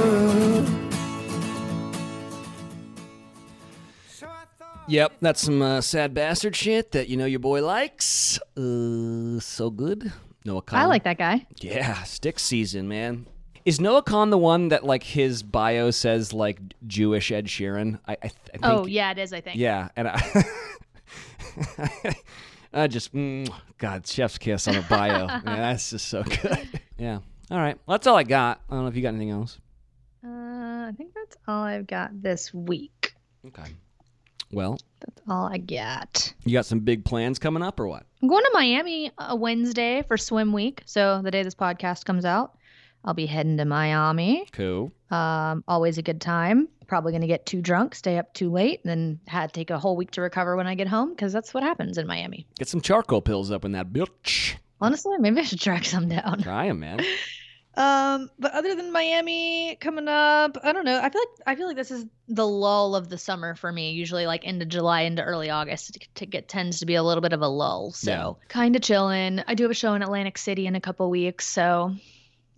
So 4.08 4.28
I 4.28 4.44
thought. 4.58 4.84
Yep, 4.88 5.14
that's 5.22 5.42
some 5.42 5.62
uh, 5.62 5.82
sad 5.82 6.14
bastard 6.14 6.56
shit 6.56 6.92
that 6.92 7.10
you 7.10 7.18
know 7.18 7.26
your 7.26 7.40
boy 7.40 7.64
likes. 7.66 8.40
Uh, 8.58 9.40
so 9.40 9.70
good. 9.70 10.12
Noah 10.46 10.62
Kahan. 10.62 10.80
I 10.80 10.86
like 10.86 11.04
that 11.04 11.18
guy. 11.18 11.46
Yeah, 11.60 12.04
stick 12.04 12.40
season, 12.40 12.88
man. 12.88 13.28
Is 13.70 13.80
Noah 13.80 14.02
Kahan 14.02 14.32
the 14.32 14.38
one 14.40 14.70
that 14.70 14.84
like 14.84 15.04
his 15.04 15.44
bio 15.44 15.92
says 15.92 16.34
like 16.34 16.60
Jewish 16.88 17.32
Ed 17.32 17.46
Sheeran? 17.46 18.00
I, 18.08 18.14
I, 18.14 18.16
th- 18.16 18.34
I 18.48 18.58
think. 18.58 18.64
Oh, 18.64 18.88
yeah, 18.88 19.12
it 19.12 19.20
is, 19.20 19.32
I 19.32 19.42
think. 19.42 19.58
Yeah, 19.58 19.90
and 19.96 20.08
I, 20.08 20.44
I 22.74 22.88
just 22.88 23.14
mm, 23.14 23.48
God, 23.78 24.08
chef's 24.08 24.40
kiss 24.40 24.68
on 24.68 24.76
a 24.76 24.82
bio. 24.82 25.28
man, 25.28 25.44
that's 25.44 25.92
just 25.92 26.08
so 26.08 26.24
good. 26.24 26.68
Yeah. 26.98 27.20
All 27.52 27.60
right. 27.60 27.78
Well, 27.86 27.94
that's 28.00 28.08
all 28.08 28.16
I 28.16 28.24
got. 28.24 28.60
I 28.72 28.74
don't 28.74 28.86
know 28.86 28.90
if 28.90 28.96
you 28.96 29.04
got 29.04 29.10
anything 29.10 29.30
else. 29.30 29.60
Uh, 30.26 30.30
I 30.30 30.94
think 30.98 31.14
that's 31.14 31.38
all 31.48 31.62
I've 31.62 31.86
got 31.86 32.24
this 32.24 32.52
week. 32.52 33.14
Okay. 33.46 33.76
Well, 34.52 34.80
That's 35.00 35.22
all 35.30 35.46
I 35.46 35.60
got. 35.60 36.34
you 36.44 36.54
got 36.54 36.66
some 36.66 36.80
big 36.80 37.06
plans 37.06 37.38
coming 37.38 37.62
up 37.62 37.80
or 37.80 37.88
what? 37.88 38.04
I'm 38.24 38.28
going 38.28 38.44
to 38.44 38.52
Miami 38.52 39.12
a 39.20 39.36
Wednesday 39.36 40.04
for 40.08 40.18
swim 40.18 40.54
week. 40.54 40.82
So 40.86 41.22
the 41.24 41.30
day 41.30 41.44
this 41.44 41.54
podcast 41.54 42.06
comes 42.06 42.26
out, 42.26 42.58
I'll 43.04 43.14
be 43.14 43.26
heading 43.26 43.58
to 43.58 43.66
Miami. 43.66 44.46
Cool. 44.52 44.92
Um, 45.12 45.64
always 45.68 45.98
a 45.98 46.02
good 46.02 46.22
time. 46.22 46.68
Probably 46.88 47.12
going 47.12 47.22
to 47.22 47.28
get 47.28 47.46
too 47.46 47.62
drunk, 47.62 47.96
stay 47.96 48.18
up 48.18 48.34
too 48.34 48.50
late, 48.52 48.82
and 48.84 48.90
then 48.90 49.20
had 49.28 49.54
to 49.54 49.54
take 49.54 49.70
a 49.70 49.80
whole 49.80 49.96
week 49.96 50.12
to 50.12 50.22
recover 50.22 50.56
when 50.56 50.68
I 50.68 50.76
get 50.76 50.88
home 50.88 51.12
because 51.12 51.32
that's 51.32 51.54
what 51.54 51.64
happens 51.64 51.98
in 51.98 52.08
Miami. 52.08 52.48
Get 52.58 52.68
some 52.68 52.82
charcoal 52.82 53.22
pills 53.22 53.52
up 53.52 53.64
in 53.64 53.74
that 53.74 53.94
bitch. 53.94 54.56
Honestly, 54.82 55.18
maybe 55.20 55.40
I 55.40 55.44
should 55.44 55.60
track 55.60 55.86
some 55.86 56.10
down. 56.10 56.40
Try 56.44 56.68
them, 56.68 56.80
man. 56.80 57.00
Um, 57.76 58.30
but 58.38 58.52
other 58.52 58.76
than 58.76 58.92
Miami 58.92 59.78
coming 59.80 60.10
up, 60.10 60.58
I 60.64 60.74
don't 60.74 60.84
know. 60.84 61.00
I 61.02 61.10
feel 61.10 61.22
like 61.22 61.48
I 61.48 61.56
feel 61.56 61.68
like 61.68 61.78
this 61.78 61.92
is 61.92 62.06
the 62.28 62.46
lull 62.46 62.94
of 62.94 63.08
the 63.08 63.18
summer 63.18 63.56
for 63.56 63.72
me. 63.72 63.92
Usually, 63.92 64.26
like 64.26 64.44
into 64.44 64.66
July 64.66 65.02
into 65.02 65.24
early 65.24 65.50
August, 65.50 65.98
to 66.16 66.26
get 66.26 66.50
tends 66.50 66.80
to 66.80 66.86
be 66.86 66.96
a 66.96 67.04
little 67.04 67.22
bit 67.22 67.32
of 67.32 67.42
a 67.42 67.48
lull. 67.48 67.92
So 67.92 68.38
kind 68.50 68.76
of 68.76 68.82
chilling. 68.82 69.42
I 69.48 69.54
do 69.54 69.64
have 69.64 69.72
a 69.72 69.76
show 69.76 69.94
in 69.94 70.02
Atlantic 70.02 70.38
City 70.38 70.68
in 70.68 70.76
a 70.76 70.82
couple 70.82 71.10
weeks, 71.10 71.48
so 71.48 71.96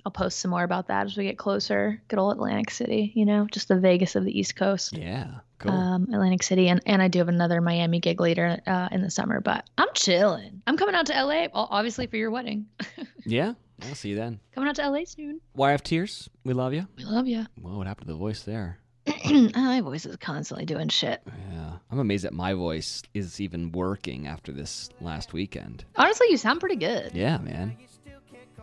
I'll 0.05 0.11
post 0.11 0.39
some 0.39 0.51
more 0.51 0.63
about 0.63 0.87
that 0.87 1.05
as 1.05 1.17
we 1.17 1.25
get 1.25 1.37
closer. 1.37 2.01
Good 2.07 2.19
old 2.19 2.33
Atlantic 2.33 2.71
City, 2.71 3.11
you 3.15 3.25
know, 3.25 3.47
just 3.51 3.67
the 3.67 3.79
Vegas 3.79 4.15
of 4.15 4.25
the 4.25 4.37
East 4.37 4.55
Coast. 4.55 4.97
Yeah. 4.97 5.27
Cool. 5.59 5.71
Um, 5.71 6.03
Atlantic 6.11 6.41
City, 6.41 6.69
and, 6.69 6.81
and 6.87 7.01
I 7.03 7.07
do 7.07 7.19
have 7.19 7.27
another 7.29 7.61
Miami 7.61 7.99
gig 7.99 8.19
later 8.19 8.59
uh, 8.65 8.89
in 8.91 9.01
the 9.01 9.11
summer, 9.11 9.41
but 9.41 9.69
I'm 9.77 9.89
chilling. 9.93 10.63
I'm 10.65 10.75
coming 10.75 10.95
out 10.95 11.05
to 11.07 11.23
LA, 11.23 11.47
obviously 11.53 12.07
for 12.07 12.17
your 12.17 12.31
wedding. 12.31 12.65
yeah. 13.25 13.53
I'll 13.83 13.95
see 13.95 14.09
you 14.09 14.15
then. 14.15 14.39
coming 14.53 14.69
out 14.69 14.75
to 14.75 14.89
LA 14.89 15.05
soon. 15.05 15.41
Why 15.53 15.71
have 15.71 15.83
tears? 15.83 16.29
We 16.43 16.53
love 16.53 16.73
you. 16.73 16.87
We 16.97 17.03
love 17.05 17.27
you. 17.27 17.45
Whoa, 17.59 17.77
what 17.77 17.87
happened 17.87 18.07
to 18.07 18.13
the 18.13 18.19
voice 18.19 18.43
there? 18.43 18.79
my 19.55 19.81
voice 19.81 20.05
is 20.05 20.15
constantly 20.17 20.65
doing 20.65 20.87
shit. 20.87 21.21
Yeah. 21.51 21.73
I'm 21.91 21.99
amazed 21.99 22.23
that 22.23 22.33
my 22.33 22.53
voice 22.53 23.01
is 23.13 23.41
even 23.41 23.71
working 23.71 24.27
after 24.27 24.51
this 24.51 24.89
last 24.99 25.33
weekend. 25.33 25.85
Honestly, 25.95 26.27
you 26.29 26.37
sound 26.37 26.59
pretty 26.59 26.75
good. 26.75 27.11
Yeah, 27.13 27.37
man. 27.37 27.77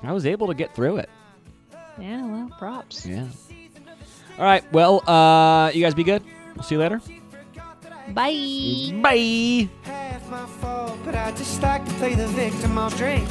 I 0.03 0.13
was 0.13 0.27
able 0.27 0.47
to 0.47 0.55
get 0.55 0.75
through 0.75 0.99
it. 0.99 1.11
Yeah, 2.01 2.25
well, 2.27 2.51
props. 2.59 3.05
Yeah. 3.07 3.27
All 4.39 4.45
right. 4.45 4.65
Well, 4.73 5.09
uh, 5.09 5.71
you 5.75 5.83
guys 5.83 5.95
be 5.95 6.05
good. 6.05 6.23
We'll 6.55 6.65
see 6.65 6.77
you 6.77 6.81
later. 6.81 7.01
Bye. 8.11 8.93
Bye. 9.03 9.69
half 9.83 10.31
my 10.31 10.47
fault, 10.47 10.99
but 11.05 11.15
I 11.15 11.31
just 11.33 11.61
like 11.63 11.85
to 11.85 11.93
play 11.95 12.15
the 12.15 12.27
victim. 12.29 12.79
I'll 12.79 12.91
drink 12.91 13.29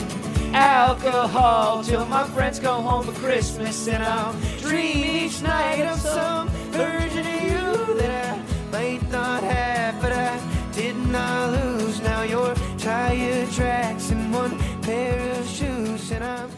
alcohol 0.54 1.84
till 1.84 2.06
my 2.06 2.24
friends 2.26 2.60
go 2.60 2.74
home 2.82 3.06
for 3.06 3.14
Christmas, 3.20 3.88
and 3.88 4.04
I'll 4.04 4.34
dream 4.60 5.04
each 5.04 5.42
night 5.42 5.82
of 5.86 6.00
some 6.00 6.50
version 6.72 7.26
of 7.26 7.44
you 7.44 7.96
that 7.96 8.36
I 8.36 8.72
might 8.72 9.10
not 9.12 9.44
have, 9.44 10.00
but 10.02 10.12
I 10.12 10.40
did 10.74 10.96
not 11.08 11.52
lose. 11.54 12.02
Now 12.02 12.22
your 12.24 12.54
tire 12.78 13.46
tracks 13.48 14.12
and 14.12 14.34
one 14.34 14.58
pair 14.82 15.32
of 15.40 15.48
shoes, 15.48 16.12
and 16.12 16.24
I'm 16.24 16.50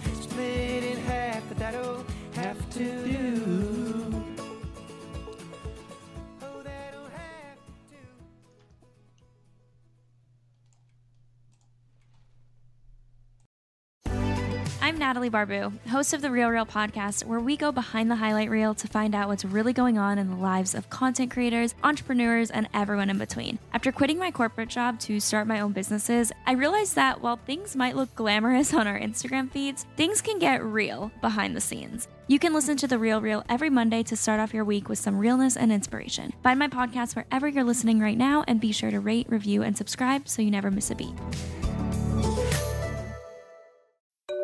I'm 14.82 14.98
Natalie 14.98 15.30
Barbu, 15.30 15.74
host 15.90 16.14
of 16.14 16.22
the 16.22 16.32
Real 16.32 16.48
Real 16.50 16.66
podcast, 16.66 17.26
where 17.26 17.42
we 17.42 17.58
go 17.58 17.70
behind 17.70 18.10
the 18.10 18.16
highlight 18.16 18.50
reel 18.50 18.74
to 18.76 18.88
find 18.88 19.14
out 19.14 19.28
what's 19.28 19.44
really 19.44 19.74
going 19.74 19.98
on 19.98 20.18
in 20.18 20.30
the 20.30 20.38
lives 20.38 20.74
of 20.74 20.90
content 20.90 21.32
creators, 21.32 21.76
entrepreneurs, 21.84 22.50
and 22.50 22.70
everyone 22.74 23.10
in 23.10 23.18
between. 23.18 23.60
After 23.74 23.92
quitting 23.92 24.18
my 24.18 24.32
corporate 24.32 24.70
job 24.70 24.98
to 25.02 25.20
start 25.20 25.48
my 25.48 25.60
own 25.60 25.74
businesses, 25.74 26.32
I 26.48 26.54
realized 26.54 26.96
that 26.96 27.22
while 27.22 27.36
things 27.36 27.76
might 27.76 27.98
look 27.98 28.16
glamorous 28.16 28.74
on 28.74 28.88
our 28.88 28.98
Instagram 28.98 29.52
feeds, 29.52 29.86
things 29.98 30.22
can 30.22 30.40
get 30.40 30.64
real 30.64 31.12
behind 31.20 31.58
the 31.58 31.62
scenes. 31.62 32.08
You 32.28 32.40
can 32.40 32.54
listen 32.54 32.78
to 32.78 32.88
The 32.88 32.98
Real 32.98 33.20
Real 33.20 33.44
every 33.50 33.70
Monday 33.70 34.02
to 34.04 34.16
start 34.16 34.40
off 34.40 34.54
your 34.54 34.64
week 34.64 34.88
with 34.88 35.00
some 35.00 35.20
realness 35.20 35.58
and 35.58 35.74
inspiration. 35.74 36.32
Find 36.42 36.58
my 36.58 36.70
podcast 36.70 37.18
wherever 37.18 37.50
you're 37.50 37.66
listening 37.66 38.00
right 38.00 38.18
now 38.18 38.46
and 38.48 38.62
be 38.62 38.72
sure 38.72 38.92
to 38.92 39.02
rate, 39.02 39.30
review, 39.30 39.62
and 39.62 39.76
subscribe 39.76 40.30
so 40.30 40.42
you 40.42 40.52
never 40.52 40.72
miss 40.72 40.90
a 40.90 40.96
beat. 40.96 41.14